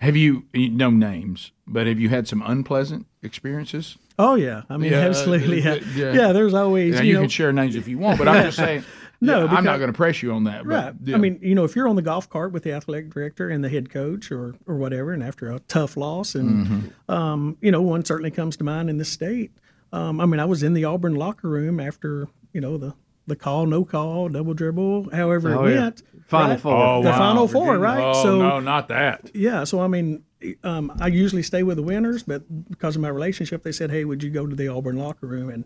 Have 0.00 0.16
you, 0.16 0.42
no 0.52 0.90
names, 0.90 1.52
but 1.68 1.86
have 1.86 2.00
you 2.00 2.08
had 2.08 2.26
some 2.26 2.42
unpleasant 2.44 3.06
experiences? 3.22 3.96
Oh 4.18 4.34
yeah, 4.34 4.62
I 4.68 4.76
mean 4.76 4.90
Yeah, 4.90 4.98
absolutely. 5.06 5.62
uh, 5.62 5.76
Yeah. 5.76 5.82
yeah. 5.94 6.12
yeah, 6.12 6.32
there's 6.32 6.52
always 6.52 6.96
Yeah, 6.96 7.02
you, 7.02 7.08
you 7.10 7.14
know 7.14 7.20
can 7.20 7.28
share 7.28 7.52
names 7.52 7.76
if 7.76 7.86
you 7.86 7.98
want, 7.98 8.18
but 8.18 8.26
I'm 8.26 8.42
just 8.46 8.56
saying. 8.66 8.84
No, 9.22 9.44
yeah, 9.44 9.52
I'm 9.52 9.64
not 9.64 9.78
going 9.78 9.90
to 9.92 9.96
press 9.96 10.22
you 10.22 10.32
on 10.32 10.44
that. 10.44 10.64
But, 10.64 10.68
Right. 10.84 10.94
yeah. 11.04 11.14
I 11.14 11.18
mean, 11.18 11.38
you 11.40 11.54
know, 11.54 11.64
if 11.64 11.74
you're 11.76 11.88
on 11.88 11.96
the 11.96 12.02
golf 12.02 12.28
cart 12.28 12.52
with 12.52 12.64
the 12.64 12.72
athletic 12.72 13.08
director 13.10 13.48
and 13.48 13.62
the 13.64 13.68
head 13.68 13.88
coach 13.88 14.30
or, 14.32 14.54
or 14.66 14.76
whatever, 14.76 15.12
and 15.12 15.22
after 15.22 15.50
a 15.50 15.60
tough 15.60 15.96
loss, 15.96 16.34
and, 16.34 16.66
Mm-hmm. 16.66 17.10
um, 17.10 17.56
you 17.60 17.70
know, 17.70 17.80
one 17.80 18.04
certainly 18.04 18.30
comes 18.30 18.56
to 18.58 18.64
mind 18.64 18.90
in 18.90 18.98
the 18.98 19.04
state. 19.04 19.52
Um, 19.92 20.20
I 20.20 20.26
mean, 20.26 20.40
I 20.40 20.44
was 20.44 20.62
in 20.62 20.74
the 20.74 20.84
Auburn 20.84 21.14
locker 21.14 21.48
room 21.48 21.78
after, 21.80 22.26
you 22.52 22.60
know, 22.60 22.76
the, 22.76 22.94
the 23.26 23.36
call, 23.36 23.66
no 23.66 23.84
call, 23.84 24.28
double 24.28 24.54
dribble, 24.54 25.10
however 25.12 25.54
Oh, 25.54 25.64
it 25.66 25.74
yeah. 25.74 25.80
went. 25.82 26.02
Final 26.26 26.50
right? 26.50 26.60
four. 26.60 26.76
Oh, 26.76 27.02
The 27.02 27.10
wow. 27.10 27.18
Final 27.18 27.46
Four, 27.48 27.64
Virginia. 27.78 27.78
right? 27.84 28.02
Oh 28.16 28.22
So- 28.22 28.38
no, 28.38 28.58
not 28.60 28.88
that. 28.88 29.30
Yeah. 29.34 29.64
So, 29.64 29.80
I 29.80 29.86
mean, 29.86 30.24
um, 30.64 30.90
I 31.00 31.06
usually 31.06 31.42
stay 31.44 31.62
with 31.62 31.76
the 31.76 31.82
winners, 31.84 32.22
but 32.24 32.42
because 32.70 32.96
of 32.96 33.02
my 33.02 33.08
relationship, 33.08 33.62
they 33.62 33.70
said, 33.70 33.90
hey, 33.92 34.04
would 34.04 34.22
you 34.24 34.30
go 34.30 34.46
to 34.46 34.56
the 34.56 34.66
Auburn 34.66 34.96
locker 34.96 35.26
room 35.28 35.48
and, 35.50 35.64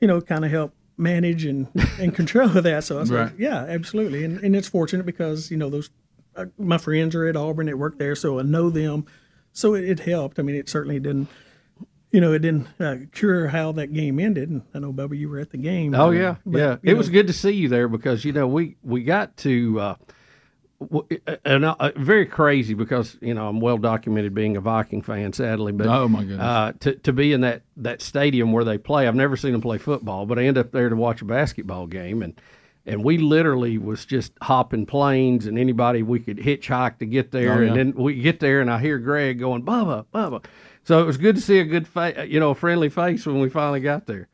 you 0.00 0.06
know, 0.08 0.20
kind 0.22 0.44
of 0.44 0.50
help 0.50 0.72
manage 0.96 1.44
and, 1.44 1.68
and 1.98 2.14
control 2.14 2.56
of 2.56 2.64
that. 2.64 2.84
So 2.84 3.00
I 3.00 3.04
said, 3.04 3.14
Right. 3.14 3.32
yeah, 3.38 3.58
absolutely. 3.64 4.24
And, 4.24 4.40
and 4.40 4.56
it's 4.56 4.68
fortunate 4.68 5.04
because, 5.06 5.50
you 5.50 5.56
know, 5.56 5.68
those, 5.70 5.90
uh, 6.34 6.46
my 6.58 6.78
friends 6.78 7.14
are 7.14 7.26
at 7.26 7.36
Auburn 7.36 7.66
that 7.66 7.78
work 7.78 7.98
there, 7.98 8.14
so 8.14 8.38
I 8.38 8.42
know 8.42 8.70
them. 8.70 9.06
So 9.52 9.74
it, 9.74 9.84
it 9.84 10.00
helped. 10.00 10.38
I 10.38 10.42
mean, 10.42 10.56
it 10.56 10.68
certainly 10.68 11.00
didn't, 11.00 11.28
you 12.12 12.20
know, 12.20 12.32
it 12.32 12.40
didn't 12.40 12.68
uh, 12.80 12.96
cure 13.12 13.48
how 13.48 13.72
that 13.72 13.92
game 13.92 14.18
ended. 14.20 14.48
And 14.50 14.62
I 14.74 14.78
know, 14.78 14.92
Bubba, 14.92 15.18
you 15.18 15.28
were 15.28 15.38
at 15.38 15.50
the 15.50 15.58
game. 15.58 15.94
Oh 15.94 16.10
yeah, 16.10 16.36
But, 16.44 16.58
yeah. 16.58 16.76
It 16.82 16.92
know, 16.92 16.96
was 16.98 17.08
good 17.10 17.26
to 17.26 17.32
see 17.32 17.50
you 17.52 17.68
there 17.68 17.88
because 17.88 18.24
you 18.24 18.32
know 18.32 18.46
we 18.46 18.76
we 18.82 19.02
got 19.02 19.36
to. 19.38 19.80
Uh, 19.80 19.94
and 21.44 21.64
uh, 21.64 21.92
very 21.96 22.26
crazy 22.26 22.74
because 22.74 23.16
you 23.20 23.34
know 23.34 23.48
I'm 23.48 23.60
well 23.60 23.78
documented 23.78 24.34
being 24.34 24.56
a 24.56 24.60
Viking 24.60 25.02
fan, 25.02 25.32
sadly. 25.32 25.72
But 25.72 25.86
Oh, 25.86 26.08
my 26.08 26.20
goodness. 26.20 26.40
uh, 26.40 26.72
to 26.80 26.94
to 26.96 27.12
be 27.12 27.32
in 27.32 27.40
that 27.42 27.62
that 27.78 28.02
stadium 28.02 28.52
where 28.52 28.64
they 28.64 28.78
play, 28.78 29.08
I've 29.08 29.14
never 29.14 29.36
seen 29.36 29.52
them 29.52 29.60
play 29.60 29.78
football, 29.78 30.26
but 30.26 30.38
I 30.38 30.44
end 30.44 30.58
up 30.58 30.72
there 30.72 30.88
to 30.88 30.96
watch 30.96 31.22
a 31.22 31.24
basketball 31.24 31.86
game, 31.86 32.22
and 32.22 32.38
and 32.84 33.02
we 33.02 33.18
literally 33.18 33.78
was 33.78 34.04
just 34.04 34.32
hopping 34.42 34.86
planes, 34.86 35.46
and 35.46 35.58
anybody 35.58 36.02
we 36.02 36.20
could 36.20 36.36
hitchhike 36.38 36.98
to 36.98 37.06
get 37.06 37.32
there, 37.32 37.54
Oh, 37.54 37.60
yeah. 37.60 37.68
and 37.68 37.76
then 37.76 37.92
we 37.94 38.14
get 38.20 38.40
there, 38.40 38.60
and 38.60 38.70
I 38.70 38.78
hear 38.78 38.98
Greg 38.98 39.38
going, 39.38 39.62
"Bubba, 39.64 40.04
Bubba." 40.14 40.44
So 40.84 41.00
it 41.00 41.04
was 41.06 41.16
good 41.16 41.34
to 41.36 41.42
see 41.42 41.58
a 41.58 41.64
good 41.64 41.88
face, 41.88 42.16
you 42.28 42.38
know, 42.38 42.50
a 42.50 42.54
friendly 42.54 42.88
face 42.90 43.26
when 43.26 43.40
we 43.40 43.48
finally 43.48 43.80
got 43.80 44.06
there. 44.06 44.28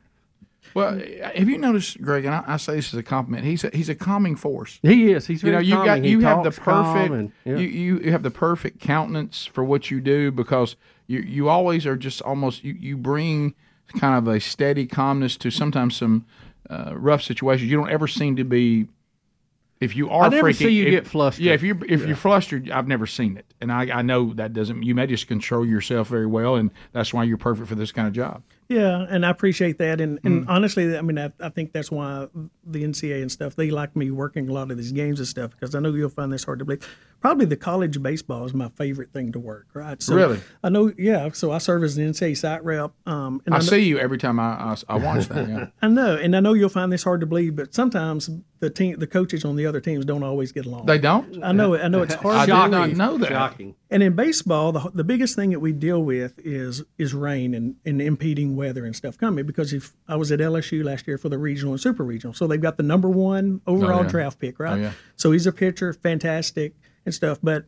Well, 0.73 0.97
have 1.35 1.47
you 1.49 1.57
noticed, 1.57 2.01
Greg? 2.01 2.25
And 2.25 2.33
I, 2.33 2.43
I 2.47 2.57
say 2.57 2.75
this 2.75 2.93
as 2.93 2.99
a 2.99 3.03
compliment. 3.03 3.45
He's 3.45 3.63
a, 3.63 3.69
he's 3.73 3.89
a 3.89 3.95
calming 3.95 4.35
force. 4.35 4.79
He 4.81 5.11
is. 5.11 5.27
He's 5.27 5.43
you 5.43 5.51
know 5.51 5.59
you 5.59 5.75
got 5.75 6.03
you 6.03 6.19
have 6.21 6.43
the 6.43 6.51
perfect 6.51 7.13
and- 7.13 7.31
yeah. 7.45 7.57
you, 7.57 7.95
you 7.97 8.11
have 8.11 8.23
the 8.23 8.31
perfect 8.31 8.79
countenance 8.79 9.45
for 9.45 9.63
what 9.63 9.91
you 9.91 10.01
do 10.01 10.31
because 10.31 10.75
you 11.07 11.19
you 11.19 11.49
always 11.49 11.85
are 11.85 11.95
just 11.95 12.21
almost 12.21 12.63
you, 12.63 12.73
you 12.73 12.97
bring 12.97 13.53
kind 13.99 14.17
of 14.17 14.33
a 14.33 14.39
steady 14.39 14.85
calmness 14.87 15.37
to 15.37 15.51
sometimes 15.51 15.95
some 15.95 16.25
uh, 16.69 16.93
rough 16.95 17.21
situations 17.21 17.69
you 17.69 17.77
don't 17.77 17.91
ever 17.91 18.07
seem 18.07 18.35
to 18.37 18.43
be 18.43 18.87
if 19.81 19.95
you 19.97 20.09
are 20.09 20.23
I 20.23 20.29
never 20.29 20.47
freaking, 20.51 20.55
see 20.55 20.69
you 20.69 20.85
if- 20.85 20.91
get 20.91 21.07
flustered. 21.07 21.43
yeah 21.45 21.51
if 21.53 21.61
you 21.61 21.77
if 21.87 22.05
you're 22.07 22.15
flustered 22.15 22.71
I've 22.71 22.87
never 22.87 23.05
seen 23.05 23.37
it 23.37 23.45
and 23.59 23.71
I, 23.71 23.99
I 23.99 24.01
know 24.01 24.33
that 24.35 24.53
doesn't 24.53 24.81
you 24.81 24.95
may 24.95 25.05
just 25.05 25.27
control 25.27 25.65
yourself 25.65 26.07
very 26.07 26.25
well 26.25 26.55
and 26.55 26.71
that's 26.93 27.13
why 27.13 27.25
you're 27.25 27.37
perfect 27.37 27.67
for 27.67 27.75
this 27.75 27.91
kind 27.91 28.07
of 28.07 28.13
job 28.13 28.41
Yeah, 28.69 29.05
and 29.09 29.25
I 29.25 29.29
appreciate 29.29 29.77
that. 29.79 29.99
And, 29.99 30.19
and 30.23 30.43
hmm. 30.43 30.49
honestly, 30.49 30.97
I 30.97 31.01
mean, 31.01 31.19
I, 31.19 31.31
I 31.39 31.49
think 31.49 31.73
that's 31.73 31.91
why 31.91 32.27
the 32.65 32.83
NCAA 32.83 33.21
and 33.21 33.31
stuff 33.31 33.55
they 33.55 33.69
like 33.69 33.95
me 33.95 34.11
working 34.11 34.49
a 34.49 34.53
lot 34.53 34.71
of 34.71 34.77
these 34.77 34.91
games 34.91 35.19
and 35.19 35.27
stuff 35.27 35.51
because 35.51 35.75
I 35.75 35.79
know 35.79 35.93
you'll 35.93 36.09
find 36.09 36.31
this 36.31 36.43
hard 36.43 36.59
to 36.59 36.65
believe. 36.65 36.87
Probably 37.23 37.45
the 37.45 37.55
college 37.55 38.03
baseball 38.03 38.43
is 38.43 38.53
my 38.53 38.67
favorite 38.75 39.13
thing 39.13 39.31
to 39.31 39.39
work. 39.39 39.67
Right? 39.73 40.03
So 40.03 40.13
Really? 40.13 40.41
I 40.61 40.67
know. 40.67 40.91
Yeah. 40.97 41.29
So 41.31 41.53
I 41.53 41.57
serve 41.59 41.85
as 41.85 41.97
an 41.97 42.11
NCAA 42.11 42.35
site 42.35 42.61
rep. 42.65 42.91
Um, 43.05 43.41
and 43.45 43.55
I, 43.55 43.59
I, 43.59 43.61
know, 43.61 43.65
see 43.65 43.77
you 43.85 43.97
every 43.97 44.17
time 44.17 44.41
I 44.41 44.43
I, 44.43 44.75
I 44.89 44.95
watch 44.97 45.29
that 45.29 45.47
yeah. 45.47 45.67
I 45.81 45.87
know, 45.87 46.17
and 46.17 46.35
I 46.35 46.41
know 46.41 46.51
you'll 46.51 46.67
find 46.67 46.91
this 46.91 47.01
hard 47.05 47.21
to 47.21 47.25
believe, 47.25 47.55
but 47.55 47.73
sometimes 47.73 48.29
the 48.59 48.69
team, 48.69 48.99
the 48.99 49.07
coaches 49.07 49.45
on 49.45 49.55
the 49.55 49.65
other 49.65 49.79
teams 49.79 50.03
don't 50.03 50.21
always 50.21 50.51
get 50.51 50.65
along. 50.65 50.85
they 50.85 50.97
don't 50.97 51.41
I 51.41 51.53
know. 51.53 51.75
it. 51.75 51.81
I 51.81 51.87
know 51.87 52.01
it's 52.01 52.13
hard. 52.25 52.35
I 52.35 52.45
to 52.45 52.51
did 52.51 52.71
not 52.71 52.89
know 52.91 53.17
that 53.17 53.29
Shocking. 53.29 53.75
And 53.89 54.03
in 54.03 54.17
baseball, 54.17 54.73
the, 54.73 54.91
the 54.93 55.05
biggest 55.05 55.33
thing 55.37 55.51
that 55.51 55.61
we 55.61 55.71
deal 55.71 56.03
with 56.03 56.33
is 56.39 56.83
is 56.97 57.13
rain 57.13 57.53
and, 57.53 57.75
and 57.85 58.01
impeding 58.01 58.57
weather 58.57 58.83
and 58.83 58.93
stuff 58.93 59.17
coming. 59.17 59.45
Because 59.45 59.71
if 59.71 59.93
I 60.09 60.17
was 60.17 60.29
at 60.33 60.39
LSU 60.41 60.83
last 60.83 61.07
year 61.07 61.17
for 61.17 61.29
the 61.29 61.37
regional 61.37 61.71
and 61.71 61.79
super 61.79 62.03
regional, 62.03 62.33
so 62.33 62.47
they've 62.47 62.59
got 62.59 62.75
the 62.75 62.83
number 62.83 63.07
one 63.09 63.61
overall 63.65 63.99
Oh, 63.99 64.03
yeah. 64.03 64.09
draft 64.09 64.39
pick, 64.39 64.59
right? 64.59 64.73
Oh, 64.73 64.81
yeah. 64.81 64.91
So 65.15 65.31
he's 65.31 65.47
a 65.47 65.53
pitcher, 65.53 65.93
fantastic 65.93 66.73
and 67.05 67.13
stuff. 67.13 67.39
But 67.41 67.65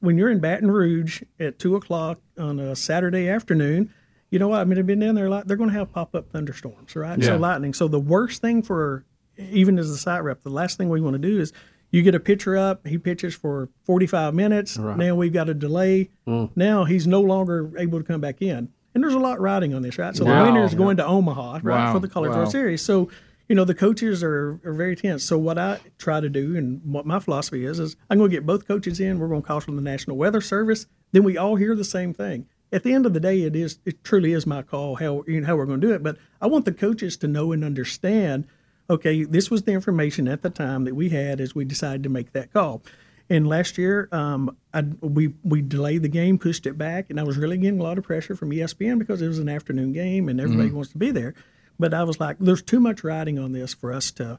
when 0.00 0.16
you're 0.18 0.30
in 0.30 0.38
Baton 0.40 0.70
Rouge 0.70 1.22
at 1.40 1.58
two 1.58 1.76
o'clock 1.76 2.20
on 2.38 2.58
a 2.60 2.76
Saturday 2.76 3.28
afternoon, 3.28 3.92
you 4.30 4.38
know 4.38 4.48
what? 4.48 4.60
I 4.60 4.64
mean, 4.64 4.78
I've 4.78 4.86
been 4.86 5.00
down 5.00 5.14
there 5.14 5.26
a 5.26 5.30
lot. 5.30 5.46
They're 5.48 5.56
going 5.56 5.70
to 5.70 5.76
have 5.78 5.92
pop 5.92 6.14
up 6.14 6.30
thunderstorms, 6.30 6.94
right? 6.94 7.18
Yeah. 7.18 7.26
So 7.26 7.36
lightning. 7.38 7.72
So 7.74 7.88
the 7.88 7.98
worst 8.00 8.40
thing 8.42 8.62
for 8.62 9.04
even 9.38 9.78
as 9.78 9.88
a 9.90 9.96
site 9.96 10.22
rep, 10.22 10.42
the 10.42 10.50
last 10.50 10.76
thing 10.78 10.88
we 10.88 11.00
want 11.00 11.14
to 11.14 11.18
do 11.18 11.40
is 11.40 11.52
you 11.90 12.02
get 12.02 12.14
a 12.14 12.20
pitcher 12.20 12.56
up, 12.56 12.86
he 12.86 12.98
pitches 12.98 13.34
for 13.34 13.70
45 13.84 14.34
minutes. 14.34 14.76
Now 14.78 15.14
we've 15.14 15.32
got 15.32 15.48
a 15.48 15.54
delay. 15.54 16.10
Mm. 16.26 16.50
Now 16.54 16.84
he's 16.84 17.06
no 17.06 17.20
longer 17.22 17.70
able 17.78 17.98
to 17.98 18.04
come 18.04 18.20
back 18.20 18.42
in. 18.42 18.68
And 18.94 19.04
there's 19.04 19.14
a 19.14 19.18
lot 19.18 19.40
riding 19.40 19.74
on 19.74 19.82
this, 19.82 19.96
right? 19.96 20.14
So 20.14 20.24
Wow. 20.24 20.44
the 20.44 20.50
winner 20.52 20.64
is 20.64 20.74
going 20.74 20.96
to 20.98 21.06
Omaha, 21.06 21.60
right, 21.62 21.64
Wow. 21.64 21.92
for 21.92 22.00
the 22.00 22.08
College 22.08 22.30
Wow. 22.32 22.38
World 22.38 22.50
Series. 22.50 22.82
So, 22.82 23.08
you 23.48 23.54
know, 23.54 23.64
the 23.64 23.74
coaches 23.74 24.22
are, 24.22 24.60
are 24.64 24.72
very 24.74 24.94
tense. 24.94 25.24
So 25.24 25.38
what 25.38 25.58
I 25.58 25.80
try 25.96 26.20
to 26.20 26.28
do 26.28 26.56
and 26.56 26.82
what 26.84 27.06
my 27.06 27.18
philosophy 27.18 27.64
is, 27.64 27.78
is 27.78 27.96
I'm 28.10 28.18
going 28.18 28.30
to 28.30 28.36
get 28.36 28.46
both 28.46 28.68
coaches 28.68 29.00
in. 29.00 29.18
We're 29.18 29.28
going 29.28 29.42
to 29.42 29.46
call 29.46 29.60
from 29.60 29.76
the 29.76 29.82
National 29.82 30.16
Weather 30.16 30.42
Service. 30.42 30.86
Then 31.12 31.24
we 31.24 31.38
all 31.38 31.56
hear 31.56 31.74
the 31.74 31.84
same 31.84 32.12
thing. 32.12 32.46
At 32.70 32.82
the 32.82 32.92
end 32.92 33.06
of 33.06 33.14
the 33.14 33.20
day, 33.20 33.42
it 33.42 33.56
is 33.56 33.78
it 33.86 34.04
truly 34.04 34.34
is 34.34 34.46
my 34.46 34.60
call 34.60 34.96
how 34.96 35.24
you 35.26 35.40
know, 35.40 35.46
how 35.46 35.56
we're 35.56 35.64
going 35.64 35.80
to 35.80 35.86
do 35.86 35.94
it. 35.94 36.02
But 36.02 36.18
I 36.42 36.46
want 36.46 36.66
the 36.66 36.72
coaches 36.72 37.16
to 37.18 37.26
know 37.26 37.52
and 37.52 37.64
understand. 37.64 38.46
Okay, 38.90 39.24
this 39.24 39.50
was 39.50 39.62
the 39.62 39.72
information 39.72 40.28
at 40.28 40.42
the 40.42 40.50
time 40.50 40.84
that 40.84 40.94
we 40.94 41.08
had 41.08 41.40
as 41.40 41.54
we 41.54 41.64
decided 41.64 42.02
to 42.02 42.10
make 42.10 42.32
that 42.32 42.52
call. 42.52 42.82
And 43.30 43.46
last 43.46 43.78
year, 43.78 44.08
um, 44.12 44.54
I, 44.74 44.82
we 45.00 45.32
we 45.42 45.62
delayed 45.62 46.02
the 46.02 46.08
game, 46.08 46.38
pushed 46.38 46.66
it 46.66 46.76
back, 46.76 47.08
and 47.08 47.18
I 47.18 47.22
was 47.22 47.38
really 47.38 47.56
getting 47.56 47.80
a 47.80 47.82
lot 47.82 47.96
of 47.96 48.04
pressure 48.04 48.36
from 48.36 48.50
ESPN 48.50 48.98
because 48.98 49.22
it 49.22 49.28
was 49.28 49.38
an 49.38 49.48
afternoon 49.48 49.92
game 49.92 50.28
and 50.28 50.38
everybody 50.38 50.70
wants 50.70 50.92
to 50.92 50.98
be 50.98 51.10
there. 51.10 51.34
But 51.78 51.94
I 51.94 52.04
was 52.04 52.18
like, 52.18 52.38
there's 52.38 52.62
too 52.62 52.80
much 52.80 53.04
riding 53.04 53.38
on 53.38 53.52
this 53.52 53.72
for 53.74 53.92
us 53.92 54.10
to, 54.12 54.38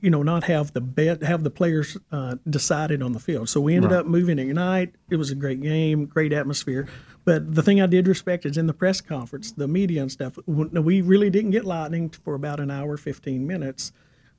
you 0.00 0.10
know, 0.10 0.22
not 0.22 0.44
have 0.44 0.72
the 0.72 0.80
bet 0.80 1.22
have 1.22 1.44
the 1.44 1.50
players 1.50 1.96
uh, 2.10 2.36
decided 2.48 3.02
on 3.02 3.12
the 3.12 3.20
field. 3.20 3.48
So 3.48 3.60
we 3.60 3.76
ended 3.76 3.92
up 3.92 4.06
moving 4.06 4.38
it 4.38 4.46
tonight. 4.46 4.94
It 5.08 5.16
was 5.16 5.30
a 5.30 5.34
great 5.34 5.60
game, 5.60 6.06
great 6.06 6.32
atmosphere. 6.32 6.88
But 7.24 7.54
the 7.54 7.62
thing 7.62 7.80
I 7.80 7.86
did 7.86 8.08
respect 8.08 8.46
is 8.46 8.56
in 8.56 8.66
the 8.66 8.72
press 8.72 9.00
conference, 9.00 9.52
the 9.52 9.68
media 9.68 10.02
and 10.02 10.10
stuff. 10.10 10.38
We 10.46 11.00
really 11.02 11.30
didn't 11.30 11.50
get 11.50 11.64
lightning 11.64 12.10
for 12.10 12.34
about 12.34 12.60
an 12.60 12.70
hour, 12.70 12.96
fifteen 12.96 13.46
minutes 13.46 13.92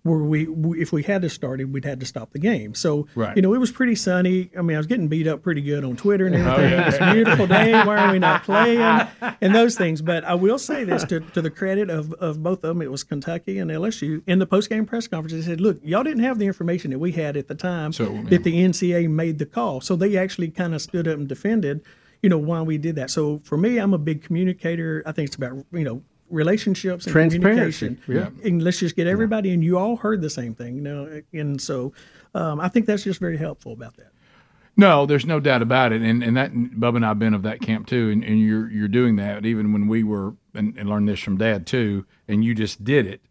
where 0.04 0.18
we, 0.20 0.48
we 0.48 0.82
if 0.82 0.92
we 0.92 1.04
had 1.04 1.22
to 1.22 1.30
start 1.30 1.62
it, 1.62 1.66
we'd 1.66 1.86
had 1.86 2.00
to 2.00 2.06
stop 2.06 2.32
the 2.32 2.40
game. 2.40 2.74
So 2.74 3.08
Right. 3.16 3.36
you 3.36 3.42
know, 3.42 3.54
it 3.54 3.60
was 3.60 3.72
pretty 3.72 3.96
sunny. 3.96 4.50
I 4.58 4.62
mean, 4.64 4.76
I 4.76 4.80
was 4.80 4.88
getting 4.88 5.08
beat 5.08 5.28
up 5.28 5.44
pretty 5.44 5.62
good 5.62 5.84
on 5.84 5.96
Twitter 5.96 6.26
and 6.26 6.36
oh, 6.36 6.56
everything. 6.56 6.80
It's 6.88 6.98
a 6.98 7.14
beautiful 7.14 7.46
day. 7.48 7.72
Why 7.74 7.98
are 8.08 8.12
we 8.12 8.18
not 8.20 8.44
playing? 8.44 8.80
And 9.42 9.54
those 9.54 9.76
things. 9.78 10.02
But 10.02 10.24
I 10.24 10.34
will 10.36 10.58
say 10.58 10.84
this 10.84 11.04
to, 11.06 11.20
to 11.20 11.42
the 11.42 11.52
credit 11.52 11.90
of, 11.90 12.14
of 12.14 12.42
both 12.42 12.64
of 12.64 12.70
them. 12.70 12.82
It 12.82 12.90
was 12.90 13.04
Kentucky 13.04 13.60
and 13.60 13.70
LSU. 13.70 14.24
In 14.26 14.40
the 14.40 14.48
post 14.48 14.70
game 14.70 14.86
press 14.86 15.08
conference, 15.08 15.34
they 15.34 15.42
said, 15.50 15.62
"Look, 15.62 15.78
y'all 15.84 16.04
didn't 16.04 16.24
have 16.24 16.40
the 16.40 16.48
information 16.48 16.92
that 16.92 17.00
we 17.00 17.12
had 17.12 17.38
at 17.38 17.48
the 17.48 17.56
time 17.56 17.94
So, 17.94 18.12
yeah. 18.12 18.24
that 18.30 18.44
the 18.44 18.54
NCAA 18.64 19.10
made 19.10 19.38
the 19.40 19.46
call. 19.46 19.82
So 19.82 19.96
they 19.96 20.18
actually 20.18 20.50
kind 20.50 20.74
of 20.74 20.82
stood 20.82 21.08
up 21.08 21.18
and 21.18 21.28
defended." 21.28 21.82
You 22.24 22.30
know 22.30 22.38
why 22.38 22.62
we 22.62 22.78
did 22.78 22.98
that. 22.98 23.10
So 23.10 23.42
for 23.44 23.58
me, 23.58 23.80
I'm 23.80 23.96
a 23.96 23.98
big 23.98 24.22
communicator. 24.24 25.02
I 25.08 25.12
think 25.12 25.28
it's 25.28 25.36
about 25.36 25.66
you 25.72 25.84
know 25.84 26.04
relationships 26.32 27.06
and 27.06 27.12
Transparency. 27.12 27.96
communication. 27.96 28.40
And 28.44 28.64
let's 28.64 28.80
just 28.80 28.96
get 28.96 29.08
everybody. 29.08 29.54
And 29.54 29.64
you 29.64 29.78
all 29.78 29.98
heard 29.98 30.22
the 30.22 30.30
same 30.30 30.56
thing, 30.56 30.76
you 30.76 30.82
know. 30.82 31.22
And 31.34 31.62
so 31.62 31.94
um, 32.34 32.60
I 32.60 32.70
think 32.70 32.86
that's 32.86 33.04
just 33.04 33.20
very 33.20 33.38
helpful 33.38 33.74
about 33.74 33.98
that. 33.98 34.12
No, 34.78 35.06
there's 35.06 35.26
no 35.26 35.40
doubt 35.40 35.62
about 35.62 35.92
it, 35.92 36.02
and 36.02 36.24
and 36.24 36.38
that 36.38 36.54
Bubba 36.54 36.96
and 36.96 37.06
I've 37.06 37.20
been 37.20 37.34
of 37.34 37.44
that 37.44 37.60
camp 37.60 37.88
too, 37.88 38.10
and, 38.10 38.24
and 38.24 38.40
you're 38.40 38.72
you're 38.72 38.88
doing 38.88 39.18
that 39.18 39.46
even 39.46 39.74
when 39.74 39.88
we 39.88 40.04
were 40.04 40.34
and, 40.56 40.76
and 40.78 40.90
learned 40.90 41.10
this 41.10 41.20
from 41.20 41.38
Dad 41.38 41.68
too, 41.68 42.06
and 42.30 42.44
you 42.44 42.56
just 42.56 42.84
did 42.84 43.06
it. 43.06 43.22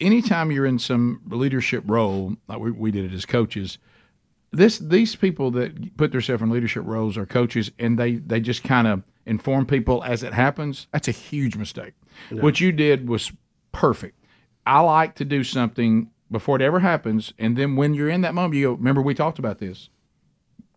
Anytime 0.00 0.50
you're 0.50 0.66
in 0.66 0.80
some 0.80 1.20
leadership 1.28 1.84
role, 1.86 2.34
like 2.48 2.58
we, 2.58 2.72
we 2.72 2.90
did 2.90 3.04
it 3.04 3.14
as 3.14 3.24
coaches, 3.24 3.78
this 4.50 4.78
these 4.78 5.14
people 5.14 5.52
that 5.52 5.96
put 5.96 6.10
themselves 6.10 6.42
in 6.42 6.50
leadership 6.50 6.82
roles 6.84 7.16
are 7.16 7.26
coaches, 7.26 7.70
and 7.78 7.96
they 7.96 8.16
they 8.16 8.40
just 8.40 8.64
kind 8.64 8.88
of 8.88 9.04
inform 9.24 9.66
people 9.66 10.02
as 10.02 10.24
it 10.24 10.32
happens. 10.32 10.88
That's 10.92 11.06
a 11.06 11.12
huge 11.12 11.56
mistake. 11.56 11.94
What 12.30 12.60
you 12.60 12.72
did 12.72 13.08
was 13.08 13.32
perfect. 13.72 14.18
I 14.66 14.80
like 14.80 15.16
to 15.16 15.24
do 15.24 15.44
something 15.44 16.10
before 16.30 16.56
it 16.56 16.62
ever 16.62 16.80
happens, 16.80 17.32
and 17.38 17.56
then 17.56 17.76
when 17.76 17.94
you're 17.94 18.08
in 18.08 18.22
that 18.22 18.34
moment, 18.34 18.54
you 18.54 18.68
go, 18.68 18.72
"Remember 18.74 19.02
we 19.02 19.14
talked 19.14 19.38
about 19.38 19.58
this." 19.58 19.90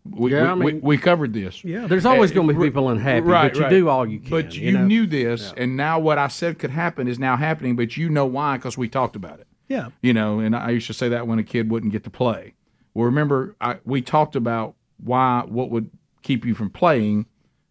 We, 0.09 0.33
Yeah, 0.33 0.53
we, 0.53 0.69
I 0.69 0.73
mean- 0.73 0.81
we 0.81 0.97
covered 0.97 1.33
this. 1.33 1.63
Yeah. 1.63 1.87
There's 1.87 2.05
always 2.05 2.31
going 2.31 2.47
to 2.47 2.53
be 2.53 2.65
people 2.65 2.89
unhappy, 2.89 3.21
right, 3.21 3.51
but 3.51 3.57
you 3.57 3.63
right. 3.63 3.69
do 3.69 3.89
all 3.89 4.05
you 4.05 4.19
can. 4.19 4.29
But 4.29 4.55
you, 4.55 4.73
know? 4.73 4.85
knew 4.85 5.07
this, 5.07 5.53
and 5.57 5.75
now 5.75 5.99
what 5.99 6.17
I 6.17 6.27
said 6.27 6.59
could 6.59 6.69
happen 6.69 7.07
is 7.07 7.17
now 7.17 7.35
happening. 7.37 7.75
But 7.75 7.97
you 7.97 8.09
know 8.09 8.25
why? 8.25 8.57
Because 8.57 8.77
we 8.77 8.87
talked 8.87 9.15
about 9.15 9.39
it. 9.39 9.47
Yeah. 9.67 9.89
You 10.01 10.13
know, 10.13 10.39
and 10.39 10.55
I 10.55 10.71
used 10.71 10.87
to 10.87 10.93
say 10.93 11.09
that 11.09 11.27
when 11.27 11.39
a 11.39 11.43
kid 11.43 11.71
wouldn't 11.71 11.91
get 11.91 12.03
to 12.03 12.09
play. 12.09 12.53
Well, 12.93 13.05
remember, 13.05 13.55
I, 13.59 13.77
we 13.83 14.01
talked 14.01 14.35
about 14.35 14.75
why 15.03 15.43
what 15.47 15.69
would 15.71 15.89
keep 16.21 16.45
you 16.45 16.53
from 16.53 16.69
playing. 16.69 17.25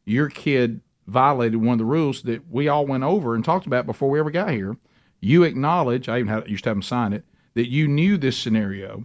Your 0.04 0.28
kid 0.28 0.80
violated 1.06 1.60
one 1.60 1.74
of 1.74 1.78
the 1.78 1.84
rules 1.84 2.22
that 2.22 2.48
we 2.50 2.68
all 2.68 2.86
went 2.86 3.04
over 3.04 3.34
and 3.34 3.44
talked 3.44 3.66
about 3.66 3.86
before 3.86 4.10
we 4.10 4.18
ever 4.18 4.30
got 4.30 4.50
here. 4.50 4.76
You 5.20 5.42
acknowledge, 5.42 6.08
I 6.08 6.18
even 6.18 6.28
had, 6.28 6.48
used 6.48 6.64
to 6.64 6.70
have 6.70 6.76
him 6.76 6.82
sign 6.82 7.12
it, 7.12 7.24
that 7.54 7.70
you 7.70 7.88
knew 7.88 8.16
this 8.16 8.36
scenario, 8.36 9.04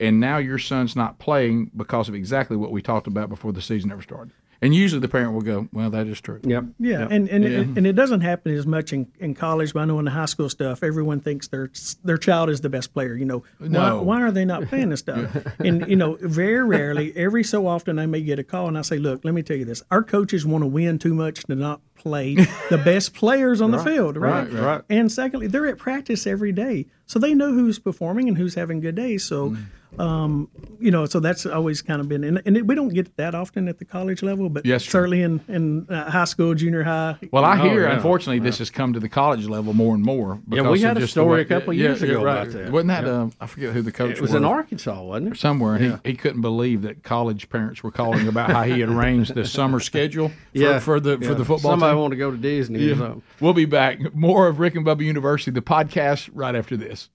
and 0.00 0.20
now 0.20 0.38
your 0.38 0.58
son's 0.58 0.96
not 0.96 1.18
playing 1.18 1.70
because 1.76 2.08
of 2.08 2.14
exactly 2.14 2.56
what 2.56 2.72
we 2.72 2.82
talked 2.82 3.06
about 3.06 3.28
before 3.28 3.52
the 3.52 3.62
season 3.62 3.92
ever 3.92 4.02
started. 4.02 4.32
And 4.62 4.74
usually 4.74 5.00
the 5.00 5.08
parent 5.08 5.32
will 5.34 5.42
go, 5.42 5.68
"Well, 5.72 5.90
that 5.90 6.06
is 6.06 6.20
true." 6.20 6.40
Yep. 6.42 6.64
Yeah, 6.78 7.06
and 7.10 7.28
and, 7.28 7.44
It, 7.44 7.66
and 7.76 7.86
it 7.86 7.94
doesn't 7.94 8.20
happen 8.20 8.54
as 8.54 8.66
much 8.66 8.92
in, 8.92 9.06
in 9.18 9.34
college, 9.34 9.72
but 9.74 9.80
I 9.80 9.84
know 9.84 9.98
in 9.98 10.04
the 10.04 10.10
high 10.10 10.24
school 10.26 10.48
stuff, 10.48 10.82
everyone 10.82 11.20
thinks 11.20 11.48
their 11.48 11.70
their 12.04 12.16
child 12.16 12.50
is 12.50 12.60
the 12.60 12.68
best 12.68 12.92
player. 12.94 13.14
You 13.14 13.24
know, 13.24 13.44
No. 13.60 13.98
why, 13.98 14.02
why 14.02 14.22
are 14.22 14.30
they 14.30 14.44
not 14.44 14.66
playing 14.66 14.90
this 14.90 15.00
stuff? 15.00 15.36
and 15.58 15.86
you 15.88 15.96
know, 15.96 16.16
very 16.20 16.62
rarely, 16.64 17.14
every 17.16 17.44
so 17.44 17.66
often, 17.66 17.98
I 17.98 18.06
may 18.06 18.22
get 18.22 18.38
a 18.38 18.44
call 18.44 18.68
and 18.68 18.78
I 18.78 18.82
say, 18.82 18.98
"Look, 18.98 19.24
let 19.24 19.34
me 19.34 19.42
tell 19.42 19.56
you 19.56 19.64
this: 19.64 19.82
our 19.90 20.02
coaches 20.02 20.46
want 20.46 20.62
to 20.62 20.68
win 20.68 20.98
too 20.98 21.14
much 21.14 21.42
to 21.44 21.54
not 21.54 21.80
play 21.94 22.34
the 22.70 22.78
best 22.84 23.14
players 23.14 23.60
on 23.60 23.70
the 23.70 23.78
field, 23.78 24.16
right? 24.16 24.50
right, 24.52 24.62
right. 24.62 24.82
And 24.90 25.10
secondly, 25.10 25.46
they're 25.46 25.66
at 25.66 25.78
practice 25.78 26.26
every 26.26 26.52
day, 26.52 26.86
so 27.06 27.18
they 27.18 27.34
know 27.34 27.52
who's 27.52 27.78
performing 27.78 28.28
and 28.28 28.36
who's 28.38 28.54
having 28.54 28.80
good 28.80 28.94
days. 28.94 29.24
So." 29.24 29.50
Mm. 29.50 29.64
Um, 29.98 30.48
you 30.80 30.90
know, 30.90 31.06
so 31.06 31.20
that's 31.20 31.46
always 31.46 31.80
kind 31.82 32.00
of 32.00 32.08
been, 32.08 32.24
and, 32.24 32.42
and 32.44 32.56
it, 32.56 32.66
we 32.66 32.74
don't 32.74 32.88
get 32.92 33.16
that 33.16 33.34
often 33.34 33.68
at 33.68 33.78
the 33.78 33.84
college 33.84 34.22
level, 34.22 34.48
but 34.48 34.66
Yes, 34.66 34.84
certainly 34.84 35.22
in 35.22 35.40
in 35.48 35.86
uh, 35.88 36.10
high 36.10 36.24
school, 36.24 36.54
junior 36.54 36.82
high, 36.82 37.16
Well, 37.30 37.44
I 37.44 37.58
Oh, 37.60 37.62
hear, 37.68 37.82
yeah. 37.86 37.94
unfortunately, 37.94 38.40
this 38.40 38.58
has 38.58 38.70
come 38.70 38.92
to 38.92 39.00
the 39.00 39.08
college 39.08 39.46
level 39.46 39.72
more 39.72 39.94
and 39.94 40.02
more. 40.04 40.40
Yeah, 40.48 40.68
we 40.68 40.80
had 40.80 40.98
a 40.98 41.06
story 41.06 41.28
way- 41.28 41.40
a 41.42 41.44
couple 41.44 41.70
of 41.70 41.76
years 41.78 42.00
yeah, 42.02 42.08
ago 42.08 42.24
right. 42.24 42.42
about 42.42 42.52
that. 42.52 42.72
Wasn't 42.72 42.88
that? 42.88 43.04
Uh, 43.04 43.28
I 43.40 43.46
forget 43.46 43.72
who 43.72 43.82
the 43.82 43.92
coach 43.92 44.10
was. 44.10 44.18
It 44.18 44.22
was 44.22 44.34
in 44.34 44.44
Arkansas, 44.44 45.02
wasn't 45.02 45.34
it? 45.34 45.38
somewhere. 45.38 45.76
and 45.76 46.00
He, 46.04 46.10
he 46.10 46.16
couldn't 46.16 46.40
believe 46.42 46.82
that 46.82 47.02
college 47.04 47.48
parents 47.48 47.82
were 47.82 47.92
calling 47.92 48.26
about 48.26 48.50
how 48.50 48.64
he 48.64 48.80
had 48.80 48.88
arranged 48.88 49.34
the 49.34 49.44
summer 49.46 49.78
schedule 49.80 50.28
for, 50.30 50.34
Yeah, 50.52 50.78
for 50.80 50.98
the 51.00 51.18
for 51.18 51.34
the 51.34 51.44
football 51.44 51.58
team. 51.58 51.80
Somebody 51.80 51.92
team. 51.92 52.00
want 52.00 52.10
to 52.12 52.16
go 52.16 52.30
to 52.32 52.36
Disney 52.36 52.84
or 52.90 52.96
something. 52.96 53.22
We'll 53.40 53.52
be 53.54 53.64
back. 53.64 54.14
More 54.14 54.48
of 54.48 54.58
Rick 54.58 54.74
and 54.74 54.84
Bubba 54.84 55.02
University, 55.04 55.50
the 55.52 55.62
podcast, 55.62 56.30
right 56.34 56.54
after 56.56 56.76
this. 56.76 57.10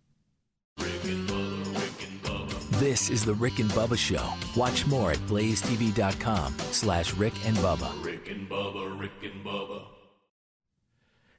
This 2.80 3.10
is 3.10 3.26
the 3.26 3.34
Rick 3.34 3.60
and 3.60 3.70
Bubba 3.72 3.98
Show. 3.98 4.26
Watch 4.58 4.88
more 4.88 5.12
at 5.12 5.18
blazetv.com 5.28 6.56
slash 6.72 7.14
Rick 7.16 7.34
and 7.46 7.58
Bubba. 7.58 8.06
Rick 8.06 8.30
and 8.30 8.50
Bubba, 8.50 8.98
Rick 8.98 9.12
and 9.22 9.44
Bubba. 9.44 9.82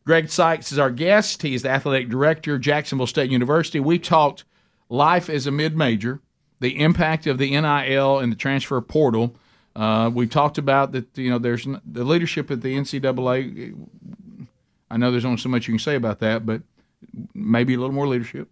Greg 0.04 0.28
Seitz 0.28 0.70
is 0.70 0.78
our 0.78 0.90
guest. 0.90 1.40
He 1.40 1.54
is 1.54 1.62
the 1.62 1.70
athletic 1.70 2.10
director 2.10 2.56
of 2.56 2.60
Jacksonville 2.60 3.06
State 3.06 3.30
University. 3.30 3.80
We 3.80 3.98
talked 3.98 4.44
life 4.90 5.30
as 5.30 5.46
a 5.46 5.50
mid 5.50 5.78
major, 5.78 6.20
the 6.60 6.78
impact 6.78 7.26
of 7.26 7.38
the 7.38 7.58
NIL 7.58 8.18
and 8.18 8.30
the 8.30 8.36
transfer 8.36 8.78
portal. 8.82 9.34
Uh, 9.74 10.10
we 10.12 10.26
talked 10.26 10.58
about 10.58 10.92
that. 10.92 11.16
You 11.16 11.30
know, 11.30 11.38
there's 11.38 11.66
the 11.90 12.04
leadership 12.04 12.50
at 12.50 12.60
the 12.60 12.76
NCAA. 12.76 13.74
I 14.90 14.96
know 14.98 15.10
there's 15.10 15.24
only 15.24 15.38
so 15.38 15.48
much 15.48 15.66
you 15.66 15.72
can 15.72 15.78
say 15.78 15.94
about 15.94 16.18
that, 16.18 16.44
but 16.44 16.60
maybe 17.32 17.72
a 17.72 17.78
little 17.78 17.94
more 17.94 18.06
leadership 18.06 18.50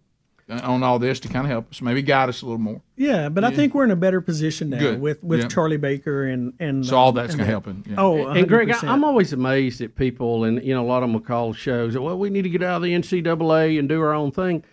on 0.49 0.83
all 0.83 0.99
this 0.99 1.19
to 1.21 1.27
kind 1.27 1.45
of 1.45 1.51
help 1.51 1.69
us, 1.71 1.81
maybe 1.81 2.01
guide 2.01 2.29
us 2.29 2.41
a 2.41 2.45
little 2.45 2.57
more. 2.59 2.81
Yeah, 2.95 3.29
but 3.29 3.43
I 3.43 3.51
think 3.51 3.73
we're 3.73 3.83
in 3.83 3.91
a 3.91 3.95
better 3.95 4.19
position 4.21 4.69
now 4.71 4.79
Good. 4.79 4.99
with 5.01 5.23
with 5.23 5.41
Yeah. 5.41 5.47
Charlie 5.47 5.77
Baker 5.77 6.25
and 6.25 6.53
and 6.59 6.85
So 6.85 6.97
all 6.97 7.09
um, 7.09 7.15
that's 7.15 7.35
going 7.35 7.39
to 7.39 7.43
that. 7.45 7.49
help. 7.51 7.65
him. 7.65 7.83
Yeah. 7.87 7.95
Oh, 7.97 8.27
And 8.27 8.47
Greg, 8.47 8.71
I, 8.71 8.79
I'm 8.91 9.03
always 9.03 9.31
amazed 9.33 9.81
at 9.81 9.95
people, 9.95 10.43
and 10.43 10.63
you 10.63 10.73
know, 10.73 10.83
a 10.83 10.87
lot 10.87 10.97
of 10.97 11.03
them 11.03 11.13
will 11.13 11.19
call 11.21 11.53
shows. 11.53 11.97
Well, 11.97 12.17
we 12.17 12.29
need 12.29 12.43
to 12.43 12.49
get 12.49 12.63
out 12.63 12.77
of 12.77 12.81
the 12.83 12.93
NCAA 12.93 13.77
and 13.79 13.87
do 13.87 14.01
our 14.01 14.13
own 14.13 14.31
thing. 14.31 14.63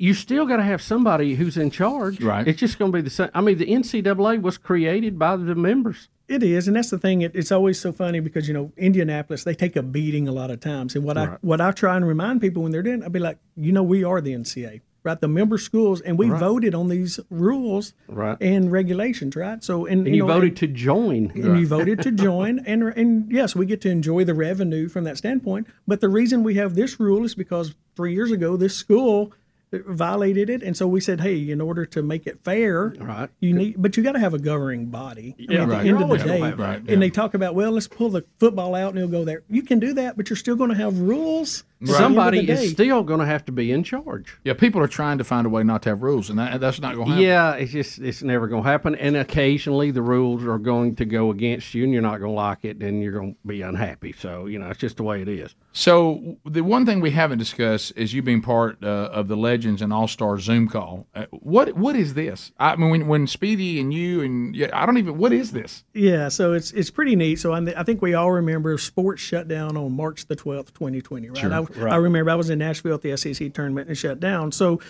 You 0.00 0.14
still 0.14 0.46
got 0.46 0.58
to 0.58 0.62
have 0.62 0.80
somebody 0.80 1.34
who's 1.34 1.56
in 1.56 1.70
charge. 1.72 2.20
Right. 2.22 2.46
It's 2.46 2.60
just 2.60 2.78
going 2.78 2.92
to 2.92 2.98
be 2.98 3.02
the 3.02 3.10
same. 3.10 3.30
I 3.34 3.40
mean, 3.40 3.58
the 3.58 3.66
NCAA 3.66 4.40
was 4.40 4.56
created 4.56 5.18
by 5.18 5.36
the 5.36 5.56
members. 5.56 6.08
It 6.28 6.42
is, 6.44 6.68
and 6.68 6.76
that's 6.76 6.90
the 6.90 6.98
thing. 6.98 7.22
It, 7.22 7.32
it's 7.34 7.50
always 7.50 7.80
so 7.80 7.90
funny 7.90 8.20
because 8.20 8.46
you 8.46 8.52
know 8.54 8.70
Indianapolis 8.76 9.44
they 9.44 9.54
take 9.54 9.76
a 9.76 9.82
beating 9.82 10.28
a 10.28 10.32
lot 10.32 10.50
of 10.50 10.60
times, 10.60 10.94
and 10.94 11.02
what 11.02 11.16
I 11.16 11.38
what 11.40 11.60
I 11.60 11.70
try 11.72 11.96
and 11.96 12.06
remind 12.06 12.42
people 12.42 12.62
when 12.62 12.70
they're 12.70 12.82
doing, 12.82 13.02
I'll 13.02 13.08
be 13.08 13.18
like, 13.18 13.38
you 13.56 13.72
know, 13.72 13.82
we 13.82 14.04
are 14.04 14.20
the 14.20 14.34
NCAA, 14.34 14.82
right? 15.04 15.20
The 15.20 15.28
member 15.28 15.58
schools, 15.58 16.00
and 16.00 16.18
we 16.18 16.28
voted 16.28 16.74
on 16.74 16.88
these 16.88 17.20
rules 17.30 17.94
Right. 18.08 18.36
and 18.40 18.70
regulations, 18.72 19.36
right? 19.36 19.62
So 19.62 19.86
and, 19.86 20.06
And 20.06 20.14
you, 20.16 20.22
know, 20.26 20.32
voted 20.34 20.50
and- 20.50 20.56
to 20.58 20.66
join. 20.68 21.32
and 21.34 21.60
you 21.60 21.66
voted 21.66 22.02
to 22.02 22.10
join 22.10 22.58
and 22.66 22.82
and 22.82 23.30
yes 23.30 23.54
we 23.56 23.66
get 23.66 23.80
to 23.82 23.90
enjoy 23.90 24.24
the 24.24 24.34
revenue 24.34 24.88
from 24.88 25.04
that 25.04 25.16
standpoint 25.18 25.66
but 25.86 26.00
the 26.00 26.08
reason 26.08 26.42
we 26.42 26.54
have 26.54 26.74
this 26.74 26.98
rule 27.00 27.24
is 27.24 27.34
because 27.34 27.74
three 27.96 28.12
years 28.14 28.30
ago 28.30 28.56
this 28.56 28.74
school 28.74 29.32
violated 29.72 30.48
it 30.48 30.62
and 30.62 30.76
so 30.76 30.86
we 30.86 31.00
said 31.00 31.20
hey 31.20 31.50
in 31.50 31.60
order 31.60 31.84
to 31.84 32.02
make 32.02 32.26
it 32.26 32.38
fair 32.42 32.94
Right. 32.98 33.28
you 33.40 33.52
need 33.52 33.74
but 33.80 33.96
you 33.96 34.02
got 34.02 34.12
to 34.12 34.18
have 34.18 34.32
a 34.34 34.38
governing 34.38 34.86
body 34.86 35.34
I 35.38 35.40
mean, 35.40 35.50
Yeah, 35.50 35.62
at 35.62 35.68
right. 35.68 35.78
the 35.82 35.86
You're 35.88 36.00
end 36.02 36.10
of 36.12 36.18
the 36.18 36.24
day. 36.24 36.52
Right, 36.52 36.82
and 36.88 37.02
they 37.02 37.10
talk 37.10 37.34
about 37.34 37.54
well 37.54 37.72
let's 37.72 37.86
pull 37.88 38.08
the 38.10 38.24
football 38.40 38.74
out 38.74 38.90
and 38.90 38.98
it'll 38.98 39.10
go 39.10 39.24
there 39.24 39.42
you 39.48 39.62
can 39.62 39.78
do 39.78 39.92
that 39.94 40.16
but 40.16 40.30
you're 40.30 40.36
still 40.38 40.56
going 40.56 40.70
to 40.70 40.76
have 40.76 40.98
rules 40.98 41.64
at 41.80 41.86
the 41.86 41.92
end 41.92 41.96
of 41.96 41.96
Somebody 41.96 42.50
is 42.50 42.70
still 42.70 43.02
going 43.02 43.20
to 43.20 43.26
have 43.26 43.44
to 43.46 43.52
be 43.52 43.70
in 43.70 43.84
charge. 43.84 44.38
Yeah, 44.44 44.54
people 44.54 44.80
are 44.80 44.88
trying 44.88 45.18
to 45.18 45.24
find 45.24 45.46
a 45.46 45.50
way 45.50 45.62
not 45.62 45.82
to 45.82 45.90
have 45.90 46.02
rules, 46.02 46.30
and 46.30 46.38
that, 46.38 46.60
that's 46.60 46.80
not 46.80 46.94
going 46.94 47.06
to 47.06 47.12
happen. 47.12 47.24
Yeah, 47.24 47.52
it's 47.54 47.72
just 47.72 47.98
it's 47.98 48.22
never 48.22 48.48
going 48.48 48.62
to 48.62 48.68
happen. 48.68 48.94
And 48.94 49.16
occasionally 49.16 49.90
the 49.90 50.02
rules 50.02 50.44
are 50.44 50.58
going 50.58 50.96
to 50.96 51.04
go 51.04 51.30
against 51.30 51.74
you, 51.74 51.84
and 51.84 51.92
you're 51.92 52.02
not 52.02 52.18
going 52.18 52.32
to 52.32 52.36
like 52.36 52.64
it, 52.64 52.82
and 52.82 53.02
you're 53.02 53.12
going 53.12 53.34
to 53.34 53.38
be 53.46 53.62
unhappy. 53.62 54.12
So 54.12 54.46
you 54.46 54.58
know, 54.58 54.68
it's 54.68 54.80
just 54.80 54.96
the 54.96 55.02
way 55.02 55.22
it 55.22 55.28
is. 55.28 55.54
So 55.72 56.36
the 56.44 56.62
one 56.62 56.84
thing 56.84 57.00
we 57.00 57.10
haven't 57.10 57.38
discussed 57.38 57.92
is 57.94 58.12
you 58.12 58.22
being 58.22 58.42
part 58.42 58.82
uh, 58.82 59.10
of 59.12 59.28
the 59.28 59.36
Legends 59.36 59.82
and 59.82 59.92
All 59.92 60.08
Star 60.08 60.38
Zoom 60.38 60.68
call. 60.68 61.06
Uh, 61.14 61.26
what 61.30 61.74
what 61.74 61.94
is 61.94 62.14
this? 62.14 62.52
I 62.58 62.76
mean, 62.76 62.90
when, 62.90 63.06
when 63.06 63.26
Speedy 63.26 63.78
and 63.80 63.92
you 63.94 64.22
and 64.22 64.56
yeah, 64.56 64.70
I 64.72 64.86
don't 64.86 64.98
even. 64.98 65.18
What 65.18 65.32
is 65.32 65.52
this? 65.52 65.84
Yeah, 65.94 66.28
so 66.28 66.52
it's 66.54 66.72
it's 66.72 66.90
pretty 66.90 67.14
neat. 67.16 67.36
So 67.36 67.52
I, 67.52 67.58
I 67.76 67.84
think 67.84 68.02
we 68.02 68.14
all 68.14 68.32
remember 68.32 68.76
sports 68.78 69.22
shut 69.22 69.48
down 69.48 69.76
on 69.76 69.92
March 69.92 70.26
the 70.26 70.36
twelfth, 70.36 70.74
twenty 70.74 71.00
twenty. 71.00 71.30
Right? 71.30 71.44
I, 71.44 71.64
I 71.76 71.96
remember 71.96 72.30
I 72.30 72.34
was 72.34 72.50
in 72.50 72.58
Nashville 72.58 72.94
at 72.94 73.02
the 73.02 73.16
SEC 73.16 73.52
tournament 73.52 73.88
and 73.88 73.96
shut 73.96 74.20
down. 74.20 74.52
So, 74.52 74.80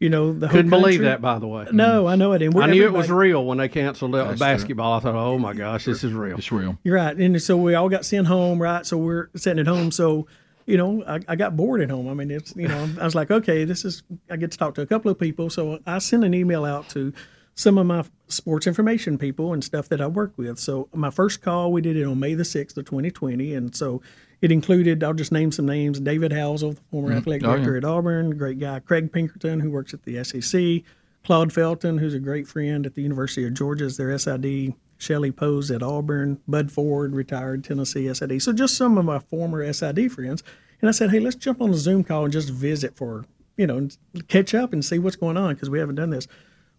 you 0.00 0.08
know, 0.10 0.32
the 0.32 0.48
whole 0.48 0.56
Couldn't 0.56 0.70
believe 0.70 0.94
country- 0.94 1.06
that, 1.06 1.20
by 1.20 1.38
the 1.38 1.46
way. 1.46 1.66
No, 1.72 2.06
I 2.06 2.16
know 2.16 2.32
it. 2.32 2.42
And 2.42 2.52
we're 2.52 2.62
I 2.62 2.66
knew 2.66 2.84
it 2.84 2.92
was 2.92 3.10
real 3.10 3.44
when 3.44 3.58
they 3.58 3.68
canceled 3.68 4.16
out 4.16 4.38
basketball. 4.38 4.94
I 4.94 5.00
thought, 5.00 5.14
oh 5.14 5.38
my 5.38 5.52
gosh, 5.54 5.84
this 5.84 6.02
is 6.04 6.12
real. 6.12 6.36
It's 6.36 6.50
real. 6.50 6.78
You're 6.82 6.96
right, 6.96 7.16
and 7.16 7.40
so 7.40 7.56
we 7.56 7.74
all 7.74 7.88
got 7.88 8.04
sent 8.04 8.26
home, 8.26 8.60
right? 8.60 8.84
So 8.84 8.96
we're 8.96 9.28
sitting 9.36 9.60
at 9.60 9.66
home. 9.66 9.90
So, 9.92 10.26
you 10.66 10.76
know, 10.76 11.04
I, 11.06 11.20
I 11.28 11.36
got 11.36 11.56
bored 11.56 11.80
at 11.80 11.90
home. 11.90 12.08
I 12.08 12.14
mean, 12.14 12.30
it's 12.30 12.54
you 12.56 12.66
know, 12.68 12.88
I 13.00 13.04
was 13.04 13.14
like, 13.14 13.30
okay, 13.30 13.64
this 13.64 13.84
is. 13.84 14.02
I 14.28 14.36
get 14.36 14.50
to 14.50 14.58
talk 14.58 14.74
to 14.74 14.82
a 14.82 14.86
couple 14.86 15.10
of 15.10 15.18
people. 15.18 15.48
So 15.48 15.78
I 15.86 15.98
sent 15.98 16.24
an 16.24 16.34
email 16.34 16.64
out 16.64 16.88
to 16.90 17.12
some 17.54 17.78
of 17.78 17.86
my 17.86 18.04
sports 18.26 18.66
information 18.66 19.16
people 19.16 19.52
and 19.52 19.62
stuff 19.62 19.88
that 19.88 20.00
I 20.00 20.08
work 20.08 20.32
with. 20.36 20.58
So 20.58 20.88
my 20.92 21.10
first 21.10 21.40
call, 21.40 21.70
we 21.70 21.80
did 21.82 21.96
it 21.96 22.02
on 22.04 22.18
May 22.18 22.34
the 22.34 22.44
sixth 22.44 22.76
of 22.76 22.84
2020, 22.86 23.54
and 23.54 23.76
so 23.76 24.02
it 24.40 24.52
included. 24.52 25.02
I'll 25.02 25.14
just 25.14 25.32
name 25.32 25.52
some 25.52 25.66
names: 25.66 26.00
David 26.00 26.32
Housel, 26.32 26.74
the 26.74 26.80
former 26.90 27.08
mm-hmm. 27.08 27.18
athletic 27.18 27.44
Oh, 27.44 27.50
yeah. 27.50 27.56
director 27.56 27.76
at 27.76 27.84
Auburn, 27.84 28.36
great 28.36 28.58
guy; 28.58 28.80
Craig 28.80 29.12
Pinkerton, 29.12 29.60
who 29.60 29.70
works 29.70 29.94
at 29.94 30.02
the 30.04 30.22
SEC. 30.24 30.82
Claude 31.24 31.52
Felton, 31.52 31.98
who's 31.98 32.14
a 32.14 32.18
great 32.18 32.46
friend 32.46 32.84
at 32.84 32.94
the 32.94 33.02
University 33.02 33.46
of 33.46 33.54
Georgia, 33.54 33.86
is 33.86 33.96
their 33.96 34.16
SID. 34.18 34.74
Shelley 34.98 35.32
Pose 35.32 35.70
at 35.70 35.82
Auburn, 35.82 36.40
Bud 36.46 36.70
Ford, 36.70 37.14
retired 37.14 37.64
Tennessee 37.64 38.12
SID. 38.12 38.40
So 38.42 38.52
just 38.52 38.76
some 38.76 38.96
of 38.96 39.04
my 39.04 39.18
former 39.18 39.70
SID 39.72 40.12
friends. 40.12 40.42
And 40.80 40.88
I 40.88 40.92
said, 40.92 41.10
hey, 41.10 41.20
let's 41.20 41.36
jump 41.36 41.60
on 41.60 41.70
a 41.70 41.74
Zoom 41.74 42.04
call 42.04 42.24
and 42.24 42.32
just 42.32 42.50
visit 42.50 42.96
for, 42.96 43.24
you 43.56 43.66
know, 43.66 43.88
catch 44.28 44.54
up 44.54 44.72
and 44.72 44.84
see 44.84 44.98
what's 44.98 45.16
going 45.16 45.36
on 45.36 45.54
because 45.54 45.70
we 45.70 45.78
haven't 45.78 45.96
done 45.96 46.10
this. 46.10 46.28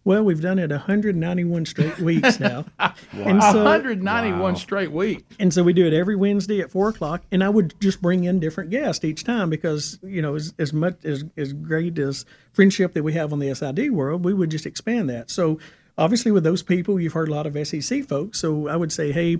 Well, 0.06 0.22
we've 0.22 0.40
done 0.40 0.60
it 0.60 0.70
191 0.70 1.66
straight 1.66 1.98
weeks 1.98 2.38
now. 2.40 2.64
And 2.78 3.42
so, 3.42 3.64
191 3.64 4.54
straight 4.54 4.92
weeks. 4.92 5.24
and 5.40 5.52
so 5.52 5.64
we 5.64 5.72
do 5.72 5.84
it 5.84 5.92
every 5.92 6.14
Wednesday 6.14 6.60
at 6.60 6.70
four 6.70 6.90
o'clock, 6.90 7.24
and 7.32 7.42
I 7.42 7.48
would 7.48 7.74
just 7.80 8.00
bring 8.00 8.22
in 8.22 8.38
different 8.38 8.70
guests 8.70 9.04
each 9.04 9.24
time 9.24 9.50
because 9.50 9.98
you 10.04 10.22
know 10.22 10.36
as, 10.36 10.54
as 10.60 10.72
much 10.72 11.04
as 11.04 11.24
as 11.36 11.52
great 11.52 11.98
as 11.98 12.24
friendship 12.52 12.94
that 12.94 13.02
we 13.02 13.14
have 13.14 13.32
on 13.32 13.40
the 13.40 13.52
SID 13.52 13.90
world, 13.90 14.24
we 14.24 14.32
would 14.32 14.48
just 14.48 14.64
expand 14.64 15.10
that. 15.10 15.28
So 15.28 15.58
obviously 15.98 16.30
with 16.30 16.44
those 16.44 16.62
people, 16.62 17.00
you've 17.00 17.14
heard 17.14 17.28
a 17.28 17.32
lot 17.34 17.46
of 17.46 17.66
SEC 17.66 18.04
folks. 18.04 18.38
So 18.38 18.68
I 18.68 18.76
would 18.76 18.92
say, 18.92 19.10
hey, 19.10 19.38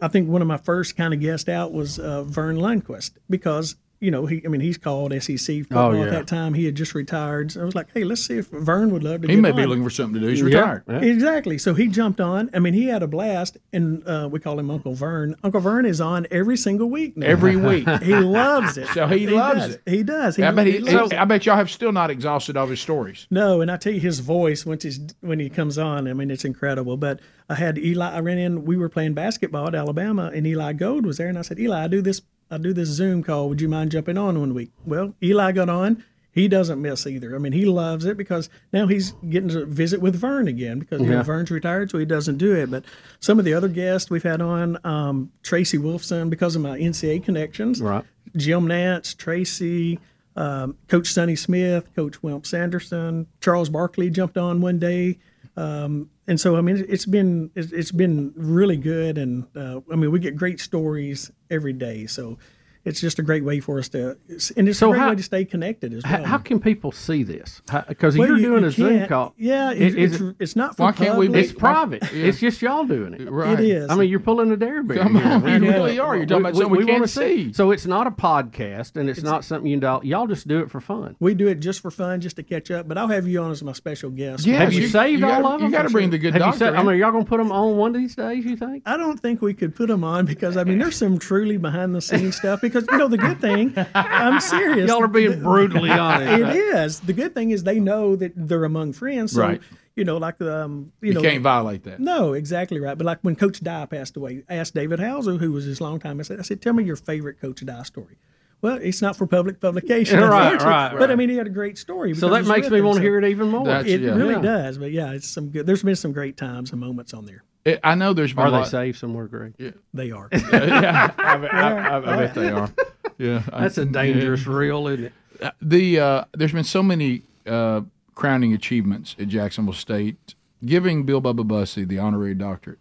I 0.00 0.08
think 0.08 0.28
one 0.28 0.42
of 0.42 0.48
my 0.48 0.56
first 0.56 0.96
kind 0.96 1.14
of 1.14 1.20
guests 1.20 1.48
out 1.48 1.72
was 1.72 2.00
uh, 2.00 2.24
Verne 2.24 2.56
Lundquist 2.56 3.12
because 3.30 3.76
you 4.02 4.10
know, 4.10 4.26
he 4.26 4.42
I 4.44 4.48
mean, 4.48 4.60
he's 4.60 4.76
called 4.76 5.12
SEC 5.22 5.38
football 5.60 5.90
Oh, 5.90 5.92
yeah. 5.92 6.04
at 6.06 6.10
that 6.10 6.26
time. 6.26 6.54
He 6.54 6.64
had 6.64 6.74
just 6.74 6.94
retired. 6.94 7.52
So 7.52 7.62
I 7.62 7.64
was 7.64 7.74
like, 7.74 7.86
hey, 7.94 8.02
let's 8.04 8.24
see 8.26 8.38
if 8.38 8.48
Verne 8.48 8.90
would 8.92 9.04
love 9.04 9.22
to. 9.22 9.28
He 9.28 9.36
get 9.36 9.40
may 9.40 9.52
be 9.52 9.64
looking 9.64 9.84
for 9.84 9.90
something 9.90 10.14
to 10.14 10.20
do. 10.20 10.26
He's 10.28 10.40
Yeah. 10.40 10.46
retired. 10.46 10.82
Yeah. 10.88 10.98
Exactly. 11.02 11.56
So 11.58 11.72
he 11.74 11.86
jumped 11.88 12.20
on. 12.20 12.50
I 12.52 12.58
mean, 12.58 12.74
he 12.74 12.86
had 12.86 13.02
a 13.02 13.06
blast, 13.06 13.58
and 13.72 14.06
uh, 14.06 14.28
we 14.30 14.40
call 14.40 14.58
him 14.58 14.70
Uncle 14.70 14.94
Verne. 14.94 15.36
Uncle 15.44 15.60
Verne 15.60 15.86
is 15.86 16.00
on 16.00 16.26
every 16.30 16.56
single 16.56 16.90
week 16.90 17.16
now. 17.16 17.26
Every 17.28 17.56
week. 17.56 17.88
he 18.02 18.14
loves 18.16 18.76
it. 18.76 18.88
So 18.88 19.06
he 19.06 19.26
loves 19.28 19.60
does. 19.66 19.74
it. 19.76 19.82
He 19.86 20.02
does. 20.02 20.36
He, 20.36 20.42
I 20.42 20.50
bet 20.50 20.66
he, 20.66 20.80
loves 20.80 21.12
I 21.12 21.24
bet 21.24 21.46
y'all 21.46 21.56
have 21.56 21.70
still 21.70 21.92
not 21.92 22.10
exhausted 22.10 22.56
all 22.56 22.66
his 22.66 22.80
stories. 22.80 23.26
No, 23.30 23.60
and 23.60 23.70
I 23.70 23.76
tell 23.76 23.92
you, 23.92 24.00
his 24.00 24.18
voice 24.18 24.66
once 24.66 24.82
he's 24.82 24.98
when 25.20 25.38
he 25.38 25.48
comes 25.48 25.78
on, 25.78 26.08
I 26.08 26.12
mean, 26.12 26.30
it's 26.30 26.44
incredible. 26.44 26.96
But 26.96 27.20
I 27.48 27.54
had 27.54 27.78
Eli. 27.78 28.10
I 28.10 28.18
ran 28.20 28.38
in. 28.38 28.64
We 28.64 28.76
were 28.76 28.88
playing 28.88 29.14
basketball 29.14 29.68
at 29.68 29.74
Alabama, 29.74 30.30
and 30.34 30.46
Eli 30.46 30.72
Gold 30.72 31.06
was 31.06 31.18
there, 31.18 31.28
and 31.28 31.38
I 31.38 31.42
said, 31.42 31.60
Eli, 31.60 31.84
I 31.84 31.86
do 31.88 32.02
this. 32.02 32.20
I 32.52 32.58
do 32.58 32.74
this 32.74 32.90
Zoom 32.90 33.22
call. 33.22 33.48
Would 33.48 33.62
you 33.62 33.68
mind 33.68 33.90
jumping 33.92 34.18
on 34.18 34.38
one 34.38 34.52
week? 34.52 34.70
Well, 34.84 35.14
Eli 35.22 35.52
got 35.52 35.70
on. 35.70 36.04
He 36.32 36.48
doesn't 36.48 36.80
miss 36.80 37.06
either. 37.06 37.34
I 37.34 37.38
mean, 37.38 37.52
he 37.52 37.64
loves 37.66 38.04
it 38.04 38.16
because 38.16 38.48
now 38.72 38.86
he's 38.86 39.12
getting 39.28 39.48
to 39.50 39.64
visit 39.66 40.00
with 40.00 40.14
Verne 40.16 40.48
again 40.48 40.78
because 40.78 41.00
you 41.00 41.08
know, 41.08 41.22
Verne's 41.22 41.50
retired, 41.50 41.90
so 41.90 41.98
he 41.98 42.04
doesn't 42.06 42.38
do 42.38 42.54
it. 42.54 42.70
But 42.70 42.84
some 43.20 43.38
of 43.38 43.44
the 43.44 43.52
other 43.54 43.68
guests 43.68 44.10
we've 44.10 44.22
had 44.22 44.40
on, 44.40 44.78
um, 44.84 45.30
Tracy 45.42 45.76
Wolfson, 45.78 46.30
because 46.30 46.54
of 46.56 46.62
my 46.62 46.78
NCAA 46.78 47.22
connections, 47.24 47.82
Right. 47.82 48.04
Jim 48.36 48.66
Nantz, 48.66 49.14
Tracy, 49.16 49.98
um, 50.36 50.76
Coach 50.88 51.08
Sonny 51.08 51.36
Smith, 51.36 51.94
Coach 51.94 52.22
Wimp 52.22 52.46
Sanderson, 52.46 53.26
Charles 53.42 53.68
Barkley 53.68 54.08
jumped 54.08 54.38
on 54.38 54.62
one 54.62 54.78
day, 54.78 55.18
um, 55.56 56.10
and 56.26 56.40
so 56.40 56.56
I 56.56 56.60
mean 56.60 56.84
it's 56.88 57.06
been 57.06 57.50
it's 57.54 57.92
been 57.92 58.32
really 58.36 58.76
good, 58.76 59.18
and 59.18 59.46
uh, 59.56 59.80
I 59.90 59.96
mean 59.96 60.10
we 60.10 60.18
get 60.18 60.36
great 60.36 60.60
stories 60.60 61.30
every 61.50 61.72
day, 61.72 62.06
so 62.06 62.38
it's 62.84 63.00
just 63.00 63.18
a 63.18 63.22
great 63.22 63.44
way 63.44 63.60
for 63.60 63.78
us 63.78 63.88
to, 63.90 64.16
and 64.56 64.68
it's 64.68 64.78
So 64.78 64.88
a 64.88 64.90
great 64.92 65.00
how- 65.00 65.10
way 65.10 65.16
to 65.16 65.22
stay 65.22 65.44
connected 65.44 65.92
as 65.94 66.02
well. 66.04 66.24
how 66.24 66.38
can 66.38 66.58
people 66.60 66.90
see 66.92 67.22
this? 67.22 67.62
Because 67.88 68.16
Well, 68.18 68.28
you're 68.28 68.38
you- 68.38 68.46
doing 68.46 68.62
you 68.62 68.68
a 68.68 68.70
Zoom 68.72 69.06
call. 69.06 69.34
Yeah, 69.36 69.70
Is- 69.72 69.94
it's, 69.94 70.14
it's, 70.14 70.22
it- 70.22 70.36
it's 70.40 70.56
not 70.56 70.76
for 70.76 70.82
Why 70.84 70.92
can't 70.92 71.18
we 71.18 71.26
public. 71.26 71.44
it's 71.44 71.52
private. 71.52 72.02
It's 72.12 72.38
just 72.40 72.60
y'all 72.62 72.84
doing 72.84 73.14
it. 73.14 73.30
Right. 73.30 73.58
It 73.58 73.64
is. 73.66 73.90
I 73.90 73.94
mean, 73.94 74.08
you're 74.08 74.20
pulling 74.20 74.50
a 74.52 74.56
Dareberry. 74.56 74.98
Come 75.00 75.16
on, 75.16 75.42
We 75.42 75.52
you 75.52 75.58
really 75.60 75.98
are. 75.98 76.16
You're 76.16 76.26
talking 76.26 76.42
about 76.46 76.56
something 76.56 76.70
we 76.72 76.84
wanna 76.84 76.98
can't 77.00 77.10
see. 77.10 77.52
So 77.52 77.70
it's 77.70 77.86
not 77.86 78.06
a 78.06 78.10
podcast, 78.10 78.96
and 78.96 79.08
it's, 79.08 79.22
not 79.22 79.44
something 79.44 79.70
you 79.70 79.78
do. 79.78 80.00
Y'all 80.02 80.26
just 80.26 80.48
do 80.48 80.60
it 80.60 80.70
for 80.70 80.80
fun. 80.80 81.14
we 81.20 81.34
do 81.34 81.46
it 81.48 81.60
just 81.60 81.80
for 81.80 81.90
fun, 81.90 82.20
just 82.20 82.36
to 82.36 82.42
catch 82.42 82.70
up. 82.70 82.88
But 82.88 82.98
I'll 82.98 83.08
have 83.08 83.26
you 83.28 83.40
on 83.42 83.50
as 83.52 83.62
my 83.62 83.72
special 83.72 84.10
guest. 84.10 84.44
Yes, 84.46 84.58
Have 84.58 84.72
you, 84.72 84.88
saved 84.88 85.20
you 85.20 85.26
all 85.26 85.42
gotta, 85.42 85.54
of 85.54 85.60
them? 85.60 85.70
You 85.70 85.76
got 85.76 85.82
to 85.82 85.90
bring 85.90 86.10
the 86.10 86.18
good 86.18 86.32
Have 86.34 86.58
doctor. 86.58 86.74
I 86.76 86.82
mean, 86.82 86.96
y'all 86.98 87.12
gonna 87.12 87.24
put 87.24 87.38
them 87.38 87.52
on 87.52 87.76
one 87.76 87.94
of 87.94 88.00
these 88.00 88.16
days? 88.16 88.44
You 88.44 88.56
think? 88.56 88.82
I 88.86 88.96
don't 88.96 89.18
think 89.20 89.40
we 89.42 89.54
could 89.54 89.74
put 89.74 89.88
them 89.88 90.02
on 90.04 90.26
because 90.26 90.56
I 90.56 90.64
mean 90.64 90.78
there's 90.78 90.96
some 90.96 91.18
truly 91.18 91.56
behind 91.56 91.94
the 91.94 92.00
scenes 92.00 92.36
stuff. 92.36 92.60
Because 92.72 92.86
you 92.90 92.98
know 92.98 93.08
the 93.08 93.18
good 93.18 93.40
thing, 93.40 93.74
I'm 93.94 94.40
serious. 94.54 94.88
Y'all 94.88 95.02
are 95.02 95.08
being 95.08 95.42
brutally 95.42 95.90
honest. 96.06 96.40
It 96.40 96.56
is 96.56 97.00
the 97.00 97.12
good 97.12 97.34
thing 97.34 97.50
is 97.50 97.64
they 97.64 97.78
know 97.80 98.16
that 98.16 98.32
they're 98.34 98.64
among 98.64 98.92
friends. 98.94 99.32
So, 99.32 99.42
Right. 99.42 99.60
You 99.94 100.04
know, 100.04 100.16
like 100.16 100.38
the 100.38 100.64
um, 100.64 100.90
you, 101.02 101.08
you 101.08 101.14
know, 101.14 101.20
can't 101.20 101.42
violate 101.42 101.84
that. 101.84 102.00
no, 102.00 102.32
exactly 102.32 102.80
right. 102.80 102.96
But 102.96 103.04
like 103.04 103.18
when 103.20 103.36
Coach 103.36 103.60
Dye 103.62 103.84
passed 103.84 104.16
away, 104.16 104.42
I 104.48 104.54
asked 104.54 104.74
David 104.74 105.00
Housel, 105.00 105.38
who 105.38 105.52
was 105.52 105.66
his 105.66 105.82
longtime. 105.82 106.18
I 106.18 106.22
said, 106.22 106.38
I 106.38 106.42
said, 106.42 106.62
tell 106.62 106.72
me 106.72 106.82
your 106.82 106.96
favorite 106.96 107.38
Coach 107.38 107.62
Dye 107.62 107.82
story. 107.82 108.16
Well, 108.62 108.78
it's 108.80 109.02
not 109.02 109.16
for 109.16 109.26
public 109.26 109.60
publication, 109.60 110.18
Right, 110.22 110.44
unfortunately. 110.52 110.70
right, 110.72 110.98
But 110.98 111.10
I 111.10 111.14
mean, 111.14 111.28
he 111.28 111.36
had 111.36 111.46
a 111.46 111.50
great 111.50 111.76
story. 111.76 112.14
So 112.14 112.28
because 112.28 112.46
that 112.46 112.54
it's 112.56 112.62
makes 112.62 112.70
me 112.72 112.80
want 112.80 112.94
to 112.96 112.98
so 113.00 113.02
hear 113.02 113.18
it 113.18 113.24
even 113.26 113.48
more. 113.50 113.66
That's- 113.66 113.86
It 113.92 114.00
Yeah. 114.00 114.14
really 114.14 114.34
Yeah. 114.36 114.40
does. 114.40 114.78
But 114.78 114.92
yeah, 114.92 115.10
it's 115.12 115.28
some 115.28 115.50
good. 115.50 115.66
There's 115.66 115.82
been 115.82 115.94
some 115.96 116.12
great 116.12 116.38
times 116.38 116.70
and 116.70 116.80
moments 116.80 117.12
on 117.12 117.26
there. 117.26 117.42
It- 117.64 117.80
I 117.84 117.94
know 117.94 118.12
there's 118.12 118.32
been 118.32 118.44
Are 118.44 118.48
a 118.48 118.50
they 118.50 118.56
lot. 118.58 118.68
saved 118.68 118.98
somewhere, 118.98 119.26
Greg? 119.26 119.54
Yeah. 119.58 119.70
They 119.94 120.10
are. 120.10 120.28
yeah, 120.32 121.12
I, 121.18 121.36
bet- 121.36 121.54
I, 121.54 121.70
I, 121.70 121.96
I 121.96 122.00
bet 122.16 122.34
they 122.34 122.50
are. 122.50 122.70
Yeah, 123.18 123.42
That's 123.52 123.78
a 123.78 123.84
dangerous 123.84 124.46
reel, 124.46 124.88
isn't 124.88 125.04
it? 125.40 125.52
the 125.60 125.98
uh, 126.00 126.24
there's 126.32 126.52
been 126.52 126.64
so 126.64 126.82
many 126.82 127.22
uh, 127.46 127.82
crowning 128.14 128.52
achievements 128.52 129.14
at 129.18 129.28
Jacksonville 129.28 129.74
State, 129.74 130.34
giving 130.64 131.04
Bill 131.04 131.20
Bubba 131.22 131.46
Bussey 131.46 131.84
the 131.84 131.98
honorary 131.98 132.34
doctorate. 132.34 132.78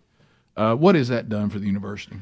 Uh, 0.58 0.76
what 0.76 0.96
has 0.96 1.08
that 1.10 1.30
done 1.30 1.50
for 1.50 1.60
the 1.60 1.66
university? 1.66 2.18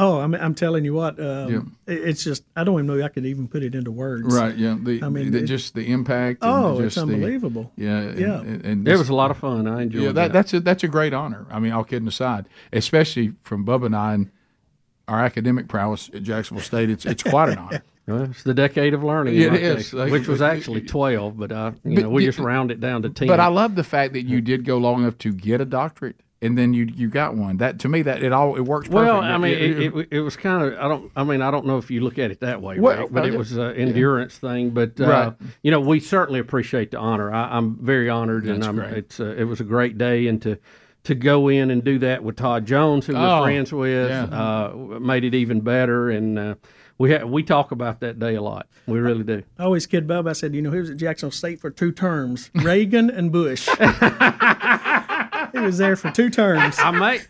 Oh, 0.00 0.18
I'm, 0.20 0.34
I'm 0.34 0.54
telling 0.54 0.84
you 0.84 0.94
what. 0.94 1.18
Um, 1.20 1.74
Yeah. 1.86 1.94
It's 1.94 2.24
just 2.24 2.44
I 2.56 2.64
don't 2.64 2.74
even 2.74 2.86
know 2.86 2.94
if 2.96 3.04
I 3.04 3.08
could 3.08 3.26
even 3.26 3.46
put 3.48 3.62
it 3.62 3.74
into 3.74 3.90
words. 3.90 4.34
Right. 4.34 4.56
Yeah. 4.56 4.76
The, 4.80 5.02
I 5.02 5.08
mean, 5.08 5.30
the, 5.30 5.38
it- 5.38 5.44
just 5.46 5.74
the 5.74 5.90
impact. 5.92 6.42
and 6.42 6.50
Oh, 6.52 6.76
just 6.80 6.86
it's 6.86 6.94
the- 7.06 7.14
unbelievable. 7.14 7.70
yeah. 7.76 7.98
And, 7.98 8.18
Yeah. 8.18 8.40
And, 8.40 8.64
and 8.64 8.88
It 8.88 8.96
was 8.96 9.08
a 9.08 9.14
lot 9.14 9.30
of 9.30 9.36
fun. 9.38 9.66
I 9.68 9.82
enjoyed 9.82 10.02
it. 10.02 10.04
yeah. 10.06 10.12
that. 10.12 10.14
That, 10.28 10.32
that's 10.32 10.54
a 10.54 10.60
that's 10.60 10.84
a 10.84 10.88
great 10.88 11.12
honor. 11.12 11.46
I 11.50 11.58
mean, 11.60 11.72
all 11.72 11.84
kidding 11.84 12.08
aside, 12.08 12.46
especially 12.72 13.34
from 13.42 13.64
Bubba 13.66 13.86
and 13.86 13.96
I 13.96 14.14
and 14.14 14.30
our 15.08 15.20
academic 15.24 15.68
prowess 15.68 16.08
at 16.14 16.22
Jacksonville 16.22 16.64
State, 16.64 16.88
it's 16.90 17.04
it's 17.06 17.22
quite 17.22 17.50
an 17.50 17.58
honor. 17.58 17.82
Well, 18.06 18.22
it's 18.24 18.42
the 18.42 18.54
decade 18.54 18.92
of 18.92 19.04
learning, 19.04 19.36
It 19.36 19.42
in 19.48 19.52
my 19.52 19.58
is. 19.60 19.76
case, 19.76 19.92
Like- 19.92 20.10
which 20.10 20.26
was 20.26 20.42
actually 20.42 20.80
twelve, 20.80 21.38
but 21.38 21.52
uh, 21.52 21.72
you 21.84 21.94
But 21.94 22.02
know, 22.04 22.10
we 22.10 22.24
just 22.24 22.40
round 22.40 22.72
it 22.72 22.80
down 22.80 23.02
to 23.02 23.10
ten. 23.10 23.28
But 23.28 23.38
I 23.38 23.46
love 23.46 23.76
the 23.76 23.84
fact 23.84 24.14
that 24.14 24.22
you 24.24 24.40
did 24.40 24.64
go 24.64 24.78
long 24.78 25.02
enough 25.02 25.16
to 25.18 25.32
get 25.32 25.60
a 25.60 25.64
doctorate, 25.64 26.16
and 26.42 26.56
then 26.56 26.72
you 26.74 26.84
you 26.94 27.08
got 27.08 27.34
one. 27.36 27.58
That 27.58 27.78
to 27.80 27.88
me, 27.88 28.02
that 28.02 28.22
it 28.22 28.32
all 28.32 28.56
it 28.56 28.62
works. 28.62 28.88
Perfect. 28.88 29.04
well, 29.06 29.20
I 29.20 29.36
mean, 29.38 29.52
It- 29.52 29.80
it, 29.80 29.94
it, 29.96 30.08
it 30.12 30.20
was 30.20 30.36
kind 30.36 30.64
of. 30.64 30.78
I 30.78 30.88
don't. 30.88 31.10
I 31.14 31.24
mean, 31.24 31.42
I 31.42 31.50
don't 31.50 31.66
know 31.66 31.78
if 31.78 31.90
you 31.90 32.00
look 32.00 32.18
at 32.18 32.30
it 32.30 32.40
that 32.40 32.62
way, 32.62 32.78
Well, 32.78 32.98
right? 32.98 33.12
But 33.12 33.26
it 33.26 33.36
was 33.36 33.52
an 33.52 33.74
endurance 33.74 34.38
thing. 34.38 34.70
But 34.70 35.00
uh, 35.00 35.06
Right. 35.06 35.32
you 35.62 35.70
know, 35.70 35.80
we 35.80 36.00
certainly 36.00 36.40
appreciate 36.40 36.90
the 36.92 36.98
honor. 36.98 37.32
I, 37.32 37.56
I'm 37.56 37.76
very 37.76 38.08
honored, 38.08 38.46
and 38.46 38.64
I'm, 38.64 38.76
great. 38.76 38.92
it's 38.94 39.20
uh, 39.20 39.34
it 39.36 39.44
was 39.44 39.60
a 39.60 39.64
great 39.64 39.98
day, 39.98 40.26
and 40.28 40.40
to 40.42 40.58
to 41.04 41.14
go 41.14 41.48
in 41.48 41.70
and 41.70 41.82
do 41.82 41.98
that 42.00 42.22
with 42.22 42.36
Todd 42.36 42.66
Jones, 42.66 43.06
who 43.06 43.14
Oh, 43.16 43.40
we're 43.40 43.44
friends 43.46 43.72
with, 43.72 44.10
yeah. 44.10 44.24
uh, 44.24 44.74
made 45.00 45.24
it 45.24 45.34
even 45.34 45.60
better. 45.62 46.10
And 46.10 46.38
uh, 46.38 46.54
we 46.98 47.10
ha- 47.14 47.24
we 47.24 47.42
talk 47.42 47.70
about 47.72 48.00
that 48.00 48.18
day 48.18 48.34
a 48.34 48.42
lot. 48.42 48.66
We 48.86 48.98
really 48.98 49.24
do. 49.24 49.42
I 49.58 49.62
always 49.64 49.86
kid 49.86 50.06
Bub. 50.06 50.26
I 50.26 50.34
said, 50.34 50.54
you 50.54 50.60
know, 50.60 50.70
he 50.70 50.78
was 50.80 50.90
at 50.90 50.98
Jacksonville 50.98 51.32
State 51.32 51.58
for 51.60 51.70
two 51.70 51.90
terms, 51.92 52.50
Reagan 52.54 53.08
and 53.10 53.32
Bush. 53.32 53.66
he 55.52 55.58
was 55.60 55.78
there 55.78 55.96
for 55.96 56.10
two 56.10 56.30
terms. 56.30 56.76
I 56.78 56.90
may. 56.90 57.20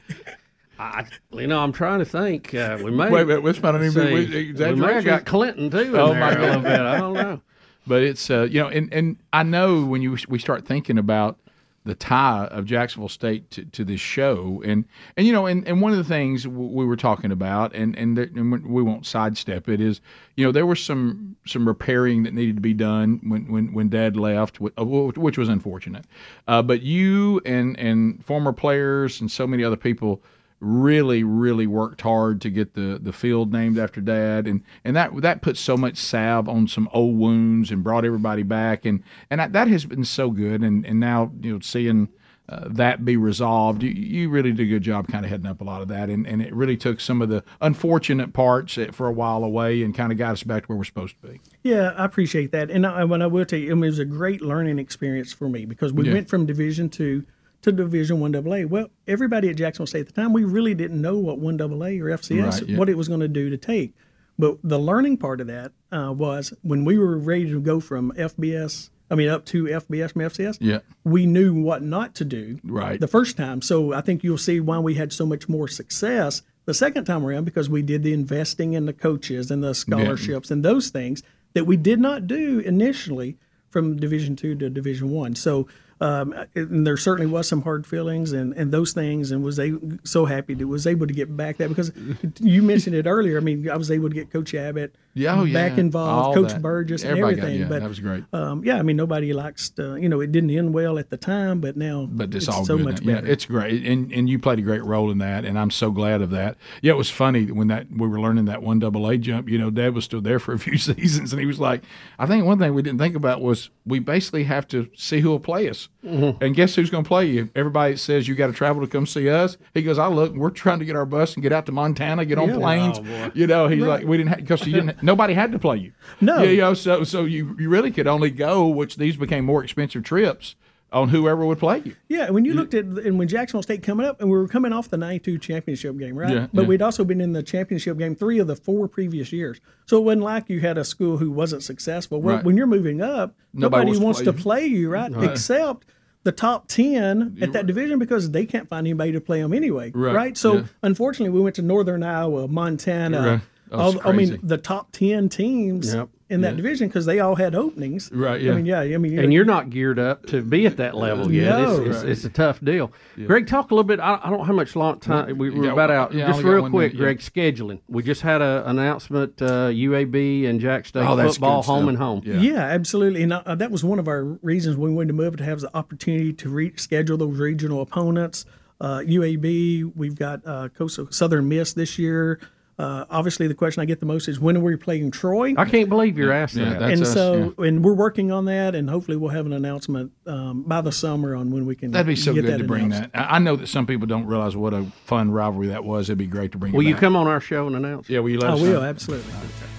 I, 0.79 1.05
you 1.33 1.47
know, 1.47 1.61
I'm 1.61 1.73
trying 1.73 1.99
to 1.99 2.05
think. 2.07 2.55
Uh, 2.55 2.79
we 2.83 2.91
may. 2.91 3.11
Wait, 3.11 3.25
wait, 3.25 3.45
this 3.45 3.63
might 3.63 3.73
not 3.73 3.83
even 3.85 3.95
be 4.17 4.27
see, 4.27 4.53
with 4.53 4.61
we 4.61 4.75
may 4.75 4.95
have 4.95 5.05
got 5.05 5.27
Clinton 5.27 5.71
too. 5.71 5.79
In 5.81 5.97
Oh, 5.97 6.11
there 6.13 6.21
my 6.21 6.33
a 6.33 6.41
little 6.41 6.63
bit. 6.63 6.81
I 6.81 6.99
don't 6.99 7.13
know. 7.15 7.41
But 7.87 8.03
it's 8.03 8.31
uh, 8.31 8.43
you 8.51 8.61
know, 8.61 8.69
and 8.69 8.93
and 8.93 9.17
I 9.33 9.43
know 9.43 9.85
when 9.85 10.01
you 10.01 10.17
we 10.29 10.39
start 10.39 10.67
thinking 10.67 10.97
about 10.97 11.39
the 11.85 11.95
tie 11.95 12.45
of 12.47 12.67
Jacksonville 12.67 13.09
State 13.09 13.51
to, 13.53 13.65
to 13.65 13.85
this 13.85 14.01
show, 14.01 14.63
and 14.67 14.85
and 15.17 15.27
you 15.27 15.33
know, 15.33 15.47
and, 15.47 15.67
and 15.67 15.81
one 15.81 15.93
of 15.93 15.99
the 15.99 16.05
things 16.05 16.47
we 16.47 16.85
were 16.85 16.97
talking 16.97 17.33
about, 17.33 17.75
and 17.75 17.97
and, 17.97 18.19
that- 18.19 18.33
and 18.33 18.65
we 18.67 18.83
won't 18.83 19.07
sidestep 19.07 19.69
it, 19.69 19.81
is 19.81 20.01
you 20.37 20.45
know 20.45 20.53
there 20.53 20.67
was 20.67 20.83
some 20.83 21.37
some 21.47 21.67
repairing 21.67 22.23
that 22.25 22.35
needed 22.35 22.55
to 22.57 22.61
be 22.61 22.75
done 22.75 23.19
when 23.25 23.51
when, 23.51 23.73
when 23.73 23.89
Dad 23.89 24.17
left, 24.17 24.59
uh, 24.77 24.85
wh- 24.85 25.17
which 25.17 25.39
was 25.39 25.49
unfortunate. 25.49 26.05
Uh, 26.47 26.61
but 26.63 26.83
you 26.83 27.41
and 27.47 27.79
and 27.79 28.23
former 28.25 28.53
players 28.53 29.21
and 29.21 29.31
so 29.31 29.47
many 29.47 29.65
other 29.65 29.77
people 29.77 30.23
really 30.61 31.25
really 31.25 31.67
worked 31.67 32.03
hard 32.03 32.41
to 32.43 32.51
get 32.51 32.75
the 32.75 32.99
the 33.03 33.13
field 33.13 33.53
named 33.53 33.79
after 33.79 34.01
dad. 34.01 34.47
And 34.47 34.63
and 34.85 34.95
that 34.97 35.11
that 35.23 35.43
put 35.43 35.57
so 35.57 35.77
much 35.77 35.97
salve 35.97 36.49
on 36.49 36.69
some 36.69 36.89
old 36.93 37.17
wounds 37.19 37.71
and 37.71 37.83
brought 37.83 38.05
everybody 38.05 38.43
back. 38.43 38.85
And 38.85 39.03
and 39.31 39.41
that, 39.41 39.53
that 39.55 39.69
has 39.69 39.87
been 39.87 40.05
so 40.05 40.31
good. 40.31 40.63
And 40.63 40.85
and 40.85 41.01
now 41.01 41.33
you 41.41 41.55
know 41.55 41.61
seeing 41.61 42.09
uh, 42.49 42.67
that 42.69 43.05
be 43.05 43.17
resolved 43.17 43.81
you, 43.85 43.91
you 43.91 44.29
really 44.29 44.51
did 44.51 44.65
a 44.65 44.69
good 44.69 44.83
job 44.83 45.07
kind 45.07 45.25
of 45.25 45.31
heading 45.31 45.47
up 45.47 45.61
a 45.61 45.65
lot 45.65 45.83
of 45.83 45.89
that. 45.89 46.09
And, 46.11 46.27
and 46.27 46.43
it 46.43 46.53
really 46.53 46.77
took 46.77 46.99
some 47.01 47.23
of 47.23 47.29
the 47.29 47.45
unfortunate 47.61 48.33
parts 48.33 48.77
for 48.91 49.07
a 49.07 49.13
while 49.13 49.45
away 49.45 49.83
and 49.85 49.95
kind 49.95 50.11
of 50.11 50.19
got 50.19 50.33
us 50.33 50.43
back 50.43 50.65
to 50.65 50.67
where 50.67 50.77
we're 50.77 50.83
supposed 50.83 51.15
to 51.23 51.29
be. 51.29 51.41
Yeah, 51.63 51.93
I 51.97 52.05
appreciate 52.05 52.51
that, 52.51 52.69
and 52.69 52.85
I, 52.87 53.05
when 53.05 53.23
I 53.23 53.29
will 53.29 53.45
tell 53.45 53.59
you, 53.61 53.71
I 53.71 53.75
mean, 53.75 53.85
it 53.85 53.87
was 53.89 53.99
a 54.01 54.05
great 54.05 54.43
learning 54.43 54.81
experience 54.81 55.33
for 55.33 55.49
me 55.49 55.65
because 55.65 55.93
we 55.93 56.07
Yeah. 56.07 56.15
went 56.15 56.29
from 56.29 56.45
Division 56.45 56.89
two 56.89 57.25
to 57.63 57.73
Division 57.73 58.21
one 58.21 58.35
AA. 58.35 58.67
Well, 58.67 58.89
everybody 59.07 59.49
at 59.51 59.57
Jacksonville 59.57 59.87
State 59.87 60.01
at 60.01 60.07
the 60.07 60.13
time, 60.13 60.33
we 60.33 60.45
really 60.45 60.75
didn't 60.75 61.01
know 61.01 61.19
what 61.19 61.39
one 61.39 61.61
AA 61.61 61.65
or 62.01 62.09
FCS 62.11 62.43
Right, 62.61 62.69
yeah. 62.69 62.79
what 62.79 62.89
it 62.89 62.97
was 62.97 63.09
going 63.09 63.21
to 63.21 63.29
do 63.29 63.51
to 63.51 63.57
take. 63.57 63.95
But 64.39 64.59
the 64.65 64.79
learning 64.79 65.19
part 65.19 65.41
of 65.43 65.47
that 65.49 65.73
uh, 65.93 66.13
was 66.17 66.55
when 66.63 66.85
we 66.87 66.97
were 66.99 67.19
ready 67.19 67.47
to 67.51 67.61
go 67.61 67.79
from 67.81 68.13
FBS, 68.13 68.89
I 69.11 69.15
mean, 69.15 69.29
up 69.29 69.45
to 69.47 69.65
FBS 69.65 70.13
from 70.13 70.23
FCS. 70.23 70.57
Yeah. 70.61 70.79
we 71.05 71.27
knew 71.27 71.53
what 71.55 71.83
not 71.83 72.15
to 72.17 72.25
do 72.25 72.59
Right. 72.65 72.99
the 72.99 73.09
first 73.09 73.37
time. 73.37 73.61
So 73.61 73.93
I 73.93 74.01
think 74.01 74.25
you'll 74.25 74.39
see 74.39 74.61
why 74.61 74.79
we 74.79 74.95
had 74.95 75.13
so 75.13 75.27
much 75.27 75.49
more 75.49 75.69
success 75.69 76.41
the 76.65 76.73
second 76.73 77.05
time 77.05 77.27
around 77.27 77.45
because 77.45 77.69
we 77.69 77.83
did 77.83 78.03
the 78.03 78.15
investing 78.15 78.73
in 78.73 78.87
the 78.87 78.93
coaches 78.95 79.51
and 79.51 79.63
the 79.63 79.75
scholarships 79.75 80.51
and 80.51 80.65
those 80.65 80.89
things 80.89 81.23
that 81.53 81.65
we 81.67 81.77
did 81.77 81.99
not 82.01 82.27
do 82.27 82.61
initially 82.61 83.37
from 83.69 83.97
Division 83.97 84.37
two 84.37 84.55
to 84.55 84.71
Division 84.71 85.11
one. 85.11 85.35
So 85.35 85.67
um, 86.01 86.35
and 86.55 86.87
there 86.87 86.97
certainly 86.97 87.31
was 87.31 87.47
some 87.49 87.63
hard 87.63 87.87
feelings 87.87 88.33
and, 88.33 88.53
and 88.55 88.73
those 88.73 88.93
things, 88.93 89.31
and 89.31 89.43
was 89.45 89.59
a, 89.59 89.79
so 90.05 90.25
happy 90.25 90.55
that 90.55 90.67
was 90.67 90.87
able 90.87 91.07
to 91.07 91.13
get 91.15 91.37
back 91.37 91.59
that 91.59 91.69
because 91.69 91.93
you 92.41 92.63
mentioned 92.63 92.97
it 92.97 93.07
earlier. 93.07 93.37
I 93.37 93.41
mean, 93.41 93.69
I 93.71 93.77
was 93.77 93.91
able 93.91 94.09
to 94.09 94.15
get 94.15 94.31
Coach 94.31 94.55
Abbott 94.55 94.95
Yeah, 95.15 95.41
oh, 95.41 95.45
back 95.53 95.73
yeah. 95.73 95.81
involved, 95.81 96.27
All 96.29 96.35
Coach 96.43 96.53
that. 96.55 96.63
Burgess, 96.63 97.03
and 97.03 97.11
Everybody 97.13 97.37
got- 97.37 97.43
everything. 97.45 97.61
yeah, 97.63 97.69
but 97.69 97.81
that 97.83 97.89
was 97.89 98.01
great. 98.01 98.25
Um, 98.33 98.65
yeah, 98.65 98.79
I 98.79 98.83
mean, 98.83 98.97
nobody 98.97 99.33
likes 99.33 99.69
to, 99.71 99.97
you 99.97 100.09
know, 100.09 100.21
it 100.21 100.33
didn't 100.33 100.51
end 100.51 100.73
well 100.73 100.99
at 100.99 101.11
the 101.11 101.17
time, 101.17 101.61
but 101.61 101.77
now 101.77 102.07
but 102.11 102.35
it's, 102.35 102.47
it's 102.47 102.49
all 102.49 102.65
so 102.65 102.77
good. 102.77 102.87
much 102.87 103.03
now. 103.03 103.15
better. 103.15 103.27
Yeah, 103.27 103.33
it's 103.33 103.45
great, 103.45 103.85
and 103.87 104.11
and 104.13 104.29
you 104.29 104.39
played 104.39 104.59
a 104.59 104.63
great 104.63 104.85
role 104.85 105.11
in 105.11 105.19
that, 105.19 105.45
and 105.45 105.59
I'm 105.59 105.71
so 105.71 105.91
glad 105.91 106.23
of 106.23 106.31
that. 106.31 106.57
Yeah, 106.83 106.93
it 106.93 106.97
was 106.97 107.11
funny 107.11 107.51
when 107.53 107.69
that 107.69 107.87
we 107.91 108.09
were 108.09 108.21
learning 108.21 108.47
that 108.47 108.63
one 108.63 108.79
double 108.79 109.07
A 109.09 109.19
jump. 109.19 109.49
You 109.49 109.59
know, 109.59 109.71
Dad 109.71 109.95
was 109.95 110.05
still 110.05 110.21
there 110.23 110.39
for 110.39 110.53
a 110.55 110.59
few 110.59 110.79
seasons, 110.79 111.33
and 111.33 111.41
he 111.41 111.47
was 111.47 111.61
like, 111.61 111.83
"I 112.19 112.25
think 112.27 112.45
one 112.47 112.59
thing 112.59 112.73
we 112.75 112.81
didn't 112.83 112.99
think 113.01 113.15
about 113.17 113.43
was 113.43 113.69
we 113.85 113.99
basically 113.99 114.45
have 114.45 114.67
to 114.69 114.89
see 114.97 115.21
who 115.21 115.29
will 115.29 115.41
play 115.41 115.69
us, 115.69 115.89
Mm-hmm. 116.05 116.43
and 116.43 116.55
guess 116.57 116.75
who's 116.75 116.89
going 116.89 117.05
to 117.05 117.09
play 117.09 117.27
you? 117.27 117.51
Everybody 117.55 117.95
says 117.97 118.27
you 118.27 118.35
got 118.35 118.47
to 118.47 118.55
travel 118.55 118.81
to 118.81 118.89
come 118.89 119.05
see 119.05 119.29
us. 119.29 119.59
He 119.75 119.83
goes, 119.83 119.99
I 119.99 120.07
look, 120.07 120.33
we're 120.33 120.49
trying 120.49 120.79
to 120.79 120.87
get 120.87 120.97
our 120.97 121.05
bus 121.05 121.35
and 121.35 121.43
get 121.43 121.53
out 121.53 121.67
to 121.67 121.73
Montana, 121.73 122.25
get 122.25 122.39
on 122.39 122.49
Yeah. 122.49 122.55
planes. 122.57 123.01
you 123.35 123.47
know, 123.47 123.69
he's 123.69 123.83
like, 123.83 124.07
we 124.07 124.17
didn't 124.17 124.37
because 124.37 124.67
you 124.67 124.73
didn't. 124.73 125.03
Nobody 125.03 125.35
had 125.35 125.53
to 125.53 125.59
play 125.59 125.77
you. 125.77 125.93
No. 126.23 126.43
you 126.43 126.57
know, 126.57 126.73
so 126.73 127.05
so 127.05 127.25
you 127.25 127.55
you 127.59 127.69
really 127.69 127.91
could 127.91 128.07
only 128.07 128.31
go, 128.31 128.67
which 128.67 128.97
these 128.97 129.17
became 129.17 129.45
more 129.45 129.63
expensive 129.63 130.03
trips 130.03 130.55
on 130.93 131.09
whoever 131.09 131.45
would 131.47 131.59
play 131.59 131.83
you. 131.85 131.95
Yeah, 132.09 132.31
when 132.31 132.45
you 132.45 132.55
looked 132.55 132.75
at 132.75 132.85
and 132.85 133.19
when 133.19 133.29
Jacksonville 133.29 133.63
State 133.63 133.83
coming 133.83 134.07
up, 134.07 134.21
and 134.21 134.31
we 134.31 134.37
were 134.37 134.49
coming 134.49 134.73
off 134.73 134.89
the 134.89 134.97
'92 134.97 135.39
championship 135.39 135.97
game, 135.99 136.17
right? 136.17 136.33
Yeah, 136.33 136.47
but 136.53 136.63
yeah. 136.63 136.69
we'd 136.69 136.83
also 136.83 137.05
been 137.05 137.21
in 137.21 137.33
the 137.33 137.43
championship 137.43 137.99
game 137.99 138.15
three 138.15 138.39
of 138.39 138.47
the 138.47 138.57
four 138.57 138.89
previous 138.89 139.33
years. 139.33 139.61
So 139.87 139.99
it 139.99 140.05
wasn't 140.05 140.23
like 140.23 140.49
you 140.49 140.61
had 140.61 140.79
a 140.79 140.85
school 140.85 141.19
who 141.19 141.31
wasn't 141.31 141.63
successful. 141.63 142.21
Well, 142.21 142.37
Right. 142.37 142.45
when 142.45 142.57
you're 142.57 142.67
moving 142.67 143.01
up, 143.01 143.35
Nobody 143.53 143.87
nobody, 143.87 143.87
wants 143.87 143.99
to 143.99 144.05
wants 144.05 144.19
play 144.21 144.25
to 144.27 144.33
play 144.33 144.67
you, 144.67 144.89
right? 144.91 145.13
Except 145.23 145.87
the 146.23 146.33
top 146.33 146.69
10 146.69 147.39
at 147.41 147.53
that 147.53 147.67
division 147.67 147.99
because 147.99 148.31
they 148.31 148.45
can't 148.45 148.69
find 148.69 148.87
anybody 148.87 149.13
to 149.13 149.21
play 149.21 149.41
them 149.41 149.55
anyway, 149.55 149.91
Right, 149.95 150.15
right? 150.15 150.37
So 150.37 150.57
yeah. 150.57 150.63
unfortunately, 150.83 151.31
we 151.31 151.41
went 151.41 151.57
to 151.57 151.63
Northern 151.63 152.03
Iowa, 152.03 152.47
Montana. 152.47 153.41
Right. 153.73 153.97
I 154.05 154.13
mean, 154.13 154.39
the 154.43 154.59
top 154.59 154.93
10 154.93 155.29
teams 155.29 155.95
Yep. 155.95 156.09
In 156.31 156.43
that 156.43 156.57
division 156.57 156.89
because 156.89 157.07
they 157.07 157.19
all 157.21 157.35
had 157.35 157.55
openings. 157.55 158.11
Right, 158.13 158.41
yeah. 158.41 158.53
I 158.53 158.55
mean, 158.55 158.67
yeah. 158.67 158.81
I 158.81 158.97
mean, 158.99 159.19
and 159.19 159.33
you're 159.33 159.45
not 159.45 159.69
geared 159.69 159.99
up 159.99 160.27
to 160.27 160.43
be 160.43 160.65
at 160.65 160.77
that 160.77 160.95
level 160.95 161.31
yet. 161.33 161.59
No. 161.59 161.83
it's, 161.85 161.97
it's, 161.97 162.03
it's 162.05 162.25
a 162.25 162.29
tough 162.31 162.61
deal. 162.65 162.93
Greg, 163.27 163.47
talk 163.49 163.71
a 163.71 163.75
little 163.75 163.83
bit. 163.85 163.99
I, 164.01 164.21
I 164.23 164.31
don't 164.31 164.39
know 164.39 164.45
how 164.45 164.53
much 164.53 164.77
long 164.77 165.01
time 165.01 165.37
we, 165.39 165.51
we're 165.51 165.65
got- 165.65 165.73
about 165.73 165.91
out. 165.91 166.15
yeah, 166.15 166.29
Just 166.29 166.43
real 166.43 166.61
quick, 166.71 166.93
minute, 166.93 166.95
yeah. 166.95 166.99
Greg. 166.99 167.19
Scheduling. 167.19 167.81
We 167.89 168.03
just 168.03 168.23
had 168.23 168.41
an 168.43 168.65
announcement. 168.65 169.43
Uh, 169.43 169.69
UAB 169.69 170.49
and 170.49 170.61
Jax 170.61 170.89
State 170.91 171.05
Oh, 171.05 171.17
football 171.17 171.63
home 171.63 171.89
and 171.89 171.99
home. 171.99 172.23
Yeah. 172.25 172.35
Yeah, 172.41 172.61
absolutely. 172.63 173.23
And 173.25 173.33
uh, 173.33 173.55
that 173.57 173.71
was 173.71 173.83
one 173.83 173.99
of 173.99 174.07
our 174.09 174.23
reasons 174.25 174.77
we 174.77 174.91
wanted 174.91 175.09
to 175.09 175.15
move 175.15 175.37
to 175.39 175.45
have 175.45 175.61
the 175.61 175.77
opportunity 175.77 176.33
to 176.35 176.49
reschedule 176.49 177.19
those 177.19 177.39
regional 177.39 177.81
opponents. 177.83 178.45
Uh, 178.81 179.01
UAB, 179.01 179.93
we've 179.97 180.15
got 180.15 180.41
uh, 180.47 180.69
Coastal 180.71 181.09
Southern 181.11 181.49
Miss 181.49 181.73
this 181.75 181.99
year. 181.99 182.41
Uh, 182.81 183.05
obviously, 183.11 183.47
the 183.47 183.55
question 183.55 183.83
I 183.83 183.85
get 183.85 184.01
the 184.01 184.07
most 184.07 184.27
is 184.27 184.41
when 184.41 184.57
are 184.57 184.61
we 184.61 184.75
playing 184.75 185.11
Troy? 185.11 185.53
I 185.59 185.67
can't 185.67 185.91
believe 185.91 186.17
you're 186.17 186.33
asking 186.33 186.63
Yeah, 186.63 186.71
that. 186.71 186.79
that's 186.81 186.93
and 186.95 187.03
us, 187.03 187.13
so, 187.13 187.55
and 187.59 187.85
we're 187.85 187.93
working 187.93 188.33
on 188.33 188.47
that, 188.47 188.75
and 188.75 188.89
hopefully, 188.89 189.19
we'll 189.19 189.31
have 189.31 189.45
an 189.45 189.53
announcement 189.53 190.13
um, 190.27 190.63
by 190.63 190.81
the 190.81 190.91
summer 190.91 191.37
on 191.37 191.51
when 191.51 191.67
we 191.67 191.77
can. 191.77 191.91
That'd 191.91 192.07
be 192.07 192.17
so 192.17 192.33
get 192.33 192.43
good 192.47 192.55
that 192.55 192.59
to 192.59 192.65
bring 192.65 192.85
announced. 192.87 193.13
that. 193.13 193.21
I 193.33 193.37
I 193.37 193.39
know 193.39 193.55
that 193.57 193.67
some 193.67 193.87
people 193.87 194.07
don't 194.07 194.25
realize 194.25 194.57
what 194.57 194.73
a 194.73 194.85
fun 195.05 195.31
rivalry 195.31 195.67
that 195.69 195.85
was. 195.85 196.09
It'd 196.09 196.17
be 196.17 196.27
great 196.27 196.53
to 196.53 196.59
bring. 196.59 196.73
Will 196.73 196.81
it 196.81 196.87
you 196.89 196.95
back. 196.95 197.01
come 197.03 197.17
on 197.17 197.27
our 197.27 197.41
show 197.41 197.67
and 197.67 197.77
announce? 197.77 198.09
Yeah, 198.09 198.21
will 198.21 198.31
you 198.31 198.39
let 198.39 198.51
I 198.51 198.55
us 198.55 198.61
will 198.63 198.73
know? 198.81 198.83
absolutely. 198.83 199.31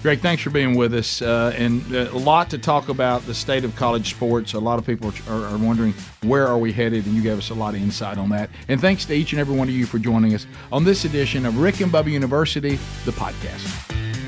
Greg, 0.04 0.20
thanks 0.20 0.44
for 0.44 0.52
being 0.52 0.76
with 0.76 0.94
us, 0.94 1.22
uh, 1.24 1.54
and 1.58 1.84
uh, 1.96 2.10
a 2.12 2.18
lot 2.20 2.50
to 2.52 2.60
talk 2.60 2.90
about 2.90 3.26
the 3.26 3.34
state 3.34 3.64
of 3.64 3.76
college 3.76 4.12
sports. 4.12 4.54
A 4.54 4.60
lot 4.60 4.78
of 4.78 4.86
people 4.86 5.12
are, 5.28 5.46
are 5.46 5.58
wondering 5.58 5.94
where 6.24 6.46
are 6.48 6.60
we 6.60 6.72
headed, 6.72 7.08
and 7.08 7.16
you 7.16 7.22
gave 7.24 7.40
us 7.40 7.50
a 7.50 7.54
lot 7.56 7.74
of 7.74 7.82
insight 7.82 8.20
on 8.20 8.30
that. 8.30 8.48
And 8.68 8.80
thanks 8.80 9.06
to 9.06 9.14
each 9.14 9.34
and 9.34 9.40
every 9.40 9.56
one 9.56 9.68
of 9.68 9.74
you 9.74 9.88
for 9.88 9.98
joining 9.98 10.36
us 10.36 10.46
on 10.72 10.84
this 10.84 11.04
edition 11.04 11.48
of 11.48 11.58
Rick 11.58 11.82
and 11.82 11.92
Bubba 11.92 12.12
University, 12.12 12.76
the 13.06 13.12
podcast. 13.12 14.21